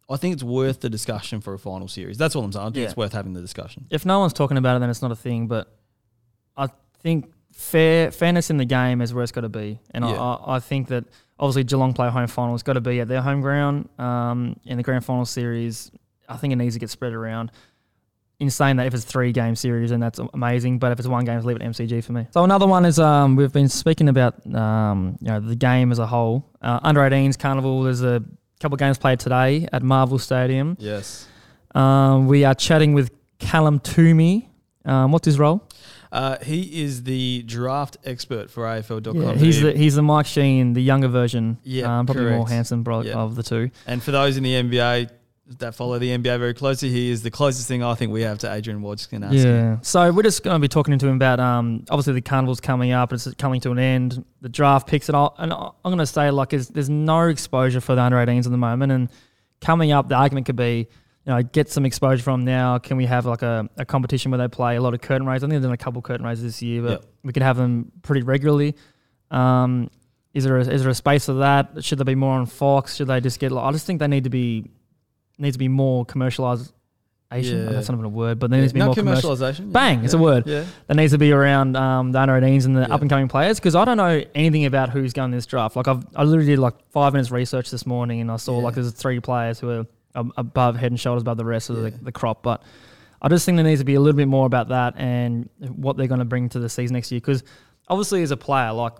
I 0.09 0.17
think 0.17 0.33
it's 0.33 0.43
worth 0.43 0.81
the 0.81 0.89
discussion 0.89 1.39
for 1.39 1.53
a 1.53 1.59
final 1.59 1.87
series. 1.87 2.17
That's 2.17 2.35
all 2.35 2.43
I'm 2.43 2.51
saying. 2.51 2.63
I 2.63 2.67
think 2.67 2.75
Yeah. 2.77 2.83
it's 2.83 2.97
worth 2.97 3.13
having 3.13 3.33
the 3.33 3.39
discussion. 3.41 3.85
If 3.89 4.05
no 4.05 4.19
one's 4.19 4.33
talking 4.33 4.57
about 4.57 4.75
it, 4.75 4.79
then 4.81 4.89
it's 4.89 5.01
not 5.01 5.11
a 5.11 5.15
thing. 5.15 5.47
But 5.47 5.73
I 6.57 6.67
think 6.99 7.31
fair 7.53 8.11
fairness 8.11 8.49
in 8.49 8.57
the 8.57 8.65
game 8.65 9.01
is 9.01 9.13
where 9.13 9.23
it's 9.23 9.31
got 9.31 9.41
to 9.41 9.49
be, 9.49 9.79
and 9.91 10.03
Yeah. 10.03 10.11
I, 10.21 10.33
I 10.33 10.55
I 10.55 10.59
think 10.59 10.89
that 10.89 11.05
obviously 11.39 11.63
Geelong 11.63 11.93
play 11.93 12.09
home 12.09 12.27
final. 12.27 12.53
It's 12.55 12.63
got 12.63 12.73
to 12.73 12.81
be 12.81 12.99
at 12.99 13.07
their 13.07 13.21
home 13.21 13.39
ground. 13.39 13.87
Um, 13.97 14.57
in 14.65 14.75
the 14.75 14.83
grand 14.83 15.05
final 15.05 15.25
series, 15.25 15.91
I 16.27 16.35
think 16.35 16.51
it 16.51 16.57
needs 16.57 16.75
to 16.75 16.79
get 16.79 16.89
spread 16.89 17.13
around. 17.13 17.51
In 18.41 18.49
saying 18.49 18.77
that, 18.77 18.87
if 18.87 18.93
it's 18.95 19.03
three 19.05 19.31
game 19.31 19.55
series, 19.55 19.91
and 19.91 20.01
that's 20.01 20.19
amazing. 20.33 20.79
But 20.79 20.91
if 20.91 20.97
it's 20.99 21.07
one 21.07 21.25
game, 21.25 21.39
leave 21.41 21.57
it 21.57 21.61
MCG 21.61 22.03
for 22.03 22.11
me. 22.11 22.25
So 22.31 22.43
another 22.43 22.65
one 22.65 22.85
is 22.85 22.97
um, 22.97 23.35
we've 23.35 23.53
been 23.53 23.69
speaking 23.69 24.09
about 24.09 24.33
um, 24.55 25.17
you 25.21 25.27
know 25.27 25.39
the 25.39 25.55
game 25.55 25.91
as 25.91 25.99
a 25.99 26.07
whole. 26.07 26.49
Uh, 26.61 26.79
under 26.81 27.01
18s 27.01 27.37
carnival. 27.37 27.83
There's 27.83 28.01
a 28.01 28.23
couple 28.59 28.73
of 28.75 28.79
games 28.79 28.97
played 28.97 29.19
today 29.19 29.67
at 29.71 29.83
Marvel 29.83 30.17
Stadium. 30.17 30.75
Yes. 30.79 31.27
Um, 31.75 32.27
we 32.27 32.43
are 32.43 32.55
chatting 32.55 32.93
with 32.93 33.11
Callum 33.39 33.79
Twomey. 33.79 34.47
Um, 34.85 35.11
what's 35.11 35.25
his 35.25 35.37
role? 35.39 35.67
Uh, 36.11 36.37
he 36.43 36.83
is 36.83 37.03
the 37.03 37.43
draft 37.43 37.97
expert 38.03 38.49
for 38.51 38.63
AFL.com. 38.65 39.21
Yeah, 39.21 39.33
he's 39.35 39.61
the 39.61 39.71
he's 39.73 39.95
the 39.95 40.01
Mike 40.01 40.25
Sheahan, 40.25 40.73
the 40.73 40.81
younger 40.81 41.07
version. 41.07 41.57
Yeah, 41.63 41.99
um, 41.99 42.05
probably 42.07 42.25
more 42.31 42.49
handsome 42.49 42.83
bro- 42.83 43.01
Yeah. 43.03 43.13
of 43.19 43.35
the 43.35 43.43
two. 43.43 43.69
and 43.87 44.01
for 44.03 44.11
those 44.11 44.35
in 44.35 44.43
the 44.43 44.53
NBA, 44.55 45.09
that 45.59 45.75
follow 45.75 45.99
the 45.99 46.09
NBA 46.09 46.39
very 46.39 46.53
closely, 46.53 46.89
he 46.89 47.09
is 47.09 47.21
the 47.23 47.31
closest 47.31 47.67
thing 47.67 47.83
I 47.83 47.93
think 47.95 48.11
we 48.11 48.21
have 48.21 48.39
to 48.39 48.51
Adrian 48.53 48.81
Wojnarowski. 48.81 49.43
Yeah. 49.43 49.77
So 49.81 50.11
we're 50.11 50.23
just 50.23 50.43
going 50.43 50.55
to 50.55 50.59
be 50.59 50.67
talking 50.67 50.97
to 50.97 51.07
him 51.07 51.15
about 51.15 51.39
um, 51.39 51.83
obviously 51.89 52.13
the 52.13 52.21
carnival's 52.21 52.59
coming 52.59 52.91
up. 52.91 53.11
It's 53.13 53.31
coming 53.35 53.61
to 53.61 53.71
an 53.71 53.79
end. 53.79 54.23
The 54.41 54.49
draft 54.49 54.87
picks 54.87 55.09
it 55.09 55.15
all, 55.15 55.35
and 55.37 55.51
I'm 55.53 55.71
going 55.83 55.97
to 55.99 56.05
say 56.05 56.31
like 56.31 56.49
there's, 56.49 56.67
there's 56.69 56.89
no 56.89 57.27
exposure 57.27 57.81
for 57.81 57.95
the 57.95 58.01
under 58.01 58.17
18s 58.17 58.45
at 58.45 58.51
the 58.51 58.57
moment, 58.57 58.91
and 58.91 59.09
coming 59.61 59.91
up, 59.91 60.07
the 60.07 60.15
argument 60.15 60.45
could 60.45 60.55
be. 60.55 60.87
You 61.23 61.33
know, 61.33 61.43
get 61.43 61.69
some 61.69 61.85
exposure 61.85 62.23
from 62.23 62.45
now. 62.45 62.79
Can 62.79 62.97
we 62.97 63.05
have 63.05 63.27
like 63.27 63.43
a, 63.43 63.69
a 63.77 63.85
competition 63.85 64.31
where 64.31 64.39
they 64.39 64.47
play 64.47 64.75
a 64.77 64.81
lot 64.81 64.95
of 64.95 65.01
curtain 65.01 65.27
raises? 65.27 65.43
I 65.43 65.45
think 65.45 65.51
they've 65.57 65.61
done 65.61 65.71
a 65.71 65.77
couple 65.77 66.01
curtain 66.01 66.25
raises 66.25 66.43
this 66.43 66.63
year, 66.63 66.81
but 66.81 66.89
Yep. 66.89 67.05
we 67.25 67.31
could 67.33 67.43
have 67.43 67.57
them 67.57 67.91
pretty 68.01 68.23
regularly. 68.23 68.75
Um, 69.29 69.91
is 70.33 70.45
there 70.45 70.57
a, 70.57 70.61
is 70.61 70.81
there 70.81 70.89
a 70.89 70.95
space 70.95 71.27
for 71.27 71.33
that? 71.33 71.83
Should 71.83 71.99
they 71.99 72.05
be 72.05 72.15
more 72.15 72.33
on 72.39 72.47
Fox? 72.47 72.95
Should 72.95 73.05
they 73.05 73.21
just 73.21 73.39
get? 73.39 73.51
Like, 73.51 73.65
I 73.65 73.71
just 73.71 73.85
think 73.85 73.99
they 73.99 74.07
need 74.07 74.23
to 74.23 74.31
be 74.31 74.71
needs 75.41 75.55
to 75.55 75.59
be 75.59 75.67
more 75.67 76.05
commercialized. 76.05 76.73
Yeah. 77.33 77.63
That's 77.63 77.87
not 77.87 77.95
even 77.95 78.03
a 78.05 78.09
word, 78.09 78.39
but 78.39 78.49
there 78.51 78.59
needs 78.59 78.71
to 78.71 78.73
be 78.73 78.79
no 78.81 78.87
more 78.87 78.95
commercial. 78.95 79.31
commercialization. 79.35 79.59
yeah. 79.59 79.71
Bang, 79.71 80.03
it's 80.03 80.13
a 80.13 80.17
word. 80.17 80.45
Yeah. 80.45 80.65
That 80.87 80.95
needs 80.97 81.13
to 81.13 81.17
be 81.17 81.31
around 81.31 81.77
um, 81.77 82.11
the 82.11 82.19
under 82.19 82.33
18s 82.33 82.65
and 82.65 82.75
the 82.75 82.81
Yeah. 82.81 82.93
up 82.93 82.99
and 82.99 83.09
coming 83.09 83.29
players 83.29 83.57
because 83.57 83.73
I 83.73 83.85
don't 83.85 83.95
know 83.95 84.21
anything 84.35 84.65
about 84.65 84.89
who's 84.89 85.13
going 85.13 85.31
this 85.31 85.45
draft. 85.45 85.77
Like 85.77 85.87
I've 85.87 86.05
I 86.13 86.23
literally 86.25 86.47
did 86.51 86.59
like 86.59 86.73
five 86.91 87.13
minutes 87.13 87.31
research 87.31 87.71
this 87.71 87.85
morning 87.85 88.19
and 88.19 88.29
I 88.29 88.35
saw 88.35 88.57
like 88.57 88.75
there's 88.75 88.91
three 88.91 89.21
players 89.21 89.59
who 89.61 89.69
are 89.69 89.85
above 90.35 90.75
head 90.75 90.91
and 90.91 90.99
shoulders 90.99 91.21
above 91.21 91.37
the 91.37 91.45
rest 91.45 91.69
of 91.69 91.77
Yeah. 91.77 91.89
the, 91.91 92.05
the 92.05 92.11
crop, 92.11 92.43
but. 92.43 92.61
I 93.23 93.29
just 93.29 93.45
think 93.45 93.55
there 93.57 93.63
needs 93.63 93.79
to 93.79 93.85
be 93.85 93.93
a 93.93 93.99
little 93.99 94.17
bit 94.17 94.27
more 94.27 94.47
about 94.47 94.69
that 94.69 94.95
and 94.97 95.47
what 95.59 95.95
they're 95.95 96.07
going 96.07 96.17
to 96.21 96.25
bring 96.25 96.49
to 96.49 96.59
the 96.59 96.67
season 96.67 96.95
next 96.95 97.11
year. 97.11 97.21
Because 97.21 97.43
obviously, 97.87 98.23
as 98.23 98.31
a 98.31 98.35
player, 98.35 98.71
like 98.71 98.93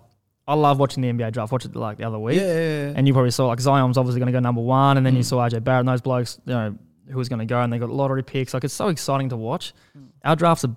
I 0.48 0.56
love 0.56 0.80
watching 0.80 1.02
the 1.02 1.10
NBA 1.12 1.32
draft. 1.34 1.52
Watched 1.52 1.66
it 1.68 1.76
like 1.76 1.98
the 1.98 2.04
other 2.06 2.20
week, 2.20 2.38
Yeah, 2.40 2.48
yeah, 2.48 2.54
yeah. 2.88 2.94
and 2.96 3.08
you 3.08 3.14
probably 3.14 3.32
saw 3.32 3.48
like 3.48 3.60
Zion's 3.60 3.98
obviously 3.98 4.20
going 4.20 4.28
to 4.28 4.32
go 4.34 4.40
number 4.40 4.62
one, 4.62 4.98
and 4.98 5.06
then 5.06 5.14
Mm. 5.14 5.18
you 5.18 5.24
saw 5.24 5.38
RJ 5.48 5.64
Barrett 5.64 5.82
and 5.82 5.90
those 5.90 6.02
blokes, 6.02 6.40
you 6.46 6.54
know, 6.54 6.76
who 7.10 7.18
was 7.18 7.30
going 7.30 7.40
to 7.40 7.46
go, 7.46 7.62
and 7.62 7.72
they 7.72 7.78
got 7.78 7.90
lottery 7.90 8.24
picks. 8.24 8.54
Like 8.54 8.64
it's 8.64 8.74
so 8.74 8.88
exciting 8.88 9.30
to 9.30 9.38
watch. 9.38 9.74
Mm. 9.98 10.08
Our 10.26 10.36
draft's 10.36 10.64
a 10.64 10.76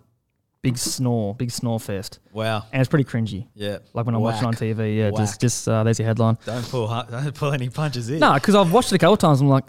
big 0.62 0.76
snore, 0.78 1.34
big 1.34 1.50
snore 1.50 1.78
fest, 1.80 2.20
wow. 2.32 2.64
and 2.72 2.80
it's 2.80 2.88
pretty 2.88 3.04
cringy. 3.04 3.46
Yeah. 3.54 3.78
Like 3.94 4.06
when 4.06 4.14
I'm 4.14 4.20
watching 4.20 4.46
on 4.46 4.54
TV, 4.54 4.96
yeah, 4.98 5.10
Whack. 5.10 5.16
just 5.16 5.40
just 5.40 5.68
uh, 5.68 5.82
there's 5.82 5.98
your 5.98 6.06
headline. 6.08 6.38
Don't 6.46 6.68
pull 6.68 6.86
don't 6.88 7.34
pull 7.34 7.52
any 7.52 7.68
punches 7.68 8.08
in. 8.10 8.18
No, 8.20 8.34
because 8.34 8.54
I've 8.54 8.72
watched 8.72 8.92
it 8.92 8.96
a 8.96 8.98
couple 8.98 9.16
times. 9.16 9.40
I'm 9.40 9.48
like, 9.48 9.64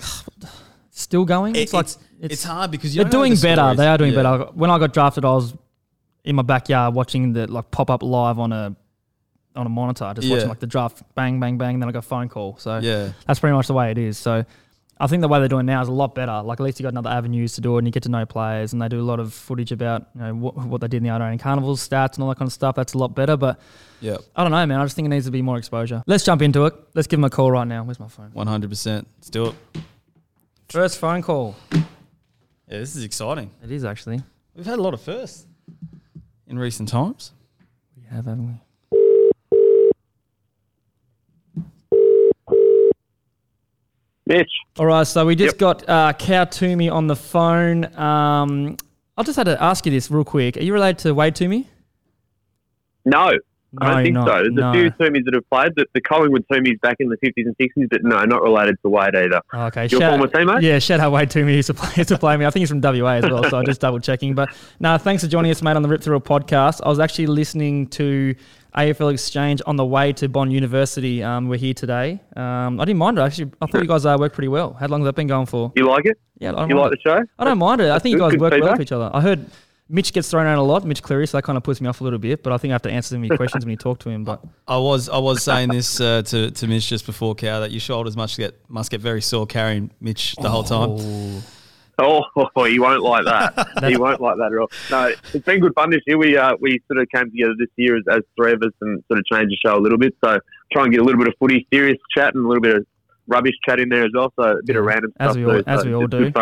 still 0.91 1.25
going. 1.25 1.55
It- 1.55 1.59
it's 1.63 1.73
like 1.73 1.85
it's, 1.85 1.97
it's 2.21 2.43
hard 2.43 2.71
because 2.71 2.93
they're 2.93 3.05
doing 3.05 3.33
the 3.35 3.41
better. 3.41 3.61
stories. 3.61 3.77
They 3.77 3.87
are 3.87 3.97
doing 3.97 4.13
Yeah. 4.13 4.23
better. 4.23 4.43
When 4.53 4.69
I 4.69 4.77
got 4.79 4.93
drafted, 4.93 5.25
I 5.25 5.29
was 5.33 5.53
in 6.23 6.35
my 6.35 6.41
backyard 6.43 6.93
watching 6.95 7.33
the 7.33 7.47
like 7.47 7.71
pop 7.71 7.89
up 7.89 8.01
live 8.03 8.39
on 8.39 8.51
a 8.53 8.75
on 9.55 9.65
a 9.65 9.69
monitor, 9.69 10.11
just 10.15 10.29
watching 10.29 10.49
like 10.49 10.59
the 10.59 10.67
draft, 10.67 11.03
bang, 11.15 11.39
bang, 11.39 11.57
bang. 11.57 11.79
Then 11.79 11.89
I 11.89 11.91
got 11.91 11.99
a 11.99 12.01
phone 12.03 12.29
call. 12.29 12.57
So 12.57 12.77
Yeah. 12.79 13.11
that's 13.27 13.39
pretty 13.39 13.55
much 13.55 13.67
the 13.67 13.73
way 13.73 13.91
it 13.91 13.97
is. 13.97 14.17
So 14.17 14.43
I 14.97 15.07
think 15.07 15.19
the 15.21 15.27
way 15.27 15.39
they're 15.39 15.47
doing 15.49 15.65
now 15.65 15.81
is 15.81 15.89
a 15.89 15.91
lot 15.91 16.15
better. 16.15 16.41
Like 16.41 16.59
at 16.59 16.63
least 16.63 16.79
you 16.79 16.83
got 16.83 16.93
another 16.93 17.09
avenues 17.09 17.53
to 17.55 17.61
do 17.61 17.75
it, 17.75 17.79
and 17.79 17.87
you 17.87 17.91
get 17.91 18.03
to 18.03 18.09
know 18.09 18.25
players, 18.25 18.71
and 18.73 18.81
they 18.81 18.87
do 18.87 18.99
a 18.99 19.03
lot 19.03 19.19
of 19.19 19.33
footage 19.33 19.71
about 19.73 20.07
you 20.15 20.21
know 20.21 20.35
what, 20.35 20.55
what 20.55 20.79
they 20.81 20.87
did 20.87 20.97
in 20.97 21.03
the 21.03 21.09
Iron 21.09 21.37
Carnivals 21.37 21.85
stats 21.87 22.13
and 22.15 22.23
all 22.23 22.29
that 22.29 22.37
kind 22.37 22.47
of 22.47 22.53
stuff. 22.53 22.75
That's 22.75 22.93
a 22.93 22.97
lot 22.97 23.13
better. 23.13 23.35
But 23.35 23.59
Yeah. 23.99 24.17
I 24.35 24.43
don't 24.43 24.51
know, 24.51 24.65
man. 24.65 24.79
I 24.79 24.83
just 24.85 24.95
think 24.95 25.05
it 25.07 25.09
needs 25.09 25.25
to 25.25 25.31
be 25.31 25.41
more 25.41 25.57
exposure. 25.57 26.01
Let's 26.07 26.23
jump 26.23 26.41
into 26.41 26.65
it. 26.65 26.73
Let's 26.93 27.07
give 27.07 27.17
them 27.17 27.25
a 27.25 27.29
call 27.29 27.51
right 27.51 27.67
now. 27.67 27.83
Where's 27.83 27.99
my 27.99 28.07
phone? 28.07 28.29
One 28.33 28.47
hundred 28.47 28.69
percent. 28.69 29.07
Let's 29.17 29.29
do 29.29 29.47
it. 29.47 29.55
First 30.69 30.97
phone 30.97 31.21
call. 31.21 31.55
Yeah, 31.73 31.81
this 32.79 32.95
is 32.95 33.03
exciting. 33.03 33.51
It 33.63 33.71
is 33.71 33.83
actually. 33.85 34.21
We've 34.55 34.65
had 34.65 34.79
a 34.79 34.81
lot 34.81 34.93
of 34.93 35.01
firsts 35.01 35.45
in 36.47 36.57
recent 36.57 36.87
times. 36.89 37.33
We 37.97 38.03
have, 38.03 38.25
haven't 38.25 38.47
we? 38.47 38.53
Mitch. 44.27 44.51
All 44.79 44.85
right, 44.87 45.05
so 45.05 45.25
we 45.25 45.35
just 45.35 45.57
got 45.57 45.87
uh, 45.87 46.13
Cal 46.13 46.45
Twomey 46.47 46.91
on 46.91 47.07
the 47.07 47.15
phone. 47.15 47.85
Um, 47.97 48.77
I 49.17 49.23
just 49.23 49.37
had 49.37 49.45
to 49.45 49.61
ask 49.61 49.85
you 49.85 49.91
this 49.91 50.09
real 50.09 50.23
quick. 50.23 50.57
Are 50.57 50.61
you 50.63 50.73
related 50.73 50.97
to 50.99 51.13
Wade 51.13 51.35
Toomey? 51.35 51.69
No, 53.05 53.29
No, 53.29 53.37
I 53.81 53.93
don't 53.93 54.03
think 54.03 54.13
not- 54.15 54.27
so. 54.27 54.33
There's 54.33 54.53
no. 54.53 54.69
a 54.71 54.73
few 54.73 54.89
Twomeys 54.91 55.25
that 55.25 55.33
have 55.35 55.49
played. 55.51 55.73
The, 55.75 55.85
the 55.93 56.01
Collingwood 56.01 56.43
Twomeys 56.51 56.81
back 56.81 56.95
in 56.99 57.07
the 57.09 57.17
50s 57.17 57.45
and 57.45 57.55
60s, 57.57 57.87
but 57.89 58.03
no, 58.03 58.23
not 58.25 58.41
related 58.41 58.77
to 58.83 58.89
Wade 58.89 59.15
either. 59.15 59.41
Oh, 59.53 59.65
okay, 59.65 59.87
Your 59.91 60.01
former 60.01 60.27
teammate? 60.27 60.61
Yeah, 60.63 60.79
shout 60.79 60.99
out 60.99 61.11
Wade 61.11 61.29
Toomey 61.29 61.53
used 61.55 61.67
to 61.67 61.73
play, 61.75 61.89
used 61.97 62.09
to 62.09 62.17
play 62.17 62.35
me. 62.35 62.45
I 62.45 62.49
think 62.49 62.61
he's 62.61 62.69
from 62.69 62.81
WA 62.81 63.11
as 63.11 63.23
well, 63.29 63.43
so 63.49 63.59
I'm 63.59 63.65
just 63.65 63.79
double 63.79 63.99
checking. 63.99 64.33
But 64.33 64.49
no, 64.79 64.97
thanks 64.97 65.23
for 65.23 65.29
joining 65.29 65.51
us, 65.51 65.61
mate, 65.61 65.75
on 65.75 65.83
the 65.83 65.89
Rip 65.89 66.01
Through 66.01 66.15
a 66.17 66.21
podcast. 66.21 66.81
I 66.83 66.89
was 66.89 66.99
actually 66.99 67.27
listening 67.27 67.87
to 67.89 68.33
AFL 68.75 69.13
Exchange 69.13 69.61
on 69.65 69.75
the 69.77 69.85
way 69.85 70.11
to 70.13 70.27
Bond 70.27 70.51
University. 70.51 71.23
Um, 71.23 71.47
we're 71.47 71.57
here 71.57 71.73
today. 71.73 72.19
Um, 72.35 72.79
I 72.79 72.85
didn't 72.85 72.97
mind 72.99 73.17
it 73.17 73.21
actually. 73.21 73.51
I 73.61 73.65
thought 73.67 73.81
you 73.81 73.87
guys 73.87 74.05
uh, 74.05 74.15
worked 74.19 74.35
pretty 74.35 74.49
well. 74.49 74.73
How 74.73 74.87
long 74.87 75.01
has 75.01 75.05
that 75.07 75.15
been 75.15 75.27
going 75.27 75.45
for? 75.45 75.71
You 75.75 75.87
like 75.87 76.05
it? 76.05 76.19
Yeah, 76.39 76.49
I 76.49 76.51
don't 76.55 76.69
You 76.69 76.75
mind 76.75 76.91
like 76.91 76.93
it. 76.93 77.03
the 77.03 77.09
show? 77.09 77.23
I 77.39 77.43
don't 77.45 77.57
mind 77.57 77.81
it. 77.81 77.89
I 77.89 77.99
think 77.99 78.13
you 78.13 78.19
guys 78.19 78.31
Good 78.31 78.41
work 78.41 78.53
well 78.59 78.71
with 78.73 78.81
each 78.81 78.91
other. 78.91 79.09
I 79.13 79.21
heard 79.21 79.45
Mitch 79.87 80.11
gets 80.13 80.29
thrown 80.31 80.47
out 80.47 80.57
a 80.57 80.61
lot, 80.61 80.83
Mitch 80.83 81.01
Cleary, 81.03 81.27
so 81.27 81.37
that 81.37 81.43
kind 81.43 81.57
of 81.57 81.63
puts 81.63 81.79
me 81.79 81.87
off 81.87 82.01
a 82.01 82.03
little 82.03 82.17
bit. 82.19 82.41
But 82.43 82.51
I 82.53 82.57
think 82.57 82.71
I 82.71 82.73
have 82.73 82.81
to 82.81 82.91
answer 82.91 83.09
some 83.15 83.23
of 83.23 83.29
your 83.29 83.37
questions 83.37 83.63
when 83.65 83.71
you 83.71 83.77
talk 83.77 83.99
to 83.99 84.09
him. 84.09 84.23
But 84.23 84.43
I 84.67 84.77
was 84.77 85.07
I 85.09 85.19
was 85.19 85.43
saying 85.43 85.69
this 85.69 86.01
uh, 86.01 86.23
to 86.23 86.51
to 86.51 86.67
Mitch 86.67 86.87
just 86.87 87.05
before 87.05 87.35
Cal 87.35 87.61
that 87.61 87.71
your 87.71 87.79
shoulders 87.79 88.17
must 88.17 88.35
get 88.37 88.59
must 88.67 88.89
get 88.91 88.99
very 88.99 89.21
sore 89.21 89.45
carrying 89.45 89.91
Mitch 90.01 90.35
the 90.37 90.49
whole 90.49 90.63
time. 90.63 90.89
Oh, 90.99 91.43
Oh, 91.97 92.23
he 92.65 92.79
won't 92.79 93.01
like 93.01 93.25
that. 93.25 93.83
he 93.87 93.97
won't 93.97 94.21
like 94.21 94.37
that 94.37 94.51
at 94.51 94.59
all. 94.59 94.69
No, 94.91 95.13
it's 95.33 95.45
been 95.45 95.59
good 95.59 95.73
fun 95.75 95.89
this 95.89 96.01
year. 96.07 96.17
We 96.17 96.37
uh, 96.37 96.55
we 96.59 96.81
sort 96.87 97.01
of 97.01 97.09
came 97.09 97.31
together 97.31 97.53
this 97.57 97.69
year 97.75 97.97
as, 97.97 98.03
as 98.09 98.21
three 98.37 98.53
of 98.53 98.61
us 98.61 98.71
and 98.81 99.03
sort 99.07 99.19
of 99.19 99.25
changed 99.25 99.51
the 99.51 99.57
show 99.65 99.77
a 99.77 99.81
little 99.81 99.97
bit. 99.97 100.15
So 100.23 100.39
try 100.71 100.83
and 100.83 100.91
get 100.91 101.01
a 101.01 101.03
little 101.03 101.19
bit 101.19 101.27
of 101.27 101.35
footy, 101.39 101.67
serious 101.71 101.97
chat, 102.15 102.35
and 102.35 102.45
a 102.45 102.47
little 102.47 102.61
bit 102.61 102.75
of 102.77 102.85
rubbish 103.27 103.55
chat 103.67 103.79
in 103.79 103.89
there 103.89 104.05
as 104.05 104.11
well. 104.13 104.31
So 104.35 104.43
a 104.43 104.63
bit 104.63 104.75
of 104.75 104.85
random 104.85 105.13
as 105.19 105.31
stuff. 105.31 105.37
we 105.37 105.45
all- 105.45 105.63
too. 105.63 105.63
as 105.67 105.81
So 105.81 105.87
we 105.87 105.93
all 105.95 106.07
do. 106.07 106.33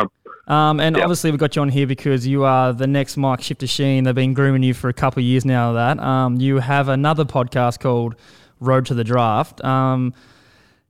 Um, 0.46 0.82
and 0.82 0.98
obviously 0.98 1.32
we've 1.32 1.40
got 1.40 1.56
you 1.56 1.62
on 1.62 1.70
here 1.70 1.88
because 1.88 2.28
you 2.28 2.44
are 2.44 2.74
the 2.74 2.88
next 2.88 3.16
Mike 3.16 3.42
Shifter 3.42 3.66
Sheahan. 3.66 4.04
They've 4.04 4.14
been 4.14 4.34
grooming 4.34 4.62
you 4.62 4.74
for 4.74 4.90
a 4.90 4.94
couple 4.94 5.22
of 5.22 5.26
years 5.26 5.46
now. 5.46 5.72
That 5.72 6.00
um, 6.00 6.36
you 6.36 6.58
have 6.60 6.90
another 6.90 7.24
podcast 7.24 7.80
called 7.80 8.16
Road 8.60 8.86
to 8.88 8.94
the 8.94 9.06
Draft. 9.06 9.64
Um, 9.64 10.14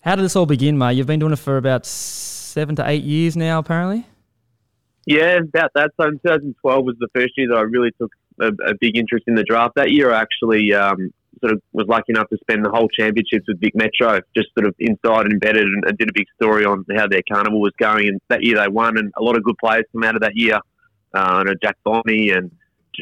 how 0.02 0.16
did 0.16 0.26
this 0.26 0.36
all 0.36 0.48
begin, 0.48 0.78
mate? 0.80 0.94
You've 0.94 1.08
been 1.08 1.20
doing 1.20 1.34
it 1.34 1.40
for 1.40 1.58
about 1.58 1.86
seven 1.86 2.76
to 2.78 2.90
eight 2.90 3.04
years 3.04 3.38
now, 3.38 3.60
apparently. 3.60 4.08
Yeah, 5.06 5.38
about 5.38 5.72
that. 5.76 5.92
So 6.00 6.08
in 6.08 6.20
2012 6.20 6.86
was 6.86 6.96
the 7.00 7.10
first 7.14 7.34
year 7.38 7.50
that 7.50 7.58
I 7.58 7.62
really 7.62 7.92
took 8.00 8.12
a, 8.40 8.48
a 8.70 8.74
big 8.80 8.98
interest 8.98 9.26
in 9.28 9.36
the 9.36 9.44
draft. 9.44 9.76
That 9.76 9.92
year, 9.92 10.14
I 10.14 10.22
actually 10.22 10.74
um, 10.74 11.14
sort 11.42 11.54
of 11.54 11.62
was 11.74 11.88
lucky 11.88 12.12
enough 12.12 12.30
to 12.30 12.38
spend 12.38 12.66
the 12.66 12.70
whole 12.70 12.88
championships 12.88 13.46
with 13.48 13.60
Vic 13.60 13.74
Metro, 13.76 14.22
just 14.36 14.50
sort 14.58 14.68
of 14.68 14.76
inside 14.80 15.26
and 15.26 15.34
embedded, 15.34 15.64
and, 15.64 15.84
and 15.86 15.98
did 15.98 16.10
a 16.10 16.14
big 16.14 16.28
story 16.42 16.66
on 16.66 16.86
how 16.96 17.08
their 17.08 17.22
carnival 17.30 17.62
was 17.62 17.74
going. 17.78 18.08
And 18.08 18.22
that 18.30 18.44
year 18.44 18.58
they 18.58 18.68
won, 18.68 18.98
and 18.98 19.12
a 19.18 19.22
lot 19.22 19.36
of 19.36 19.44
good 19.44 19.58
players 19.62 19.84
come 19.92 20.04
out 20.04 20.16
of 20.16 20.22
that 20.22 20.36
year. 20.36 20.60
Uh, 21.14 21.44
know 21.44 21.54
Jack 21.62 21.78
Bonney 21.84 22.32
and 22.32 22.50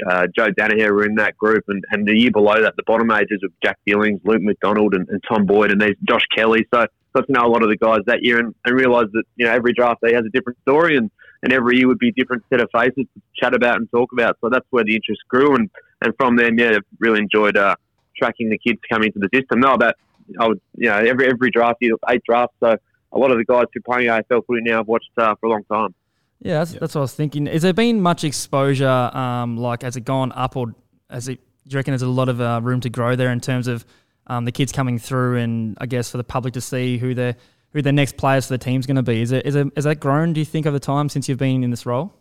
uh, 0.09 0.27
Joe 0.35 0.49
Daniher 0.51 0.91
were 0.91 1.05
in 1.05 1.15
that 1.15 1.37
group, 1.37 1.63
and, 1.67 1.83
and 1.91 2.07
the 2.07 2.17
year 2.17 2.31
below 2.31 2.61
that, 2.61 2.75
the 2.77 2.83
bottom 2.85 3.11
ages 3.11 3.41
of 3.43 3.51
Jack 3.63 3.77
Billings, 3.85 4.21
Luke 4.23 4.41
McDonald, 4.41 4.95
and, 4.95 5.07
and 5.09 5.21
Tom 5.29 5.45
Boyd, 5.45 5.71
and 5.71 5.79
there's 5.79 5.95
Josh 6.07 6.25
Kelly. 6.35 6.65
So 6.73 6.85
got 7.13 7.27
to 7.27 7.31
know 7.31 7.45
a 7.45 7.51
lot 7.51 7.63
of 7.63 7.69
the 7.69 7.77
guys 7.77 7.99
that 8.07 8.23
year, 8.23 8.39
and, 8.39 8.55
and 8.65 8.75
realised 8.75 9.09
that 9.13 9.23
you 9.35 9.45
know 9.45 9.51
every 9.51 9.73
draft 9.73 10.01
day 10.01 10.13
has 10.13 10.25
a 10.25 10.29
different 10.29 10.59
story, 10.61 10.97
and 10.97 11.11
and 11.43 11.53
every 11.53 11.77
year 11.77 11.87
would 11.87 11.99
be 11.99 12.09
a 12.09 12.13
different 12.13 12.43
set 12.49 12.61
of 12.61 12.69
faces 12.71 13.05
to 13.13 13.21
chat 13.35 13.53
about 13.53 13.77
and 13.77 13.89
talk 13.91 14.11
about. 14.11 14.37
So 14.41 14.49
that's 14.49 14.65
where 14.69 14.83
the 14.83 14.95
interest 14.95 15.21
grew, 15.27 15.55
and, 15.55 15.69
and 16.01 16.13
from 16.17 16.35
then, 16.35 16.57
yeah, 16.57 16.77
really 16.99 17.19
enjoyed 17.19 17.57
uh, 17.57 17.75
tracking 18.17 18.49
the 18.49 18.57
kids 18.57 18.79
coming 18.89 19.11
into 19.13 19.19
the 19.19 19.29
system. 19.37 19.59
No, 19.59 19.73
about 19.73 19.95
I 20.39 20.47
would, 20.47 20.61
you 20.75 20.89
know, 20.89 20.97
every 20.97 21.29
every 21.29 21.51
draft 21.51 21.77
year, 21.81 21.95
eight 22.09 22.23
drafts. 22.27 22.55
So 22.59 22.77
a 23.11 23.17
lot 23.17 23.31
of 23.31 23.37
the 23.37 23.45
guys 23.45 23.65
who 23.73 23.79
are 23.79 23.93
playing 23.93 24.09
AFL 24.09 24.45
footy 24.45 24.61
now 24.63 24.77
have 24.77 24.87
watched 24.87 25.09
uh, 25.17 25.35
for 25.39 25.47
a 25.47 25.49
long 25.49 25.63
time. 25.65 25.93
Yeah, 26.39 26.59
that's, 26.59 26.73
that's 26.73 26.95
what 26.95 27.01
I 27.01 27.03
was 27.03 27.13
thinking. 27.13 27.45
Has 27.45 27.61
there 27.61 27.73
been 27.73 28.01
much 28.01 28.23
exposure? 28.23 28.87
Um, 28.87 29.57
like, 29.57 29.83
has 29.83 29.95
it 29.95 30.05
gone 30.05 30.31
up, 30.31 30.55
or 30.55 30.73
has 31.09 31.27
it? 31.27 31.39
Do 31.67 31.73
you 31.73 31.77
reckon 31.77 31.91
there's 31.91 32.01
a 32.01 32.07
lot 32.07 32.29
of 32.29 32.41
uh, 32.41 32.59
room 32.63 32.79
to 32.81 32.89
grow 32.89 33.15
there 33.15 33.31
in 33.31 33.39
terms 33.39 33.67
of 33.67 33.85
um, 34.27 34.45
the 34.45 34.51
kids 34.51 34.71
coming 34.71 34.97
through, 34.97 35.37
and 35.37 35.77
I 35.79 35.85
guess 35.85 36.09
for 36.09 36.17
the 36.17 36.23
public 36.23 36.55
to 36.55 36.61
see 36.61 36.97
who 36.97 37.13
their 37.13 37.35
who 37.73 37.81
the 37.81 37.91
next 37.91 38.17
players 38.17 38.47
for 38.47 38.53
the 38.53 38.57
team's 38.57 38.85
going 38.85 38.95
to 38.97 39.03
be? 39.03 39.21
Is 39.21 39.31
it 39.31 39.45
is 39.45 39.55
it 39.55 39.67
has 39.75 39.85
that 39.85 39.99
grown? 39.99 40.33
Do 40.33 40.39
you 40.41 40.45
think 40.45 40.65
over 40.65 40.79
time 40.79 41.09
since 41.09 41.27
you've 41.29 41.37
been 41.39 41.63
in 41.63 41.69
this 41.71 41.85
role? 41.85 42.13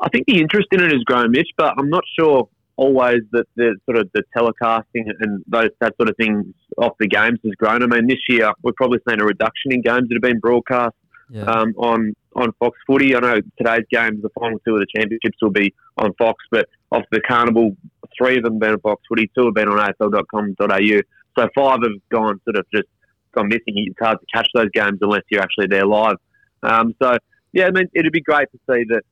I 0.00 0.08
think 0.08 0.26
the 0.26 0.40
interest 0.40 0.68
in 0.72 0.80
it 0.82 0.92
has 0.92 1.02
grown, 1.04 1.30
Mitch, 1.30 1.48
but 1.56 1.74
I'm 1.78 1.88
not 1.90 2.04
sure 2.18 2.48
always 2.76 3.20
that 3.30 3.46
the 3.54 3.76
sort 3.86 3.96
of 3.98 4.10
the 4.14 4.22
telecasting 4.36 5.04
and 5.20 5.44
those 5.46 5.68
that 5.80 5.94
sort 5.96 6.08
of 6.10 6.16
things 6.16 6.44
off 6.78 6.92
the 6.98 7.06
games 7.06 7.38
has 7.44 7.52
grown. 7.56 7.82
I 7.82 7.86
mean, 7.86 8.06
this 8.08 8.18
year 8.28 8.50
we've 8.62 8.74
probably 8.74 8.98
seen 9.08 9.20
a 9.20 9.24
reduction 9.24 9.72
in 9.72 9.80
games 9.82 10.08
that 10.08 10.14
have 10.14 10.22
been 10.22 10.40
broadcast 10.40 10.94
Yeah. 11.30 11.44
um, 11.44 11.72
on 11.78 12.14
on 12.36 12.50
Fox 12.58 12.76
Footy. 12.86 13.14
I 13.14 13.20
know 13.20 13.40
today's 13.56 13.84
games, 13.92 14.20
the 14.22 14.28
final 14.38 14.58
two 14.66 14.74
of 14.74 14.80
the 14.80 14.86
championships 14.96 15.38
will 15.40 15.50
be 15.52 15.72
on 15.98 16.12
Fox, 16.18 16.42
but 16.50 16.68
off 16.90 17.04
the 17.12 17.20
carnival, 17.20 17.76
three 18.18 18.36
of 18.38 18.42
them 18.42 18.54
have 18.54 18.60
been 18.60 18.72
on 18.72 18.80
Fox 18.80 19.02
Footy, 19.08 19.30
two 19.36 19.44
have 19.44 19.54
been 19.54 19.68
on 19.68 19.78
AFL.com.au. 19.78 21.00
So 21.38 21.48
five 21.54 21.78
have 21.82 22.08
gone 22.10 22.40
sort 22.44 22.56
of 22.56 22.66
just 22.74 22.88
gone 23.34 23.48
missing. 23.48 23.74
It's 23.76 23.98
hard 24.00 24.18
to 24.20 24.26
catch 24.34 24.48
those 24.54 24.68
games 24.72 24.98
unless 25.00 25.22
you're 25.30 25.42
actually 25.42 25.66
there 25.68 25.86
live. 25.86 26.16
Um, 26.62 26.94
so 27.00 27.16
yeah, 27.52 27.66
I 27.66 27.70
mean, 27.70 27.88
it'd 27.94 28.12
be 28.12 28.20
great 28.20 28.48
to 28.52 28.58
see 28.70 28.84
that 28.88 29.02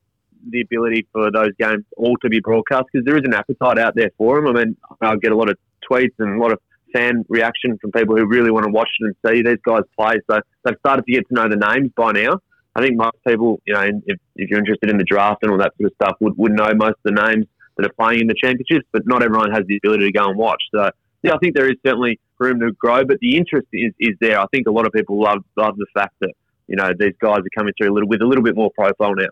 the 0.51 0.61
ability 0.63 1.07
for 1.13 1.31
those 1.31 1.51
games 1.59 1.85
all 1.97 2.17
to 2.19 2.29
be 2.29 2.41
broadcast 2.41 2.87
because 2.93 3.05
there 3.05 3.17
is 3.17 3.23
an 3.25 3.35
appetite 3.35 3.79
out 3.79 3.95
there 3.95 4.11
for 4.19 4.37
them. 4.37 4.49
I 4.49 4.65
mean, 4.65 4.77
I 5.01 5.15
get 5.17 5.33
a 5.33 5.37
lot 5.37 5.49
of 5.49 5.57
tweets 5.89 6.15
and 6.19 6.41
a 6.41 6.43
lot 6.43 6.53
of 6.53 6.59
fan 6.93 7.25
reaction 7.29 7.79
from 7.79 7.93
people 7.93 8.17
who 8.17 8.27
really 8.27 8.51
want 8.51 8.65
to 8.65 8.71
watch 8.71 8.89
it 9.01 9.05
and 9.07 9.15
see 9.27 9.43
these 9.43 9.59
guys 9.65 9.83
play. 9.99 10.17
So 10.31 10.41
they've 10.65 10.75
started 10.81 11.07
to 11.07 11.13
get 11.13 11.29
to 11.29 11.35
know 11.35 11.49
the 11.49 11.57
names 11.57 11.91
by 11.97 12.13
now. 12.13 12.41
I 12.75 12.83
think 12.83 12.97
most 12.97 13.17
people, 13.27 13.61
you 13.67 13.75
know, 13.75 13.83
if, 14.07 14.19
if 14.37 14.51
you're 14.51 14.59
interested 14.59 14.91
in 14.91 14.99
the 14.99 15.05
draft 15.05 15.43
and 15.43 15.53
all 15.53 15.59
that 15.59 15.73
sort 15.79 15.91
of 15.91 15.95
stuff, 16.03 16.17
would, 16.21 16.37
would 16.39 16.53
know 16.53 16.73
most 16.75 16.97
of 17.05 17.05
the 17.05 17.13
names 17.13 17.47
that 17.77 17.87
are 17.87 17.93
playing 17.99 18.21
in 18.21 18.27
the 18.27 18.35
championships, 18.35 18.87
but 18.93 19.03
not 19.07 19.23
everyone 19.23 19.51
has 19.51 19.65
the 19.67 19.77
ability 19.77 20.07
to 20.07 20.13
go 20.13 20.29
and 20.29 20.39
watch. 20.39 20.63
So, 20.75 20.91
yeah, 21.23 21.35
I 21.35 21.39
think 21.39 21.55
there 21.55 21.71
is 21.71 21.77
certainly 21.85 22.19
room 22.39 22.61
to 22.61 22.73
grow, 22.73 23.05
but 23.05 23.19
the 23.21 23.37
interest 23.37 23.69
is, 23.73 23.93
is 24.01 24.17
there. 24.21 24.41
I 24.41 24.47
think 24.49 24.67
a 24.67 24.73
lot 24.73 24.87
of 24.87 24.93
people 24.93 25.23
love 25.23 25.45
love 25.57 25.77
the 25.77 25.87
fact 25.95 26.15
that 26.21 26.33
you 26.67 26.77
know 26.77 26.91
these 26.99 27.15
guys 27.21 27.39
are 27.39 27.55
coming 27.57 27.73
through 27.79 27.93
a 27.93 27.95
little 27.95 28.09
with 28.09 28.23
a 28.23 28.27
little 28.27 28.45
bit 28.45 28.57
more 28.57 28.71
profile 28.77 29.15
now. 29.15 29.29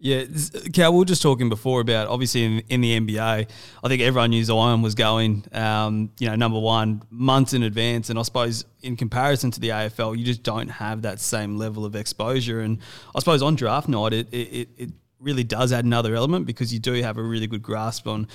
Yeah, 0.00 0.24
Cal, 0.72 0.92
we 0.92 0.98
were 0.98 1.04
just 1.04 1.22
talking 1.22 1.48
before 1.48 1.80
about 1.80 2.08
obviously 2.08 2.44
in, 2.44 2.62
in 2.68 2.80
the 2.80 3.00
NBA, 3.00 3.48
I 3.82 3.88
think 3.88 4.02
everyone 4.02 4.30
knew 4.30 4.44
Zion 4.44 4.82
was 4.82 4.94
going, 4.94 5.44
um, 5.52 6.10
you 6.18 6.28
know, 6.28 6.34
number 6.34 6.58
one 6.58 7.02
months 7.10 7.54
in 7.54 7.62
advance. 7.62 8.10
And 8.10 8.18
I 8.18 8.22
suppose 8.22 8.66
in 8.82 8.96
comparison 8.96 9.50
to 9.52 9.60
the 9.60 9.68
AFL, 9.68 10.18
you 10.18 10.24
just 10.24 10.42
don't 10.42 10.68
have 10.68 11.02
that 11.02 11.20
same 11.20 11.56
level 11.56 11.86
of 11.86 11.94
exposure. 11.94 12.60
And 12.60 12.80
I 13.14 13.20
suppose 13.20 13.40
on 13.40 13.54
draft 13.54 13.88
night, 13.88 14.12
it, 14.12 14.28
it, 14.30 14.68
it 14.76 14.90
really 15.20 15.44
does 15.44 15.72
add 15.72 15.84
another 15.84 16.14
element 16.14 16.44
because 16.44 16.72
you 16.72 16.80
do 16.80 16.92
have 16.94 17.16
a 17.16 17.22
really 17.22 17.46
good 17.46 17.62
grasp 17.62 18.06
on 18.06 18.28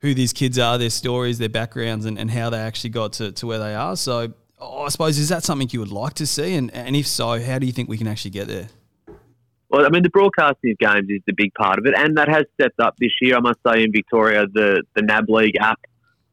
who 0.00 0.14
these 0.14 0.32
kids 0.32 0.58
are, 0.58 0.78
their 0.78 0.90
stories, 0.90 1.38
their 1.38 1.48
backgrounds, 1.48 2.06
and, 2.06 2.18
and 2.18 2.30
how 2.30 2.50
they 2.50 2.58
actually 2.58 2.90
got 2.90 3.12
to, 3.14 3.32
to 3.32 3.46
where 3.46 3.58
they 3.58 3.74
are. 3.74 3.96
So 3.96 4.32
I 4.60 4.88
suppose, 4.88 5.18
is 5.18 5.28
that 5.28 5.42
something 5.44 5.68
you 5.70 5.80
would 5.80 5.92
like 5.92 6.14
to 6.14 6.26
see? 6.26 6.54
And, 6.54 6.72
and 6.74 6.96
if 6.96 7.06
so, 7.06 7.40
how 7.40 7.58
do 7.58 7.66
you 7.66 7.72
think 7.72 7.88
we 7.88 7.98
can 7.98 8.06
actually 8.06 8.32
get 8.32 8.48
there? 8.48 8.68
Well, 9.70 9.86
I 9.86 9.88
mean, 9.88 10.02
the 10.02 10.10
broadcasting 10.10 10.72
of 10.72 10.78
games 10.78 11.08
is 11.08 11.20
the 11.26 11.32
big 11.32 11.54
part 11.54 11.78
of 11.78 11.86
it, 11.86 11.94
and 11.96 12.16
that 12.18 12.28
has 12.28 12.44
stepped 12.54 12.80
up 12.80 12.96
this 12.98 13.12
year. 13.20 13.36
I 13.36 13.40
must 13.40 13.60
say, 13.64 13.84
in 13.84 13.92
Victoria, 13.92 14.46
the 14.52 14.82
the 14.96 15.02
NAB 15.02 15.28
League 15.28 15.54
app 15.60 15.78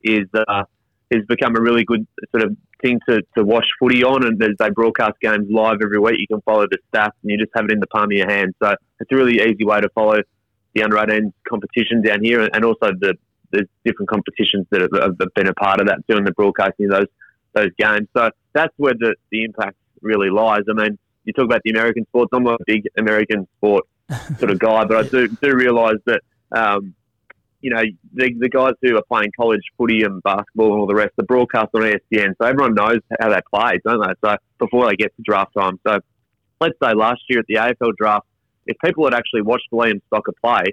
is 0.03 0.25
uh, 0.33 0.63
has 1.13 1.23
become 1.27 1.55
a 1.55 1.61
really 1.61 1.85
good 1.85 2.07
sort 2.31 2.43
of 2.43 2.57
thing 2.81 2.99
to, 3.07 3.21
to 3.37 3.43
watch 3.43 3.65
footy 3.79 4.03
on, 4.03 4.25
and 4.25 4.41
as 4.41 4.55
they 4.57 4.71
broadcast 4.71 5.19
games 5.21 5.47
live 5.51 5.77
every 5.83 5.99
week, 5.99 6.15
you 6.17 6.25
can 6.27 6.41
follow 6.41 6.65
the 6.69 6.79
stats, 6.91 7.11
and 7.21 7.31
you 7.31 7.37
just 7.37 7.51
have 7.55 7.65
it 7.65 7.71
in 7.71 7.79
the 7.79 7.87
palm 7.87 8.05
of 8.05 8.11
your 8.11 8.29
hand. 8.29 8.55
So 8.61 8.73
it's 8.99 9.11
a 9.11 9.15
really 9.15 9.35
easy 9.35 9.63
way 9.63 9.81
to 9.81 9.89
follow 9.89 10.17
the 10.73 10.83
under 10.83 10.97
18 10.97 11.31
competition 11.47 12.01
down 12.01 12.23
here, 12.23 12.41
and 12.41 12.65
also 12.65 12.91
the 12.99 13.13
the 13.51 13.65
different 13.85 14.09
competitions 14.09 14.65
that 14.71 14.81
have, 14.81 14.91
have 15.19 15.33
been 15.35 15.47
a 15.47 15.53
part 15.53 15.79
of 15.79 15.87
that, 15.87 16.05
doing 16.07 16.23
the 16.23 16.31
broadcasting 16.33 16.91
of 16.91 16.99
those 16.99 17.07
those 17.53 17.69
games. 17.77 18.07
So 18.15 18.29
that's 18.53 18.73
where 18.77 18.93
the, 18.93 19.15
the 19.31 19.43
impact 19.43 19.77
really 20.01 20.29
lies. 20.29 20.61
I 20.69 20.73
mean 20.73 20.97
you 21.27 21.33
talk 21.33 21.45
about 21.45 21.61
the 21.63 21.71
American 21.71 22.05
sports. 22.05 22.29
I'm 22.33 22.43
not 22.43 22.61
a 22.61 22.63
big 22.65 22.87
American 22.97 23.47
sport 23.57 23.83
sort 24.39 24.49
of 24.49 24.59
guy, 24.59 24.85
but 24.85 24.97
I 24.97 25.09
do 25.09 25.27
do 25.27 25.55
realise 25.55 25.99
that 26.05 26.21
um, 26.53 26.95
you 27.59 27.69
know 27.69 27.81
the, 28.13 28.33
the 28.39 28.49
guys 28.49 28.73
who 28.81 28.97
are 28.97 29.03
playing 29.09 29.31
college 29.37 29.61
footy 29.77 30.03
and 30.03 30.23
basketball 30.23 30.71
and 30.71 30.79
all 30.79 30.87
the 30.87 30.95
rest, 30.95 31.11
the 31.17 31.23
broadcast 31.23 31.69
on 31.75 31.81
ESPN, 31.81 32.33
so 32.41 32.47
everyone 32.47 32.73
knows 32.73 32.99
how 33.19 33.29
they 33.29 33.41
play, 33.53 33.79
don't 33.85 34.01
they? 34.01 34.13
So 34.25 34.37
before 34.57 34.87
they 34.87 34.95
get 34.95 35.15
to 35.17 35.21
draft 35.23 35.51
time, 35.57 35.79
so 35.85 35.99
let's 36.61 36.77
say 36.81 36.93
last 36.93 37.21
year 37.29 37.39
at 37.39 37.45
the 37.47 37.55
AFL 37.55 37.91
draft, 37.97 38.25
if 38.65 38.77
people 38.83 39.03
had 39.03 39.13
actually 39.13 39.41
watched 39.41 39.67
Liam 39.73 40.01
Stocker 40.11 40.33
play, 40.41 40.63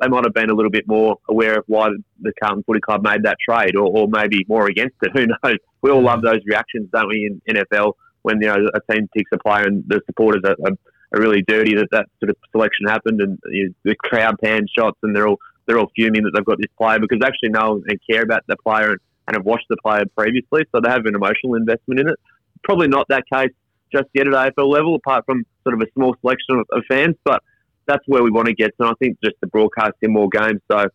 they 0.00 0.08
might 0.08 0.24
have 0.24 0.34
been 0.34 0.50
a 0.50 0.54
little 0.54 0.70
bit 0.70 0.86
more 0.86 1.16
aware 1.28 1.58
of 1.58 1.64
why 1.66 1.88
the 2.20 2.32
Carlton 2.42 2.64
Footy 2.64 2.80
Club 2.80 3.02
made 3.02 3.22
that 3.22 3.38
trade, 3.40 3.76
or, 3.76 3.86
or 3.86 4.08
maybe 4.08 4.44
more 4.48 4.66
against 4.66 4.96
it. 5.02 5.12
Who 5.14 5.26
knows? 5.26 5.56
We 5.82 5.90
all 5.90 6.02
love 6.02 6.22
those 6.22 6.40
reactions, 6.46 6.88
don't 6.92 7.08
we, 7.08 7.40
in 7.46 7.56
NFL 7.56 7.92
when 8.26 8.40
you 8.40 8.48
know 8.48 8.68
a 8.74 8.92
team 8.92 9.08
picks 9.16 9.30
a 9.32 9.38
player 9.38 9.66
and 9.68 9.84
the 9.86 10.00
supporters 10.06 10.42
are, 10.44 10.56
are, 10.64 10.72
are 11.14 11.20
really 11.20 11.42
dirty 11.46 11.76
that 11.76 11.86
that 11.92 12.06
sort 12.18 12.30
of 12.30 12.36
selection 12.50 12.84
happened 12.88 13.20
and 13.20 13.38
you 13.46 13.68
know, 13.68 13.74
the 13.84 13.94
crowd 13.94 14.34
pan 14.42 14.66
shots 14.76 14.98
and 15.04 15.14
they're 15.14 15.28
all 15.28 15.38
they're 15.64 15.78
all 15.78 15.90
fuming 15.94 16.24
that 16.24 16.32
they've 16.34 16.44
got 16.44 16.58
this 16.58 16.70
player 16.76 16.98
because 16.98 17.18
they 17.20 17.26
actually 17.26 17.50
know 17.50 17.80
and 17.86 18.00
care 18.10 18.22
about 18.22 18.42
the 18.48 18.56
player 18.56 18.90
and, 18.90 19.00
and 19.28 19.36
have 19.36 19.46
watched 19.46 19.66
the 19.70 19.76
player 19.76 20.02
previously, 20.16 20.62
so 20.72 20.80
they 20.80 20.90
have 20.90 21.06
an 21.06 21.14
emotional 21.14 21.54
investment 21.54 22.00
in 22.00 22.08
it. 22.08 22.18
Probably 22.64 22.88
not 22.88 23.06
that 23.08 23.24
case 23.32 23.50
just 23.92 24.08
yet 24.12 24.26
at 24.26 24.32
AFL 24.32 24.68
level, 24.68 24.96
apart 24.96 25.24
from 25.24 25.44
sort 25.62 25.74
of 25.74 25.80
a 25.80 25.90
small 25.92 26.16
selection 26.20 26.58
of, 26.58 26.66
of 26.72 26.82
fans, 26.88 27.14
but 27.24 27.42
that's 27.86 28.04
where 28.06 28.22
we 28.22 28.30
want 28.30 28.46
to 28.46 28.54
get 28.54 28.76
to. 28.78 28.86
And 28.86 28.90
I 28.90 28.94
think 28.98 29.18
just 29.24 29.36
the 29.40 29.46
broadcast 29.46 29.94
in 30.02 30.12
more 30.12 30.28
games 30.28 30.60
so 30.70 30.86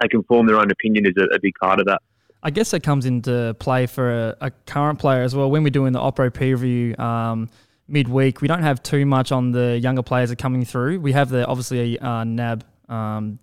they 0.00 0.08
can 0.08 0.22
form 0.24 0.46
their 0.46 0.58
own 0.58 0.70
opinion 0.70 1.06
is 1.06 1.12
a, 1.16 1.34
a 1.34 1.38
big 1.40 1.54
part 1.60 1.80
of 1.80 1.86
that. 1.86 2.00
I 2.42 2.50
guess 2.50 2.72
that 2.72 2.82
comes 2.82 3.06
into 3.06 3.54
play 3.60 3.86
for 3.86 4.10
a, 4.10 4.36
a 4.40 4.50
current 4.66 4.98
player 4.98 5.22
as 5.22 5.34
well. 5.34 5.50
When 5.50 5.62
we're 5.62 5.70
doing 5.70 5.92
the 5.92 6.00
Opro 6.00 6.32
peer 6.32 6.56
review 6.56 6.96
um, 6.96 7.48
midweek, 7.86 8.40
we 8.40 8.48
don't 8.48 8.62
have 8.62 8.82
too 8.82 9.06
much 9.06 9.30
on 9.30 9.52
the 9.52 9.78
younger 9.78 10.02
players 10.02 10.30
that 10.30 10.40
are 10.40 10.42
coming 10.42 10.64
through. 10.64 10.98
We 11.00 11.12
have 11.12 11.28
the 11.28 11.46
obviously 11.46 11.98
uh, 12.00 12.24
NAB, 12.24 12.64
um, 12.88 13.38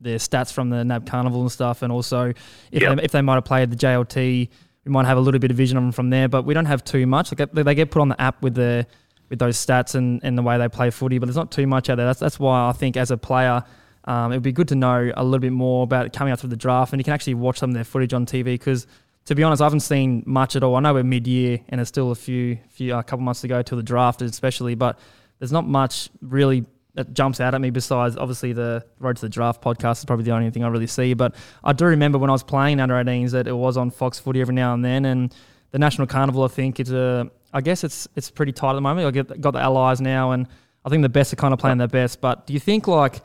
their 0.00 0.16
stats 0.16 0.52
from 0.52 0.70
the 0.70 0.84
NAB 0.84 1.06
Carnival 1.06 1.42
and 1.42 1.52
stuff, 1.52 1.82
and 1.82 1.92
also 1.92 2.32
if, 2.72 2.82
yep. 2.82 2.96
they, 2.96 3.04
if 3.04 3.12
they 3.12 3.20
might 3.20 3.34
have 3.34 3.44
played 3.44 3.70
the 3.70 3.76
JLT, 3.76 4.48
we 4.86 4.90
might 4.90 5.04
have 5.04 5.18
a 5.18 5.20
little 5.20 5.40
bit 5.40 5.50
of 5.50 5.56
vision 5.58 5.76
on 5.76 5.84
them 5.84 5.92
from 5.92 6.08
there. 6.08 6.26
But 6.26 6.46
we 6.46 6.54
don't 6.54 6.64
have 6.64 6.82
too 6.82 7.06
much. 7.06 7.36
Like 7.38 7.52
they 7.52 7.74
get 7.74 7.90
put 7.90 8.00
on 8.00 8.08
the 8.08 8.20
app 8.20 8.42
with 8.42 8.54
the 8.54 8.86
with 9.30 9.38
those 9.38 9.56
stats 9.56 9.94
and, 9.94 10.20
and 10.22 10.36
the 10.36 10.42
way 10.42 10.58
they 10.58 10.68
play 10.68 10.90
footy, 10.90 11.18
but 11.18 11.26
there's 11.26 11.36
not 11.36 11.50
too 11.50 11.66
much 11.66 11.88
out 11.88 11.96
there. 11.96 12.06
That's 12.06 12.20
that's 12.20 12.38
why 12.38 12.68
I 12.68 12.72
think 12.72 12.96
as 12.96 13.10
a 13.10 13.16
player 13.16 13.64
um, 14.04 14.32
it 14.32 14.36
would 14.36 14.42
be 14.42 14.52
good 14.52 14.68
to 14.68 14.74
know 14.74 15.12
a 15.16 15.24
little 15.24 15.38
bit 15.40 15.52
more 15.52 15.84
about 15.84 16.12
coming 16.12 16.32
out 16.32 16.40
through 16.40 16.50
the 16.50 16.56
draft, 16.56 16.92
and 16.92 17.00
you 17.00 17.04
can 17.04 17.12
actually 17.12 17.34
watch 17.34 17.58
some 17.58 17.70
of 17.70 17.74
their 17.74 17.84
footage 17.84 18.12
on 18.12 18.26
TV. 18.26 18.44
Because 18.44 18.86
to 19.26 19.34
be 19.34 19.42
honest, 19.42 19.62
I 19.62 19.66
haven't 19.66 19.80
seen 19.80 20.22
much 20.26 20.56
at 20.56 20.62
all. 20.62 20.76
I 20.76 20.80
know 20.80 20.94
we're 20.94 21.04
mid-year, 21.04 21.60
and 21.68 21.80
it's 21.80 21.88
still 21.88 22.10
a 22.10 22.14
few, 22.14 22.58
few 22.68 22.94
a 22.94 23.02
couple 23.02 23.24
months 23.24 23.42
to 23.42 23.48
go 23.48 23.62
till 23.62 23.76
the 23.76 23.84
draft, 23.84 24.22
especially. 24.22 24.74
But 24.74 24.98
there's 25.38 25.52
not 25.52 25.66
much 25.66 26.08
really 26.22 26.66
that 26.94 27.14
jumps 27.14 27.40
out 27.40 27.54
at 27.54 27.60
me 27.60 27.70
besides 27.70 28.16
obviously 28.16 28.52
the 28.52 28.84
Road 28.98 29.14
to 29.16 29.22
the 29.22 29.28
Draft 29.28 29.62
podcast 29.62 29.98
is 29.98 30.04
probably 30.04 30.24
the 30.24 30.32
only 30.32 30.50
thing 30.50 30.64
I 30.64 30.68
really 30.68 30.88
see. 30.88 31.14
But 31.14 31.34
I 31.62 31.72
do 31.72 31.84
remember 31.84 32.18
when 32.18 32.30
I 32.30 32.32
was 32.32 32.42
playing 32.42 32.80
under 32.80 32.94
18s 32.94 33.30
that 33.30 33.46
it 33.46 33.52
was 33.52 33.76
on 33.76 33.90
Fox 33.90 34.18
Footy 34.18 34.40
every 34.40 34.54
now 34.54 34.74
and 34.74 34.84
then, 34.84 35.04
and 35.04 35.34
the 35.70 35.78
National 35.78 36.06
Carnival. 36.06 36.42
I 36.42 36.48
think 36.48 36.80
it's 36.80 36.90
a, 36.90 37.30
I 37.52 37.60
guess 37.60 37.84
it's 37.84 38.08
it's 38.16 38.30
pretty 38.30 38.52
tight 38.52 38.70
at 38.70 38.74
the 38.74 38.80
moment. 38.80 39.06
I 39.06 39.10
get 39.10 39.40
got 39.40 39.52
the 39.52 39.60
allies 39.60 40.00
now, 40.00 40.32
and 40.32 40.46
I 40.84 40.88
think 40.88 41.02
the 41.02 41.08
best 41.08 41.32
are 41.32 41.36
kind 41.36 41.52
of 41.52 41.60
playing 41.60 41.78
their 41.78 41.88
best. 41.88 42.20
But 42.20 42.46
do 42.46 42.52
you 42.52 42.60
think 42.60 42.86
like 42.86 43.20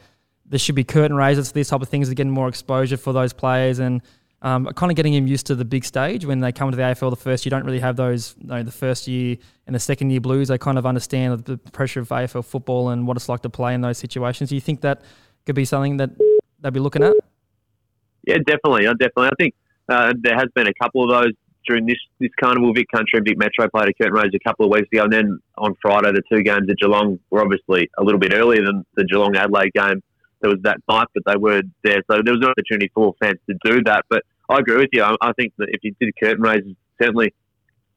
there 0.45 0.59
should 0.59 0.75
be 0.75 0.83
curtain 0.83 1.15
raisers 1.15 1.49
for 1.49 1.53
these 1.53 1.69
type 1.69 1.81
of 1.81 1.89
things 1.89 2.09
to 2.09 2.15
getting 2.15 2.31
more 2.31 2.47
exposure 2.47 2.97
for 2.97 3.13
those 3.13 3.33
players 3.33 3.79
and 3.79 4.01
um, 4.41 4.67
kind 4.75 4.91
of 4.91 4.95
getting 4.95 5.13
them 5.13 5.25
used 5.25 5.47
to 5.47 5.55
the 5.55 5.65
big 5.65 5.83
stage 5.83 6.23
when 6.23 6.39
they 6.39 6.51
come 6.51 6.69
to 6.69 6.77
the 6.77 6.83
AFL 6.83 7.09
the 7.09 7.15
first. 7.15 7.45
You 7.45 7.49
don't 7.49 7.63
really 7.63 7.79
have 7.79 7.95
those 7.95 8.35
you 8.39 8.47
know, 8.47 8.61
the 8.61 8.71
first 8.71 9.07
year 9.07 9.37
and 9.65 9.75
the 9.75 9.79
second 9.79 10.11
year 10.11 10.21
blues. 10.21 10.49
They 10.49 10.57
kind 10.57 10.77
of 10.77 10.85
understand 10.85 11.45
the 11.45 11.57
pressure 11.57 11.99
of 12.01 12.09
AFL 12.09 12.45
football 12.45 12.89
and 12.89 13.07
what 13.07 13.17
it's 13.17 13.27
like 13.27 13.41
to 13.41 13.49
play 13.49 13.73
in 13.73 13.81
those 13.81 13.97
situations. 13.97 14.49
Do 14.49 14.55
you 14.55 14.61
think 14.61 14.81
that 14.81 15.01
could 15.45 15.55
be 15.55 15.65
something 15.65 15.97
that 15.97 16.11
they'd 16.59 16.73
be 16.73 16.79
looking 16.79 17.01
at? 17.01 17.15
Yeah, 18.27 18.37
definitely. 18.45 18.85
Definitely. 18.85 19.27
I 19.27 19.35
think 19.39 19.55
uh, 19.89 20.13
there 20.19 20.35
has 20.35 20.47
been 20.53 20.67
a 20.67 20.73
couple 20.79 21.03
of 21.03 21.23
those 21.23 21.33
during 21.67 21.85
this 21.85 21.97
this 22.19 22.31
carnival. 22.39 22.73
Vic 22.73 22.87
Country 22.93 23.17
and 23.17 23.25
Vic 23.25 23.37
Metro 23.37 23.69
played 23.69 23.89
a 23.89 23.93
curtain 23.93 24.13
raise 24.13 24.33
a 24.33 24.39
couple 24.47 24.65
of 24.65 24.71
weeks 24.71 24.87
ago, 24.91 25.03
and 25.03 25.13
then 25.13 25.39
on 25.57 25.75
Friday 25.81 26.11
the 26.11 26.21
two 26.31 26.43
games 26.43 26.69
at 26.69 26.77
Geelong 26.77 27.19
were 27.29 27.41
obviously 27.41 27.89
a 27.97 28.03
little 28.03 28.19
bit 28.19 28.33
earlier 28.33 28.63
than 28.65 28.85
the 28.95 29.05
Geelong 29.05 29.35
Adelaide 29.35 29.73
game 29.73 30.01
there 30.41 30.51
was 30.51 30.61
that 30.63 30.77
night, 30.89 31.07
but 31.13 31.23
they 31.25 31.37
were 31.37 31.61
there. 31.83 32.01
So 32.09 32.21
there 32.23 32.33
was 32.33 32.41
an 32.41 32.49
opportunity 32.49 32.91
for 32.93 33.15
fans 33.21 33.39
to 33.49 33.55
do 33.63 33.81
that. 33.85 34.05
But 34.09 34.23
I 34.49 34.59
agree 34.59 34.77
with 34.77 34.89
you. 34.91 35.03
I, 35.03 35.15
I 35.21 35.33
think 35.33 35.53
that 35.57 35.69
if 35.69 35.79
you 35.83 35.95
did 35.99 36.13
curtain 36.21 36.41
raises, 36.41 36.75
certainly 37.01 37.33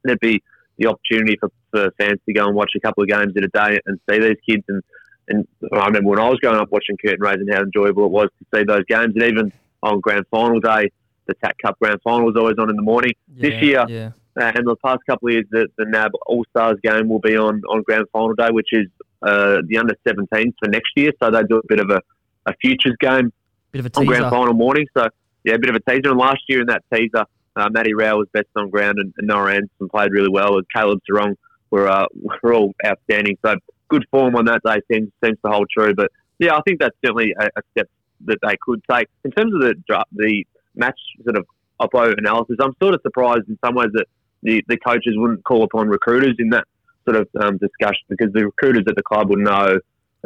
there'd 0.04 0.20
be 0.20 0.42
the 0.78 0.86
opportunity 0.86 1.36
for, 1.38 1.50
for 1.70 1.90
fans 1.98 2.20
to 2.26 2.32
go 2.32 2.46
and 2.46 2.54
watch 2.54 2.72
a 2.76 2.80
couple 2.80 3.02
of 3.02 3.08
games 3.08 3.32
in 3.36 3.44
a 3.44 3.48
day 3.48 3.80
and 3.86 4.00
see 4.08 4.18
these 4.18 4.36
kids. 4.48 4.64
And, 4.68 4.82
and 5.28 5.48
I 5.72 5.86
remember 5.86 6.10
when 6.10 6.20
I 6.20 6.28
was 6.28 6.38
growing 6.40 6.58
up 6.58 6.70
watching 6.70 6.96
curtain 6.96 7.20
raises 7.20 7.46
and 7.46 7.54
how 7.54 7.62
enjoyable 7.62 8.06
it 8.06 8.12
was 8.12 8.28
to 8.38 8.58
see 8.58 8.64
those 8.64 8.84
games. 8.88 9.14
And 9.14 9.24
even 9.24 9.52
on 9.82 10.00
grand 10.00 10.24
final 10.30 10.60
day, 10.60 10.90
the 11.28 11.34
TAC 11.34 11.56
Cup 11.64 11.78
grand 11.80 12.00
final 12.02 12.26
was 12.26 12.36
always 12.36 12.56
on 12.58 12.70
in 12.70 12.76
the 12.76 12.82
morning. 12.82 13.12
Yeah, 13.34 13.50
this 13.50 13.62
year, 13.62 13.86
yeah. 13.88 14.10
uh, 14.40 14.52
and 14.54 14.66
the 14.66 14.76
past 14.84 15.00
couple 15.08 15.28
of 15.28 15.34
years, 15.34 15.44
the, 15.50 15.68
the 15.78 15.84
NAB 15.84 16.12
All 16.26 16.44
Stars 16.50 16.78
game 16.82 17.08
will 17.08 17.20
be 17.20 17.36
on, 17.36 17.62
on 17.70 17.82
grand 17.82 18.06
final 18.12 18.34
day, 18.34 18.48
which 18.50 18.68
is 18.72 18.86
uh, 19.22 19.58
the 19.66 19.78
under 19.78 19.94
17s 20.06 20.54
for 20.58 20.68
next 20.68 20.90
year. 20.96 21.12
So 21.22 21.30
they 21.30 21.42
do 21.42 21.58
a 21.58 21.66
bit 21.68 21.80
of 21.80 21.90
a 21.90 22.00
a 22.48 22.54
futures 22.60 22.96
game 23.00 23.32
bit 23.72 23.80
of 23.80 23.86
a 23.86 23.90
teaser. 23.90 24.00
on 24.00 24.06
grand 24.06 24.30
final 24.30 24.54
morning. 24.54 24.86
So 24.96 25.08
yeah, 25.44 25.54
a 25.54 25.58
bit 25.58 25.70
of 25.70 25.76
a 25.76 25.90
teaser. 25.90 26.10
And 26.10 26.18
last 26.18 26.40
year 26.48 26.60
in 26.60 26.66
that 26.68 26.82
teaser, 26.92 27.24
uh, 27.56 27.68
Matty 27.70 27.94
Rowell 27.94 28.18
was 28.18 28.28
best 28.32 28.46
on 28.56 28.70
ground, 28.70 28.98
and, 28.98 29.12
and 29.18 29.26
Noah 29.26 29.52
Anderson 29.52 29.88
played 29.90 30.10
really 30.12 30.30
well. 30.30 30.56
And 30.56 30.66
Caleb 30.74 31.00
Serong 31.08 31.34
were 31.70 31.88
uh, 31.88 32.06
were 32.42 32.54
all 32.54 32.74
outstanding. 32.84 33.38
So 33.44 33.56
good 33.88 34.04
form 34.10 34.36
on 34.36 34.46
that 34.46 34.62
day 34.64 34.80
seems 34.90 35.10
seems 35.22 35.38
to 35.44 35.50
hold 35.50 35.68
true. 35.76 35.94
But 35.94 36.10
yeah, 36.38 36.56
I 36.56 36.60
think 36.66 36.80
that's 36.80 36.96
certainly 37.04 37.34
a, 37.38 37.46
a 37.46 37.62
step 37.72 37.88
that 38.26 38.38
they 38.42 38.56
could 38.60 38.82
take 38.90 39.08
in 39.24 39.30
terms 39.32 39.54
of 39.54 39.60
the 39.60 39.74
the 40.12 40.44
match 40.78 40.98
sort 41.24 41.36
of 41.36 41.46
oppo 41.80 42.16
analysis. 42.16 42.56
I'm 42.60 42.74
sort 42.80 42.94
of 42.94 43.00
surprised 43.02 43.48
in 43.48 43.58
some 43.64 43.74
ways 43.74 43.90
that 43.92 44.06
the, 44.42 44.62
the 44.68 44.76
coaches 44.78 45.14
wouldn't 45.16 45.44
call 45.44 45.64
upon 45.64 45.88
recruiters 45.88 46.36
in 46.38 46.50
that 46.50 46.64
sort 47.04 47.16
of 47.16 47.28
um, 47.40 47.58
discussion 47.58 48.04
because 48.08 48.32
the 48.32 48.46
recruiters 48.46 48.84
at 48.88 48.96
the 48.96 49.02
club 49.02 49.30
would 49.30 49.40
know 49.40 49.78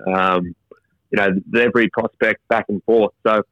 um, 0.06 0.54
you 1.10 1.18
know, 1.18 1.28
every 1.60 1.88
prospect 1.90 2.46
back 2.48 2.66
and 2.68 2.82
forth. 2.84 3.12
So 3.26 3.42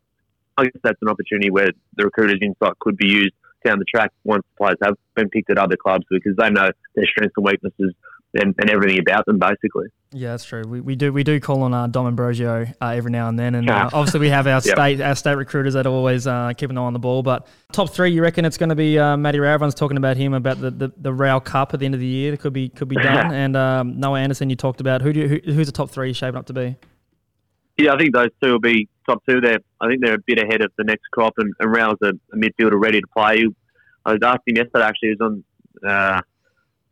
I 0.56 0.64
guess 0.64 0.72
that's 0.82 1.00
an 1.02 1.08
opportunity 1.08 1.50
where 1.50 1.70
the 1.96 2.04
recruiter's 2.04 2.40
insight 2.42 2.78
could 2.80 2.96
be 2.96 3.06
used 3.06 3.34
down 3.64 3.78
the 3.78 3.84
track 3.84 4.10
once 4.24 4.42
the 4.42 4.64
players 4.64 4.78
have 4.82 4.94
been 5.14 5.28
picked 5.28 5.50
at 5.50 5.58
other 5.58 5.76
clubs 5.76 6.04
because 6.10 6.34
they 6.36 6.50
know 6.50 6.70
their 6.94 7.06
strengths 7.06 7.34
and 7.36 7.44
weaknesses 7.44 7.94
and, 8.34 8.54
and 8.58 8.70
everything 8.70 8.98
about 8.98 9.26
them, 9.26 9.38
basically. 9.38 9.86
Yeah, 10.12 10.30
that's 10.30 10.44
true. 10.44 10.64
We, 10.66 10.80
we 10.80 10.96
do 10.96 11.12
we 11.12 11.22
do 11.22 11.38
call 11.38 11.62
on 11.62 11.72
uh, 11.72 11.86
Dom 11.86 12.16
Ambrogio 12.16 12.74
uh, 12.80 12.86
every 12.86 13.12
now 13.12 13.28
and 13.28 13.38
then, 13.38 13.54
and 13.54 13.70
uh, 13.70 13.90
obviously 13.92 14.20
we 14.20 14.28
have 14.28 14.46
our 14.46 14.60
Yep. 14.64 14.76
state 14.76 15.00
our 15.00 15.14
state 15.14 15.36
recruiters 15.36 15.74
that 15.74 15.86
always 15.86 16.26
uh, 16.26 16.52
keep 16.56 16.68
an 16.70 16.78
eye 16.78 16.82
on 16.82 16.92
the 16.92 16.98
ball. 16.98 17.22
But 17.22 17.46
top 17.72 17.90
three, 17.90 18.10
you 18.10 18.20
reckon 18.20 18.44
it's 18.44 18.56
going 18.56 18.70
to 18.70 18.74
be 18.74 18.98
uh, 18.98 19.16
Matty 19.16 19.38
Rowell? 19.38 19.54
Everyone's 19.54 19.74
talking 19.74 19.96
about 19.96 20.16
him 20.16 20.34
about 20.34 20.60
the, 20.60 20.70
the, 20.70 20.92
the 20.96 21.12
Rowell 21.12 21.40
Cup 21.40 21.72
at 21.74 21.80
the 21.80 21.86
end 21.86 21.94
of 21.94 22.00
the 22.00 22.06
year. 22.06 22.32
It 22.32 22.40
could 22.40 22.52
be 22.52 22.68
could 22.68 22.88
be 22.88 22.96
done. 22.96 23.32
and 23.32 23.56
um, 23.56 24.00
Noah 24.00 24.20
Anderson, 24.20 24.50
you 24.50 24.56
talked 24.56 24.80
about 24.80 25.00
who 25.00 25.12
do 25.12 25.20
you, 25.20 25.28
who, 25.28 25.52
who's 25.52 25.66
the 25.66 25.72
top 25.72 25.90
three 25.90 26.12
shaping 26.12 26.36
up 26.38 26.46
to 26.46 26.52
be? 26.52 26.76
Yeah, 27.78 27.94
I 27.94 27.98
think 27.98 28.12
those 28.12 28.30
two 28.42 28.52
will 28.52 28.58
be 28.60 28.88
top 29.08 29.22
two 29.28 29.40
there. 29.40 29.58
I 29.80 29.86
think 29.86 30.04
they're 30.04 30.14
a 30.14 30.24
bit 30.26 30.42
ahead 30.42 30.60
of 30.60 30.72
the 30.76 30.84
next 30.84 31.04
crop, 31.12 31.34
and, 31.38 31.54
and 31.60 31.72
Rowell's 31.72 31.98
a, 32.02 32.08
a 32.32 32.36
midfielder 32.36 32.80
ready 32.82 33.00
to 33.00 33.06
play. 33.16 33.46
I 34.04 34.12
was 34.12 34.20
asking 34.22 34.56
yesterday, 34.56 34.84
actually, 34.84 35.10
he 35.10 35.14
was 35.18 35.32
on 35.84 35.88
uh, 35.88 36.20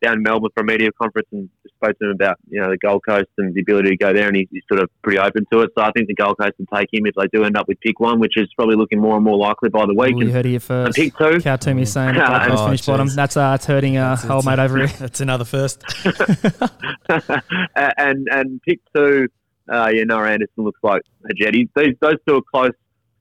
down 0.01 0.13
in 0.15 0.23
Melbourne 0.23 0.49
for 0.55 0.61
a 0.61 0.65
media 0.65 0.89
conference 1.01 1.27
and 1.31 1.49
spoke 1.75 1.97
to 1.99 2.05
him 2.05 2.11
about 2.11 2.37
you 2.49 2.59
know 2.61 2.69
the 2.69 2.77
Gold 2.77 3.01
Coast 3.07 3.27
and 3.37 3.53
the 3.53 3.61
ability 3.61 3.89
to 3.89 3.97
go 3.97 4.13
there, 4.13 4.27
and 4.27 4.35
he's, 4.35 4.47
he's 4.51 4.63
sort 4.71 4.81
of 4.81 4.89
pretty 5.01 5.19
open 5.19 5.45
to 5.51 5.61
it. 5.61 5.71
So 5.77 5.83
I 5.83 5.91
think 5.91 6.07
the 6.07 6.15
Gold 6.15 6.37
Coast 6.39 6.53
will 6.59 6.65
take 6.77 6.87
him 6.93 7.05
if 7.05 7.15
they 7.15 7.27
do 7.33 7.43
end 7.43 7.57
up 7.57 7.67
with 7.67 7.79
pick 7.81 7.99
one, 7.99 8.19
which 8.19 8.37
is 8.37 8.47
probably 8.55 8.75
looking 8.75 8.99
more 8.99 9.15
and 9.15 9.23
more 9.23 9.37
likely 9.37 9.69
by 9.69 9.85
the 9.85 9.93
week. 9.93 10.15
Well, 10.15 10.19
you 10.19 10.21
And, 10.27 10.31
heard 10.31 10.45
it 10.45 10.49
here 10.49 10.55
and 10.57 10.63
first. 10.63 10.95
pick 10.97 11.17
two, 11.17 11.39
Cal 11.41 11.57
Twomey 11.57 11.87
saying 11.87 12.15
that 12.15 12.27
Gold 12.29 12.49
Coast 12.49 12.61
Oh, 12.61 12.65
finished 12.67 12.85
bottom. 12.87 13.07
That's 13.09 13.37
uh, 13.37 13.51
it's 13.55 13.65
hurting 13.65 13.97
uh, 13.97 14.15
That's- 14.15 14.29
old 14.31 14.45
mate 14.45 14.59
over 14.59 14.77
here. 14.77 14.87
That's 14.87 15.21
another 15.21 15.45
first. 15.45 15.83
and 17.75 18.27
and 18.31 18.61
pick 18.63 18.79
two, 18.95 19.27
uh, 19.71 19.89
yeah, 19.93 20.03
Noah 20.03 20.29
Anderson 20.29 20.63
looks 20.63 20.79
like 20.83 21.01
a 21.29 21.33
jetty. 21.33 21.69
These 21.75 21.95
those 21.99 22.15
two 22.27 22.35
are 22.37 22.41
close, 22.53 22.71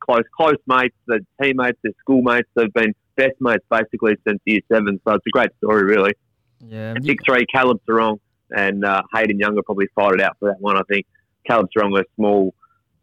close, 0.00 0.22
close 0.36 0.56
mates. 0.66 0.94
They're 1.06 1.20
teammates. 1.42 1.78
They're 1.82 1.92
schoolmates. 2.00 2.48
They've 2.54 2.72
been 2.72 2.94
best 3.16 3.34
mates 3.40 3.64
basically 3.70 4.16
since 4.26 4.38
year 4.44 4.60
seven. 4.72 5.00
So 5.06 5.14
it's 5.14 5.26
a 5.26 5.30
great 5.30 5.50
story, 5.58 5.84
really. 5.84 6.12
Yeah, 6.66 6.90
And 6.90 7.04
pick 7.04 7.18
three, 7.24 7.46
Caleb 7.52 7.80
Serong 7.88 8.18
and 8.50 8.84
uh, 8.84 9.02
Hayden 9.14 9.38
Younger 9.38 9.62
probably 9.62 9.88
fight 9.94 10.14
it 10.14 10.20
out 10.20 10.36
for 10.38 10.48
that 10.50 10.60
one. 10.60 10.76
I 10.76 10.82
think 10.88 11.06
Caleb 11.46 11.68
Serong, 11.76 11.98
a 11.98 12.04
small 12.16 12.54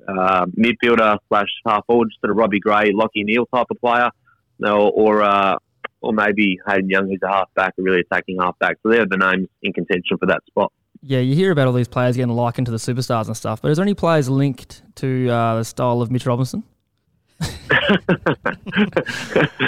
uh, 0.08 0.46
midfielder 0.48 1.18
slash 1.28 1.48
half 1.66 1.86
forward, 1.86 2.10
sort 2.20 2.32
of 2.32 2.38
Robbie 2.38 2.60
Gray, 2.60 2.92
Lachie 2.92 3.24
Neale 3.24 3.46
type 3.48 3.68
of 3.70 3.80
player, 3.80 4.10
no, 4.60 4.90
or 4.90 5.24
uh, 5.24 5.58
or 6.02 6.14
maybe 6.14 6.60
Hayden 6.68 6.90
Young, 6.90 7.08
who's 7.08 7.20
a 7.24 7.28
halfback, 7.28 7.74
a 7.80 7.82
really 7.82 8.02
attacking 8.02 8.38
halfback. 8.40 8.78
So 8.84 8.90
they're 8.90 9.06
the 9.06 9.18
names 9.18 9.48
in 9.64 9.74
contention 9.74 10.18
for 10.18 10.28
that 10.28 10.46
spot. 10.46 10.72
Yeah, 11.02 11.20
you 11.20 11.36
hear 11.36 11.52
about 11.52 11.68
all 11.68 11.74
these 11.74 11.88
players 11.88 12.16
getting 12.16 12.34
likened 12.34 12.66
to 12.66 12.72
the 12.72 12.78
superstars 12.78 13.28
and 13.28 13.38
stuff, 13.38 13.62
but 13.62 13.72
is 13.72 13.78
there 13.78 13.84
any 13.84 13.94
players 13.94 14.30
linked 14.30 14.82
to 14.96 15.30
uh, 15.30 15.56
the 15.56 15.64
style 15.64 16.02
of 16.02 16.10
Mitch 16.10 16.26
Robinson? 16.26 16.64
I'm 17.40 17.52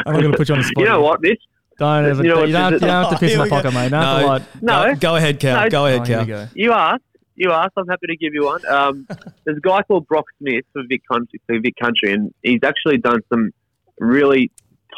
not 0.06 0.22
going 0.22 0.32
to 0.32 0.38
put 0.38 0.50
you 0.50 0.56
on 0.56 0.62
the 0.62 0.68
spot. 0.68 0.78
You 0.78 0.86
know 0.86 0.94
here. 0.94 1.02
what, 1.02 1.22
Mitch? 1.22 1.42
Don't 1.78 2.06
ever. 2.06 2.24
You 2.24 2.30
know 2.30 2.44
You, 2.44 2.52
don't, 2.54 2.74
you 2.74 2.80
don't 2.80 2.90
have 2.90 3.10
to 3.12 3.18
piss 3.20 3.32
Here 3.32 3.40
my 3.40 3.50
pocket, 3.50 3.72
mate. 3.74 3.90
Don't 3.90 4.02
have 4.04 4.52
to 4.52 4.66
No. 4.66 4.84
No. 4.86 4.94
Go, 4.96 5.00
go 5.00 5.16
ahead, 5.16 5.40
Cal. 5.40 5.64
No. 5.64 5.70
Go 5.70 5.84
Oh, 5.84 5.86
ahead, 5.86 6.08
here 6.08 6.20
we 6.20 6.26
Cal. 6.26 6.46
go. 6.46 6.50
You 6.56 6.72
asked. 6.74 7.04
You 7.36 7.52
asked. 7.52 7.74
I'm 7.78 7.88
happy 7.88 8.08
to 8.08 8.18
give 8.18 8.34
you 8.34 8.46
one. 8.46 8.66
Um, 8.68 9.08
there's 9.46 9.58
a 9.58 9.62
guy 9.62 9.82
called 9.84 10.08
Brock 10.08 10.26
Smith 10.40 10.66
for 10.74 10.82
Vic 10.90 11.02
Country, 11.12 11.40
for 11.46 11.60
Vic 11.60 11.76
Country, 11.80 12.12
and 12.14 12.34
he's 12.44 12.62
actually 12.64 12.98
done 12.98 13.20
some 13.32 13.52
really 14.00 14.50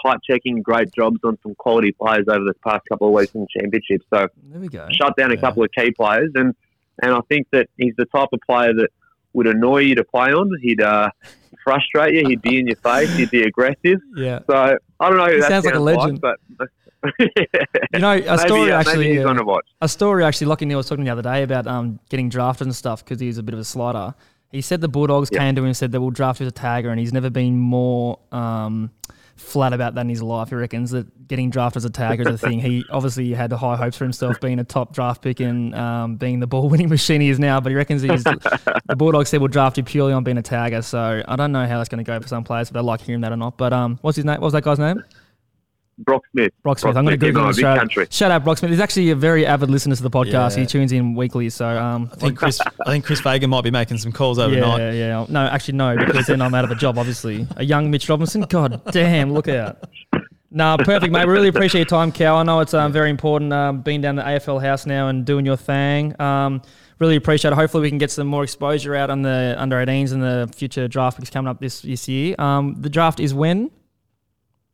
tight 0.06 0.20
checking, 0.30 0.62
great 0.62 0.94
jobs 0.94 1.18
on 1.26 1.38
some 1.44 1.54
quality 1.56 1.92
players 1.92 2.26
over 2.30 2.46
the 2.46 2.54
past 2.66 2.82
couple 2.88 3.08
of 3.08 3.14
weeks 3.14 3.34
in 3.36 3.42
the 3.42 3.48
championship. 3.60 4.02
So 4.14 4.28
There 4.44 4.62
we 4.62 4.70
go. 4.70 4.88
shut 4.92 5.18
down 5.18 5.32
a 5.32 5.36
Yeah. 5.36 5.42
couple 5.42 5.64
of 5.64 5.72
key 5.78 5.92
players, 5.92 6.32
and 6.36 6.56
and 7.04 7.14
I 7.14 7.20
think 7.30 7.48
that 7.52 7.68
he's 7.78 7.94
the 7.98 8.06
type 8.06 8.30
of 8.34 8.40
player 8.50 8.74
that 8.74 8.90
would 9.34 9.48
annoy 9.48 9.80
you 9.80 9.96
to 9.96 10.04
play 10.04 10.32
on. 10.32 10.50
He'd 10.62 10.82
uh, 10.82 11.10
frustrate 11.64 12.14
you. 12.14 12.28
He'd 12.28 12.42
be 12.42 12.60
in 12.60 12.68
your 12.68 12.76
face. 12.78 13.14
He'd 13.16 13.30
be 13.32 13.44
aggressive. 13.44 14.00
Yeah. 14.16 14.40
So 14.50 14.78
I 15.00 15.10
don't 15.10 15.18
know 15.18 15.26
who 15.28 15.40
that 15.42 15.50
sounds 15.50 15.66
like 15.66 15.76
a 15.76 15.80
legend. 15.80 16.22
but. 16.22 16.38
You 17.94 18.00
know, 18.00 18.12
a 18.12 18.20
maybe, 18.20 18.38
story 18.40 18.72
uh, 18.74 18.80
actually. 18.82 19.16
he's 19.16 19.26
uh, 19.26 19.34
watch. 19.46 19.66
a 19.80 19.88
story 19.88 20.24
actually. 20.26 20.48
Lachie 20.54 20.68
Neale 20.68 20.78
was 20.78 20.90
talking 20.90 21.06
the 21.06 21.12
other 21.12 21.22
day 21.22 21.44
about 21.44 21.66
um, 21.66 21.98
getting 22.10 22.28
drafted 22.28 22.68
and 22.68 22.76
stuff 22.76 23.06
because 23.06 23.22
he's 23.22 23.38
a 23.38 23.44
bit 23.44 23.54
of 23.54 23.60
a 23.62 23.64
slider. 23.64 24.14
He 24.52 24.60
said 24.62 24.82
the 24.82 24.90
Bulldogs 24.90 25.30
Yeah. 25.32 25.40
came 25.40 25.56
to 25.56 25.62
him 25.62 25.68
and 25.68 25.78
said 25.78 25.94
they 25.94 25.98
will 25.98 26.10
draft 26.12 26.42
you 26.42 26.46
as 26.46 26.52
a 26.52 26.56
tagger, 26.56 26.90
and 26.90 27.00
he's 27.00 27.14
never 27.14 27.30
been 27.30 27.58
more 27.58 28.20
um, 28.34 28.92
flat 29.40 29.74
about 29.74 29.96
that 29.96 30.02
in 30.02 30.10
his 30.10 30.22
life. 30.22 30.50
He 30.50 30.56
reckons 30.56 30.92
that 30.92 31.28
getting 31.28 31.50
drafted 31.50 31.78
as 31.78 31.86
a 31.86 31.90
tagger 31.90 32.22
is 32.22 32.28
a 32.28 32.38
thing. 32.38 32.60
He 32.60 32.84
obviously 32.92 33.32
had 33.34 33.52
high 33.52 33.76
hopes 33.76 33.98
for 33.98 34.04
himself 34.04 34.40
being 34.42 34.60
a 34.60 34.64
top 34.64 34.94
draft 34.94 35.22
pick 35.22 35.40
and 35.40 35.74
um, 35.76 36.16
being 36.18 36.40
the 36.40 36.48
ball 36.48 36.70
winning 36.70 36.90
machine 36.90 37.22
he 37.22 37.30
is 37.30 37.40
now. 37.40 37.60
But 37.60 37.70
he 37.70 37.76
reckons 37.76 38.02
he's 38.02 38.24
the 38.24 38.96
Bulldogs 38.98 39.30
said 39.30 39.42
will 39.42 39.48
draft 39.48 39.78
you 39.78 39.84
purely 39.84 40.14
on 40.14 40.24
being 40.24 40.38
a 40.38 40.44
tagger. 40.44 40.84
So 40.84 41.24
I 41.28 41.36
don't 41.36 41.52
know 41.52 41.66
how 41.66 41.78
that's 41.78 41.90
going 41.90 42.04
to 42.04 42.10
go 42.10 42.20
for 42.20 42.28
some 42.28 42.44
players 42.44 42.68
if 42.68 42.74
they 42.74 42.82
like 42.82 43.02
hearing 43.02 43.22
that 43.22 43.32
or 43.32 43.38
not. 43.38 43.58
But 43.58 43.74
um, 43.74 43.98
what's 44.02 44.16
his 44.16 44.26
name? 44.26 44.36
What 44.36 44.48
was 44.48 44.54
that 44.54 44.64
guy's 44.64 44.80
name? 44.80 45.04
Brock 46.00 46.24
Smith. 46.32 46.54
Brock 46.64 46.80
Smith. 46.80 46.94
Brock 46.94 46.98
I'm 46.98 47.06
going 47.06 47.20
to 47.20 47.26
Smith, 47.26 47.36
Google 47.36 47.42
him 47.44 47.48
yeah, 47.48 47.54
straight. 47.54 47.78
Country. 47.78 48.08
Shout 48.10 48.32
out 48.32 48.44
Brock 48.44 48.58
Smith. 48.58 48.72
He's 48.72 48.80
actually 48.80 49.10
a 49.12 49.16
very 49.16 49.46
avid 49.46 49.70
listener 49.70 49.96
to 49.96 50.04
the 50.04 50.10
podcast. 50.10 50.56
Yeah. 50.56 50.62
He 50.62 50.66
tunes 50.66 50.92
in 50.92 51.16
weekly. 51.16 51.50
So 51.50 51.68
um, 51.68 52.10
I 52.14 52.16
think 52.16 52.38
Chris. 52.38 52.60
I 52.62 52.92
think 52.92 53.06
Chris 53.06 53.22
Fagan 53.22 53.50
might 53.50 53.64
be 53.64 53.72
making 53.72 53.98
some 53.98 54.12
calls 54.12 54.40
overnight. 54.40 54.80
yeah, 54.80 54.92
yeah. 54.92 55.26
No, 55.30 55.46
actually 55.46 55.78
no, 55.78 55.96
because 55.98 56.28
then 56.28 56.42
I'm 56.42 56.54
out 56.54 56.66
of 56.66 56.72
a 56.72 56.76
job. 56.76 56.98
Obviously, 56.98 57.48
a 57.58 57.64
young 57.64 57.92
Mitch 57.92 58.08
Robinson. 58.10 58.42
God 58.42 58.82
damn, 58.92 59.34
look 59.34 59.48
out. 59.48 59.78
Nah, 60.52 60.78
perfect, 60.78 61.12
mate. 61.14 61.28
Really 61.28 61.48
appreciate 61.48 61.82
your 61.82 61.86
time, 61.86 62.12
Cal. 62.12 62.38
I 62.38 62.44
know 62.44 62.60
it's 62.60 62.74
um, 62.74 62.92
very 62.92 63.12
important 63.12 63.54
um, 63.54 63.82
being 63.82 64.02
down 64.02 64.16
the 64.16 64.24
AFL 64.24 64.60
house 64.62 64.88
now 64.88 65.10
and 65.10 65.24
doing 65.24 65.46
your 65.46 65.58
thing. 65.58 66.20
Um, 66.20 66.64
really 66.98 67.18
appreciate 67.18 67.52
it. 67.52 67.56
Hopefully, 67.56 67.84
we 67.84 67.90
can 67.90 68.00
get 68.00 68.10
some 68.10 68.26
more 68.26 68.44
exposure 68.44 68.96
out 68.96 69.12
on 69.12 69.22
the 69.22 69.56
under 69.60 69.76
18s 69.76 70.12
and 70.12 70.24
the 70.24 70.52
future 70.56 70.88
draft 70.88 71.20
picks 71.20 71.30
coming 71.30 71.50
up 71.50 71.60
this, 71.60 71.82
this 71.82 72.08
year. 72.08 72.36
Um, 72.40 72.76
the 72.80 72.90
draft 72.90 73.20
is 73.20 73.34
when? 73.34 73.70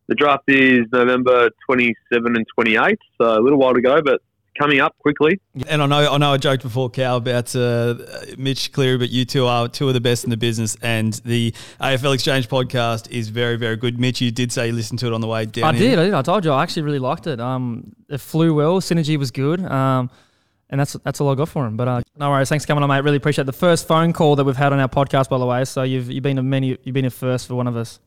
The 0.08 0.16
draft 0.16 0.44
is 0.48 0.86
November 0.92 1.50
27 1.66 2.36
and 2.36 2.46
28, 2.56 3.00
so 3.18 3.40
a 3.40 3.42
little 3.42 3.58
while 3.58 3.74
to 3.74 3.82
go, 3.82 4.02
but 4.04 4.22
coming 4.58 4.80
up 4.80 4.98
quickly. 5.00 5.40
And 5.68 5.82
I 5.82 5.86
know, 5.86 6.14
I 6.14 6.18
know, 6.18 6.34
I 6.34 6.38
joked 6.38 6.64
before, 6.64 6.90
Cal, 6.90 7.18
about 7.18 7.56
uh, 7.56 7.96
Mitch 8.38 8.72
Cleary, 8.72 8.98
but 8.98 9.10
you 9.10 9.26
two 9.26 9.46
are 9.46 9.68
two 9.68 9.88
of 9.88 9.94
the 9.94 10.02
best 10.02 10.24
in 10.24 10.30
the 10.30 10.38
business, 10.38 10.78
and 10.82 11.14
the 11.26 11.52
AFL 11.82 12.14
Exchange 12.14 12.48
podcast 12.48 13.10
is 13.10 13.30
very, 13.30 13.58
very 13.58 13.76
good. 13.76 14.00
Mitch, 14.00 14.22
you 14.22 14.32
did 14.32 14.52
say 14.52 14.68
you 14.68 14.74
listened 14.74 15.00
to 15.00 15.08
it 15.08 15.14
on 15.14 15.22
the 15.22 15.28
way 15.28 15.46
down. 15.46 15.76
I 15.76 15.78
here. 15.78 15.92
did, 15.92 16.00
I 16.00 16.04
did. 16.06 16.14
I 16.14 16.22
told 16.22 16.46
you, 16.46 16.52
I 16.52 16.64
actually 16.64 16.84
really 16.84 17.00
liked 17.00 17.28
it. 17.28 17.40
Um, 17.40 17.96
it 18.10 18.20
flew 18.20 18.54
well. 18.54 18.82
Synergy 18.82 19.18
was 19.18 19.32
good. 19.32 19.64
Um, 19.64 20.10
and 20.70 20.80
that's 20.80 20.94
that's 21.04 21.22
all 21.22 21.30
I 21.30 21.36
got 21.36 21.50
for 21.50 21.66
him. 21.66 21.78
But 21.78 21.88
uh, 21.88 22.02
no 22.18 22.32
worries. 22.32 22.50
Thanks 22.50 22.66
for 22.66 22.70
coming 22.70 22.84
on, 22.84 22.90
mate. 22.90 23.04
Really 23.04 23.18
appreciate 23.18 23.44
it. 23.44 23.46
the 23.46 23.54
first 23.54 23.88
phone 23.88 24.14
call 24.14 24.36
that 24.36 24.44
we've 24.46 24.56
had 24.56 24.74
on 24.74 24.80
our 24.80 24.90
podcast, 24.90 25.30
by 25.30 25.38
the 25.38 25.46
way. 25.46 25.64
So 25.66 25.84
you've 25.84 26.10
you've 26.10 26.24
been 26.24 26.40
a 26.40 26.44
many 26.44 26.78
you've 26.84 26.94
been 26.94 27.06
a 27.06 27.12
first 27.12 27.48
for 27.48 27.56
one 27.56 27.68
of 27.68 27.76
us. 27.76 28.00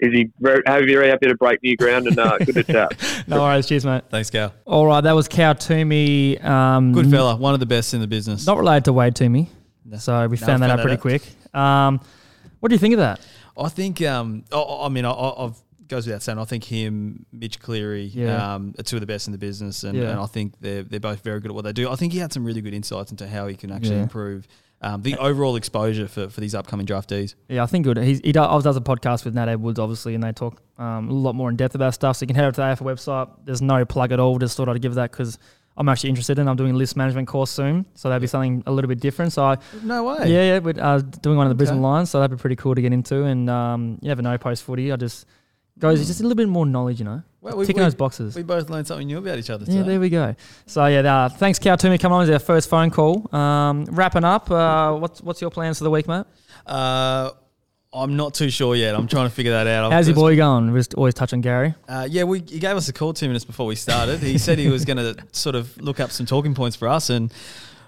Is 0.00 0.12
he 0.14 0.30
very, 0.40 0.62
very 0.66 1.08
happy 1.08 1.26
to 1.28 1.34
break 1.36 1.62
new 1.62 1.76
ground 1.76 2.06
and 2.06 2.18
uh, 2.18 2.38
good 2.44 2.54
to 2.54 2.64
chat? 2.64 2.92
No 3.26 3.40
worries. 3.42 3.66
Cheers, 3.66 3.84
mate. 3.84 4.04
Thanks, 4.08 4.30
Cal. 4.30 4.52
All 4.64 4.86
right, 4.86 5.02
that 5.02 5.12
was 5.12 5.28
Cal 5.28 5.54
Twomey. 5.54 6.42
Um, 6.42 6.92
Good 6.92 7.10
fella, 7.10 7.36
one 7.36 7.52
of 7.54 7.60
the 7.60 7.66
best 7.66 7.92
in 7.94 8.00
the 8.00 8.06
business. 8.06 8.46
Not 8.46 8.58
related 8.58 8.86
to 8.86 8.92
Wade 8.94 9.14
Toomey. 9.14 9.48
No. 9.84 9.98
So 9.98 10.26
we 10.26 10.36
No, 10.38 10.46
found 10.46 10.62
that 10.62 10.68
found 10.68 10.72
out 10.72 10.76
that 10.76 10.82
pretty 10.82 10.96
out. 10.96 11.00
quick. 11.00 11.54
Um, 11.54 12.00
what 12.60 12.70
do 12.70 12.74
you 12.74 12.78
think 12.78 12.94
of 12.94 12.98
that? 13.00 13.20
I 13.58 13.68
think, 13.68 14.00
um, 14.02 14.44
I, 14.52 14.62
I 14.84 14.88
mean, 14.88 15.04
I, 15.04 15.10
I- 15.10 15.44
I've 15.44 15.56
goes 15.88 16.06
without 16.06 16.22
saying. 16.22 16.38
I 16.38 16.44
think 16.44 16.62
him, 16.62 17.26
Mitch 17.32 17.58
Cleary, 17.58 18.04
Yeah. 18.14 18.54
um, 18.54 18.74
are 18.78 18.82
two 18.84 18.94
of 18.94 19.00
the 19.00 19.06
best 19.06 19.26
in 19.26 19.32
the 19.32 19.38
business, 19.38 19.82
and, 19.82 19.98
Yeah. 19.98 20.10
and 20.10 20.20
I 20.20 20.26
think 20.26 20.54
they're 20.60 20.84
they're 20.84 21.00
both 21.00 21.24
very 21.24 21.40
good 21.40 21.50
at 21.50 21.54
what 21.56 21.64
they 21.64 21.72
do. 21.72 21.90
I 21.90 21.96
think 21.96 22.12
he 22.12 22.20
had 22.20 22.32
some 22.32 22.44
really 22.44 22.60
good 22.60 22.72
insights 22.74 23.10
into 23.10 23.26
how 23.26 23.48
he 23.48 23.56
can 23.56 23.72
actually 23.72 23.96
Yeah. 23.96 24.02
improve 24.04 24.46
um, 24.82 25.02
the 25.02 25.16
overall 25.16 25.56
exposure 25.56 26.08
for, 26.08 26.28
for 26.30 26.40
these 26.40 26.54
upcoming 26.54 26.86
draftees. 26.86 27.34
Yeah, 27.48 27.62
I 27.62 27.66
think 27.66 27.84
good. 27.84 27.98
He's, 27.98 28.20
he 28.20 28.32
does, 28.32 28.64
does 28.64 28.76
a 28.76 28.80
podcast 28.80 29.24
with 29.24 29.34
Nat 29.34 29.48
Edwards, 29.48 29.78
obviously, 29.78 30.14
and 30.14 30.22
they 30.22 30.32
talk 30.32 30.62
um, 30.78 31.08
a 31.10 31.12
lot 31.12 31.34
more 31.34 31.50
in 31.50 31.56
depth 31.56 31.74
about 31.74 31.92
stuff. 31.94 32.16
So 32.16 32.22
you 32.22 32.28
can 32.28 32.36
head 32.36 32.44
over 32.44 32.52
to 32.52 32.56
the 32.60 32.84
AFL 32.84 32.94
website. 32.94 33.30
There's 33.44 33.60
no 33.62 33.84
plug 33.84 34.12
at 34.12 34.20
all. 34.20 34.38
Just 34.38 34.56
thought 34.56 34.68
I'd 34.68 34.80
give 34.80 34.94
that 34.94 35.10
because 35.10 35.38
I'm 35.76 35.88
actually 35.88 36.10
interested 36.10 36.38
in. 36.38 36.48
I'm 36.48 36.56
doing 36.56 36.72
a 36.74 36.76
list 36.76 36.96
management 36.96 37.28
course 37.28 37.50
soon, 37.50 37.84
so 37.94 38.08
that'd 38.08 38.20
be 38.20 38.26
something 38.26 38.62
a 38.66 38.72
little 38.72 38.88
bit 38.88 39.00
different. 39.00 39.32
So 39.32 39.44
I, 39.44 39.58
No 39.82 40.04
way. 40.04 40.30
yeah, 40.32 40.42
yeah, 40.54 40.58
we're 40.58 40.74
uh, 40.80 40.98
doing 40.98 41.36
one 41.36 41.46
of 41.46 41.50
the 41.50 41.54
Brisbane 41.56 41.78
Okay. 41.78 41.84
Lions, 41.86 42.10
so 42.10 42.18
that'd 42.20 42.36
be 42.36 42.40
pretty 42.40 42.56
cool 42.56 42.74
to 42.74 42.80
get 42.82 42.92
into. 42.92 43.24
And 43.24 43.48
um, 43.50 43.98
you 44.00 44.08
never 44.08 44.22
know, 44.22 44.36
post 44.38 44.62
footy. 44.64 44.92
I 44.92 44.96
just 44.96 45.26
goes 45.80 46.00
it's 46.00 46.08
just 46.08 46.20
a 46.20 46.22
little 46.22 46.36
bit 46.36 46.48
more 46.48 46.66
knowledge, 46.66 46.98
you 46.98 47.04
know, 47.04 47.22
Well, 47.40 47.56
we, 47.56 47.66
ticking 47.66 47.80
we, 47.80 47.86
those 47.86 47.94
boxes. 47.94 48.36
we 48.36 48.42
both 48.42 48.70
learned 48.70 48.86
something 48.86 49.06
new 49.06 49.18
about 49.18 49.38
each 49.38 49.50
other 49.50 49.64
Yeah, 49.68 49.82
there 49.82 49.98
we 50.00 50.08
go. 50.08 50.34
So 50.66 50.86
yeah, 50.86 51.00
uh, 51.00 51.28
thanks, 51.28 51.58
Cal 51.58 51.76
Twomey, 51.76 51.98
coming 51.98 52.16
on 52.16 52.22
as 52.22 52.30
our 52.30 52.38
first 52.38 52.68
phone 52.68 52.90
call. 52.90 53.34
Um, 53.34 53.86
wrapping 53.86 54.24
up, 54.24 54.50
uh, 54.50 54.94
what's 54.94 55.20
what's 55.22 55.40
your 55.40 55.50
plans 55.50 55.78
for 55.78 55.84
the 55.84 55.90
week, 55.90 56.06
mate? 56.06 56.26
Uh, 56.66 57.30
I'm 57.92 58.16
not 58.16 58.34
too 58.34 58.50
sure 58.50 58.76
yet. 58.76 58.94
I'm 58.94 59.08
trying 59.08 59.28
to 59.28 59.34
figure 59.34 59.50
that 59.52 59.66
out. 59.66 59.92
How's 59.92 60.06
your 60.06 60.14
boy 60.14 60.36
going? 60.36 60.70
We 60.70 60.78
just 60.78 60.94
always 60.94 61.14
touch 61.14 61.32
on 61.32 61.40
Gary. 61.40 61.74
Uh, 61.88 62.06
yeah, 62.08 62.22
we, 62.22 62.38
he 62.38 62.60
gave 62.60 62.76
us 62.76 62.88
a 62.88 62.92
call 62.92 63.12
two 63.12 63.26
minutes 63.26 63.44
before 63.44 63.66
we 63.66 63.74
started. 63.74 64.20
He 64.20 64.38
said 64.38 64.58
he 64.58 64.68
was 64.68 64.84
going 64.84 64.96
to 65.14 65.16
sort 65.32 65.56
of 65.56 65.76
look 65.80 65.98
up 65.98 66.12
some 66.12 66.24
talking 66.24 66.54
points 66.54 66.76
for 66.76 66.86
us, 66.86 67.10
and 67.10 67.32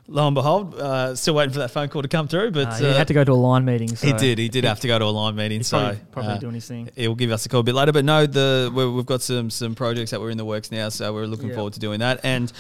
lo 0.09 0.27
and 0.27 0.35
behold, 0.35 0.75
uh, 0.75 1.15
still 1.15 1.35
waiting 1.35 1.53
for 1.53 1.61
that 1.61 1.71
phone 1.71 1.89
call 1.89 2.03
to 2.03 2.09
come 2.09 2.29
through. 2.29 2.51
But 2.51 2.69
Uh, 2.69 2.75
he 2.77 2.87
uh, 2.87 2.95
had 2.95 3.09
to 3.09 3.15
go 3.15 3.25
to 3.25 3.33
a 3.33 3.35
line 3.35 3.65
meeting. 3.65 3.95
So 3.95 4.07
he 4.07 4.13
did. 4.13 4.39
He 4.39 4.49
did 4.49 4.65
have 4.65 4.81
to 4.81 4.87
go 4.89 4.99
to 4.99 5.05
a 5.05 5.07
line 5.07 5.35
meeting, 5.37 5.61
He's 5.61 5.69
so 5.69 5.79
probably, 5.79 6.01
probably 6.11 6.33
uh, 6.33 6.39
doing 6.39 6.55
his 6.55 6.67
thing. 6.67 6.91
he'll 6.97 7.15
give 7.15 7.31
us 7.31 7.47
a 7.47 7.49
call 7.49 7.61
a 7.61 7.63
bit 7.63 7.75
later. 7.75 7.93
But 7.93 8.05
no, 8.05 8.27
the 8.27 8.71
we 8.75 8.89
we've 8.91 9.07
got 9.07 9.23
some 9.23 9.51
some 9.51 9.75
projects 9.75 10.11
that 10.11 10.21
we're 10.21 10.31
in 10.31 10.39
the 10.39 10.45
works 10.45 10.71
now, 10.71 10.89
so 10.89 11.13
we're 11.13 11.27
looking 11.27 11.49
Yeah. 11.49 11.55
forward 11.57 11.73
to 11.75 11.81
doing 11.81 12.01
that. 12.01 12.21
And 12.25 12.53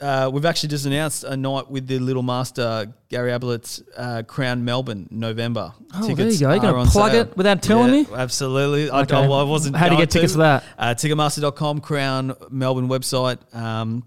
uh, 0.00 0.30
we've 0.32 0.46
actually 0.46 0.70
just 0.70 0.86
announced 0.86 1.24
a 1.24 1.36
night 1.36 1.70
with 1.70 1.86
the 1.86 1.98
Little 1.98 2.22
Master 2.22 2.90
Gary 3.10 3.32
Ablett's 3.32 3.82
uh, 3.98 4.22
Crown 4.22 4.64
Melbourne 4.64 5.06
November. 5.10 5.74
Oh, 5.94 6.00
there 6.00 6.10
you 6.30 6.38
go. 6.38 6.50
You're 6.50 6.58
gonna 6.58 6.78
on 6.78 6.86
plug 6.86 7.12
sale. 7.12 7.20
it 7.22 7.36
without 7.36 7.62
telling 7.62 7.92
Yeah, 7.94 8.00
me? 8.02 8.06
Absolutely. 8.14 8.88
I, 8.88 9.02
Okay. 9.02 9.14
I, 9.14 9.24
I 9.26 9.42
wasn't. 9.42 9.76
How 9.76 9.88
do 9.90 9.96
you 9.96 10.00
get 10.00 10.10
tickets 10.10 10.32
to. 10.32 10.36
for 10.38 10.42
that? 10.42 10.64
Uh, 10.78 10.94
Ticketmaster.com, 10.94 11.80
Crown 11.82 12.34
Melbourne 12.50 12.88
website. 12.88 13.38
Um, 13.54 14.04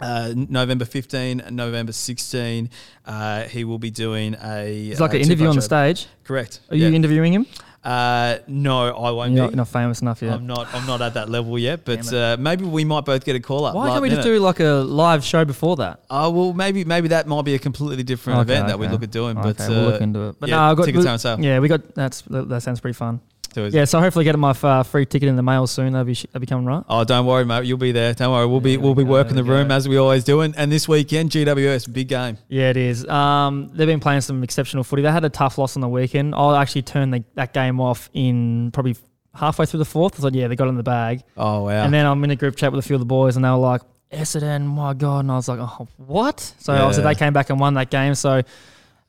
Uh, 0.00 0.32
November 0.34 0.84
15 0.84 1.40
and 1.40 1.54
November 1.56 1.92
16, 1.92 2.68
uh, 3.06 3.44
he 3.44 3.64
will 3.64 3.78
be 3.78 3.90
doing 3.90 4.34
a. 4.42 4.88
It's 4.88 5.00
like 5.00 5.12
uh, 5.12 5.16
an 5.16 5.22
interview 5.22 5.46
on 5.48 5.54
the 5.56 5.62
stage. 5.62 6.08
Correct. 6.24 6.60
Are 6.70 6.76
you 6.76 6.88
interviewing 6.88 7.32
him? 7.32 7.46
Uh, 7.84 8.38
no, 8.46 8.96
I 8.96 9.10
won't 9.10 9.32
You're 9.32 9.42
not, 9.44 9.50
be. 9.50 9.56
not 9.56 9.68
famous 9.68 10.00
enough 10.00 10.22
yet. 10.22 10.32
I'm 10.32 10.46
not. 10.46 10.72
I'm 10.74 10.86
not 10.86 11.02
at 11.02 11.14
that 11.14 11.28
level 11.28 11.58
yet. 11.58 11.84
But 11.84 12.10
uh, 12.12 12.36
maybe 12.40 12.64
we 12.64 12.82
might 12.82 13.04
both 13.04 13.26
get 13.26 13.36
a 13.36 13.40
call 13.40 13.66
up. 13.66 13.74
Why 13.74 13.90
can't 13.90 14.00
we 14.02 14.08
just 14.08 14.22
do 14.22 14.38
like 14.40 14.58
a 14.60 14.82
live 14.86 15.22
show 15.22 15.44
before 15.44 15.76
that? 15.76 16.00
Oh 16.08 16.30
well, 16.30 16.52
maybe 16.54 16.84
maybe 16.84 17.08
that 17.08 17.26
might 17.28 17.44
be 17.44 17.54
a 17.54 17.58
completely 17.58 18.02
different 18.02 18.40
Okay, 18.40 18.54
event 18.54 18.68
that 18.68 18.78
we 18.78 18.88
look 18.88 19.02
at 19.02 19.10
doing. 19.10 19.34
But 19.34 19.60
okay, 19.60 19.68
we'll 19.68 19.86
uh, 19.88 19.90
look 19.92 20.00
into 20.00 20.28
it. 20.28 20.40
But 20.40 20.48
yeah, 20.48 20.56
no, 20.56 20.62
I 20.62 20.74
got 20.74 20.86
tickets 20.86 21.04
we- 21.04 21.10
on 21.10 21.18
sale. 21.18 21.38
Yeah, 21.38 21.58
we 21.58 21.68
got 21.68 21.94
that's 21.94 22.22
that 22.22 22.62
sounds 22.62 22.80
pretty 22.80 22.94
fun. 22.94 23.20
Too 23.54 23.66
easy. 23.66 23.78
Yeah, 23.78 23.84
so 23.84 24.00
hopefully 24.00 24.24
get 24.24 24.36
my 24.38 24.50
uh, 24.62 24.82
free 24.82 25.06
ticket 25.06 25.28
in 25.28 25.36
the 25.36 25.42
mail 25.42 25.66
soon. 25.66 25.92
That'll 25.92 26.04
be 26.04 26.14
sh- 26.14 26.26
that'll 26.32 26.40
be 26.40 26.46
coming 26.46 26.66
right. 26.66 26.82
Oh, 26.88 27.04
don't 27.04 27.24
worry, 27.24 27.44
mate. 27.44 27.64
You'll 27.66 27.78
be 27.78 27.92
there. 27.92 28.12
Don't 28.12 28.32
worry. 28.32 28.46
We'll 28.46 28.60
be 28.60 28.76
we'll 28.76 28.94
be 28.96 29.04
working 29.04 29.36
the 29.36 29.44
room 29.44 29.70
as 29.70 29.88
we 29.88 29.96
always 29.96 30.24
do. 30.24 30.40
And, 30.40 30.56
and 30.56 30.72
this 30.72 30.88
weekend, 30.88 31.30
GWS 31.30 31.92
big 31.92 32.08
game. 32.08 32.36
Yeah, 32.48 32.70
it 32.70 32.76
is. 32.76 33.06
Um, 33.06 33.70
they've 33.72 33.86
been 33.86 34.00
playing 34.00 34.22
some 34.22 34.42
exceptional 34.42 34.82
footy. 34.82 35.02
They 35.02 35.12
had 35.12 35.24
a 35.24 35.30
tough 35.30 35.56
loss 35.56 35.76
on 35.76 35.82
the 35.82 35.88
weekend. 35.88 36.34
I'll 36.34 36.56
actually 36.56 36.82
turn 36.82 37.10
the, 37.10 37.24
that 37.34 37.54
game 37.54 37.80
off 37.80 38.10
in 38.12 38.70
probably 38.72 38.96
halfway 39.34 39.66
through 39.66 39.78
the 39.78 39.84
fourth. 39.84 40.18
I 40.18 40.22
thought, 40.22 40.34
yeah, 40.34 40.48
they 40.48 40.56
got 40.56 40.66
it 40.66 40.70
in 40.70 40.76
the 40.76 40.82
bag. 40.82 41.22
Oh 41.36 41.62
wow. 41.64 41.84
And 41.84 41.94
then 41.94 42.06
I'm 42.06 42.22
in 42.24 42.30
a 42.30 42.36
group 42.36 42.56
chat 42.56 42.72
with 42.72 42.84
a 42.84 42.86
few 42.86 42.96
of 42.96 43.00
the 43.00 43.06
boys, 43.06 43.36
and 43.36 43.44
they 43.44 43.50
were 43.50 43.56
like, 43.56 43.82
Essendon, 44.12 44.64
my 44.66 44.94
God. 44.94 45.20
And 45.20 45.30
I 45.32 45.36
was 45.36 45.48
like, 45.48 45.58
oh, 45.60 45.88
what? 45.96 46.40
So 46.58 46.72
Yeah. 46.74 46.82
obviously 46.82 47.04
they 47.04 47.14
came 47.14 47.32
back 47.32 47.50
and 47.50 47.58
won 47.60 47.74
that 47.74 47.90
game. 47.90 48.14
So 48.14 48.42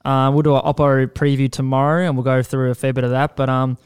uh, 0.03 0.31
we'll 0.33 0.41
do 0.43 0.55
an 0.55 0.61
Oppo 0.61 1.07
preview 1.07 1.51
tomorrow, 1.51 2.05
and 2.05 2.15
we'll 2.15 2.23
go 2.23 2.43
through 2.43 2.71
a 2.71 2.75
fair 2.75 2.93
bit 2.93 3.03
of 3.03 3.09
that. 3.11 3.35
But 3.35 3.49
um, 3.49 3.77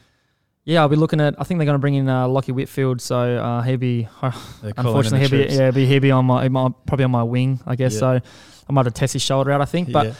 yeah, 0.64 0.80
I'll 0.80 0.88
be 0.88 0.96
looking 0.96 1.20
at, 1.20 1.34
I 1.38 1.44
think 1.44 1.58
they're 1.58 1.66
going 1.66 1.74
to 1.74 1.80
bring 1.80 1.94
in 1.94 2.08
uh, 2.08 2.26
Lachie 2.26 2.52
Whitfield. 2.52 3.00
So 3.00 3.16
uh, 3.18 3.62
he'll 3.62 3.76
be, 3.78 4.08
unfortunately, 4.62 5.20
he'll 5.20 5.48
be, 5.48 5.54
yeah, 5.54 5.70
be, 5.70 5.86
he'll 5.86 6.00
be 6.00 6.10
on 6.10 6.24
my, 6.26 6.48
my, 6.48 6.68
probably 6.86 7.04
on 7.04 7.10
my 7.10 7.22
wing, 7.22 7.60
I 7.66 7.76
guess. 7.76 7.94
Yeah. 7.94 7.98
So 8.00 8.06
I 8.68 8.72
might 8.72 8.84
have 8.84 8.92
to 8.94 8.98
test 8.98 9.12
his 9.14 9.22
shoulder 9.22 9.50
out, 9.52 9.60
I 9.60 9.64
think. 9.64 9.90
But 9.92 10.06
Yeah. 10.06 10.12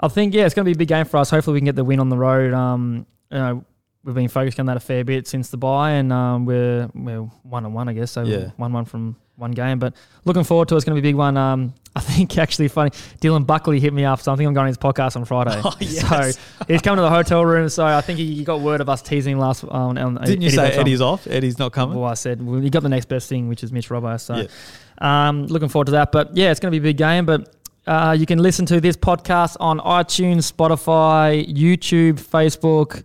I 0.00 0.08
think 0.08 0.34
yeah, 0.34 0.44
it's 0.44 0.54
going 0.54 0.64
to 0.64 0.68
be 0.68 0.72
a 0.74 0.78
big 0.78 0.88
game 0.88 1.04
for 1.06 1.18
us. 1.18 1.30
Hopefully, 1.30 1.54
we 1.54 1.60
can 1.60 1.66
get 1.66 1.76
the 1.76 1.84
win 1.84 2.00
on 2.00 2.08
the 2.08 2.16
road. 2.18 2.52
Um, 2.52 3.06
you 3.30 3.38
know, 3.38 3.64
we've 4.02 4.14
been 4.14 4.28
focused 4.28 4.58
on 4.58 4.66
that 4.66 4.76
a 4.76 4.80
fair 4.80 5.04
bit 5.04 5.28
since 5.28 5.50
the 5.50 5.56
bye, 5.56 5.92
and 5.92 6.12
um, 6.12 6.44
we're 6.46 6.90
we're 6.94 7.20
one 7.20 7.64
and 7.64 7.72
one, 7.72 7.88
I 7.88 7.92
guess. 7.92 8.10
So 8.10 8.24
Yeah. 8.24 8.50
one 8.56 8.72
one 8.72 8.86
from 8.86 9.16
one 9.36 9.50
game, 9.50 9.78
but 9.78 9.94
looking 10.24 10.44
forward 10.44 10.68
to 10.68 10.74
it. 10.74 10.78
It's 10.78 10.84
going 10.84 10.94
to 10.96 11.02
be 11.02 11.08
a 11.08 11.10
big 11.10 11.16
one. 11.16 11.36
Um, 11.36 11.74
I 11.96 12.00
think 12.00 12.38
actually 12.38 12.68
funny. 12.68 12.90
Dylan 13.20 13.46
Buckley 13.46 13.80
hit 13.80 13.92
me 13.92 14.04
up, 14.04 14.20
so 14.20 14.32
I 14.32 14.36
think 14.36 14.46
I'm 14.46 14.54
going 14.54 14.64
to 14.64 14.68
his 14.68 14.78
podcast 14.78 15.16
on 15.16 15.24
Friday. 15.24 15.60
Oh, 15.64 15.74
yes. 15.80 16.36
So 16.36 16.40
he's 16.68 16.82
coming 16.82 16.96
to 16.98 17.02
the 17.02 17.10
hotel 17.10 17.44
room. 17.44 17.68
So 17.68 17.84
I 17.84 18.00
think 18.00 18.18
he, 18.18 18.34
he 18.34 18.44
got 18.44 18.60
word 18.60 18.80
of 18.80 18.88
us 18.88 19.02
teasing 19.02 19.32
him 19.32 19.38
last. 19.38 19.64
Um, 19.64 19.96
on 19.98 20.14
Didn't 20.24 20.42
you 20.42 20.50
say. 20.50 20.72
Eddie's 20.72 21.00
off? 21.00 21.26
Eddie's 21.26 21.58
not 21.58 21.72
coming. 21.72 21.98
Well, 21.98 22.08
I 22.10 22.14
said 22.14 22.44
well, 22.44 22.60
he 22.60 22.70
got 22.70 22.82
the 22.82 22.88
next 22.88 23.06
best 23.06 23.28
thing, 23.28 23.48
which 23.48 23.62
is 23.64 23.72
Mitch 23.72 23.88
Robbo. 23.88 24.20
So, 24.20 24.36
Yeah. 24.36 25.28
um, 25.28 25.46
looking 25.46 25.68
forward 25.68 25.86
to 25.86 25.92
that. 25.92 26.12
But 26.12 26.36
yeah, 26.36 26.50
it's 26.50 26.60
going 26.60 26.72
to 26.72 26.78
be 26.80 26.82
a 26.86 26.90
big 26.90 26.96
game. 26.96 27.26
But 27.26 27.54
uh, 27.86 28.16
you 28.18 28.26
can 28.26 28.38
listen 28.38 28.66
to 28.66 28.80
this 28.80 28.96
podcast 28.96 29.56
on 29.60 29.78
iTunes, 29.80 30.50
Spotify, 30.50 31.46
YouTube, 31.52 32.14
Facebook, 32.14 33.02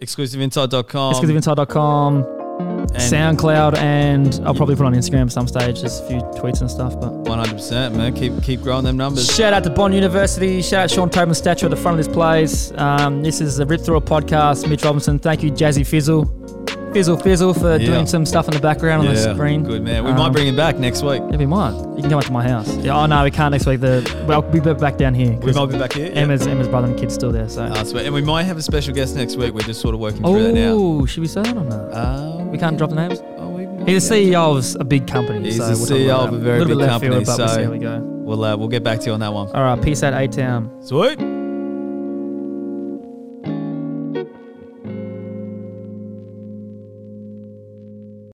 Exclusiveinsight.com. 0.00 1.14
exclusiveinsight.com, 1.14 2.39
and 2.60 2.90
SoundCloud, 2.92 3.76
and 3.78 4.40
I'll 4.44 4.54
probably 4.54 4.76
put 4.76 4.86
on 4.86 4.94
Instagram 4.94 5.22
at 5.22 5.32
some 5.32 5.46
stage, 5.48 5.80
just 5.80 6.04
a 6.04 6.06
few 6.08 6.20
tweets 6.40 6.60
and 6.60 6.70
stuff. 6.70 6.98
But 7.00 7.12
100%, 7.24 7.94
man. 7.94 8.14
Keep 8.14 8.42
keep 8.42 8.60
growing 8.62 8.84
them 8.84 8.96
numbers. 8.96 9.32
shout 9.34 9.52
out 9.52 9.64
to 9.64 9.70
Bond 9.70 9.94
University. 9.94 10.62
Shout 10.62 10.84
out 10.84 10.90
Sean 10.90 11.10
Tobin's 11.10 11.38
statue 11.38 11.66
at 11.66 11.70
the 11.70 11.76
front 11.76 11.98
of 11.98 12.04
this 12.04 12.12
place. 12.12 12.72
Um, 12.76 13.22
this 13.22 13.40
is 13.40 13.56
the 13.56 13.66
Rip 13.66 13.80
Through 13.80 13.98
It 13.98 14.04
podcast. 14.04 14.68
Mitch 14.68 14.84
Robinson. 14.84 15.18
Thank 15.18 15.42
you, 15.42 15.50
Jazzy 15.50 15.86
Fizzle. 15.86 16.59
Fizzle 16.92 17.16
Fizzle 17.18 17.54
for 17.54 17.76
Yeah. 17.76 17.86
doing 17.86 18.06
some 18.06 18.26
stuff 18.26 18.48
in 18.48 18.54
the 18.54 18.60
background 18.60 19.06
on 19.06 19.14
the 19.14 19.34
screen. 19.34 19.62
Good 19.62 19.82
man. 19.82 20.02
We 20.04 20.10
Um, 20.10 20.16
might 20.18 20.32
bring 20.32 20.48
him 20.48 20.56
back 20.56 20.78
next 20.78 21.02
week. 21.04 21.22
Yeah, 21.30 21.36
we 21.36 21.46
might. 21.46 21.72
You 21.96 22.02
can 22.02 22.10
come 22.10 22.18
up 22.18 22.24
to 22.24 22.32
my 22.32 22.42
house. 22.46 22.74
Yeah, 22.78 22.96
oh 23.00 23.06
no, 23.06 23.22
we 23.22 23.30
can't 23.30 23.52
next 23.52 23.66
week. 23.66 23.80
The 23.80 24.02
well, 24.26 24.42
we'll 24.52 24.62
be 24.62 24.74
back 24.74 24.96
down 24.98 25.14
here. 25.14 25.38
We 25.42 25.52
might 25.52 25.66
be 25.70 25.78
back 25.78 25.92
here. 25.92 26.06
yeah. 26.06 26.20
Emma's 26.20 26.46
Emma's 26.46 26.68
brother 26.68 26.88
and 26.88 26.98
kid's 26.98 27.14
still 27.14 27.30
there. 27.30 27.48
So. 27.48 27.68
Ah, 27.72 27.82
sweet. 27.84 28.06
And 28.06 28.14
we 28.14 28.22
might 28.22 28.42
have 28.44 28.56
a 28.56 28.62
special 28.62 28.92
guest 28.92 29.14
next 29.14 29.36
week. 29.36 29.54
We're 29.54 29.60
just 29.60 29.80
sort 29.80 29.94
of 29.94 30.00
working 30.00 30.22
through 30.22 30.42
that 30.42 30.54
now. 30.54 30.72
oh, 30.74 31.06
should 31.06 31.20
we 31.20 31.28
say 31.28 31.42
that 31.42 31.56
or 31.56 31.64
not? 31.64 31.92
Uh, 31.92 32.44
we 32.50 32.58
can't 32.58 32.76
drop 32.76 32.90
the 32.90 32.96
names. 32.96 33.22
Oh, 33.38 33.48
we 33.50 33.68
He's 33.86 34.08
the 34.08 34.14
CEO 34.16 34.56
of 34.58 34.80
a 34.80 34.84
big 34.84 35.06
company. 35.06 35.44
He's 35.44 35.56
so 35.58 35.68
the 35.68 35.74
CEO 35.74 36.16
of 36.26 36.32
a 36.32 36.38
very 36.38 36.58
little 36.60 36.76
big 36.78 36.88
company, 36.88 37.24
Field, 37.24 37.26
so- 37.38 37.70
we 37.70 37.78
go. 37.78 38.00
We'll, 38.02 38.44
uh, 38.44 38.56
we'll 38.56 38.68
get 38.68 38.84
back 38.84 39.00
to 39.00 39.06
you 39.06 39.12
on 39.12 39.20
that 39.20 39.32
one. 39.32 39.48
All 39.54 39.62
right, 39.62 39.80
peace 39.82 40.02
out, 40.02 40.12
A 40.14 40.28
Town. 40.28 40.70
Sweet. 40.82 41.18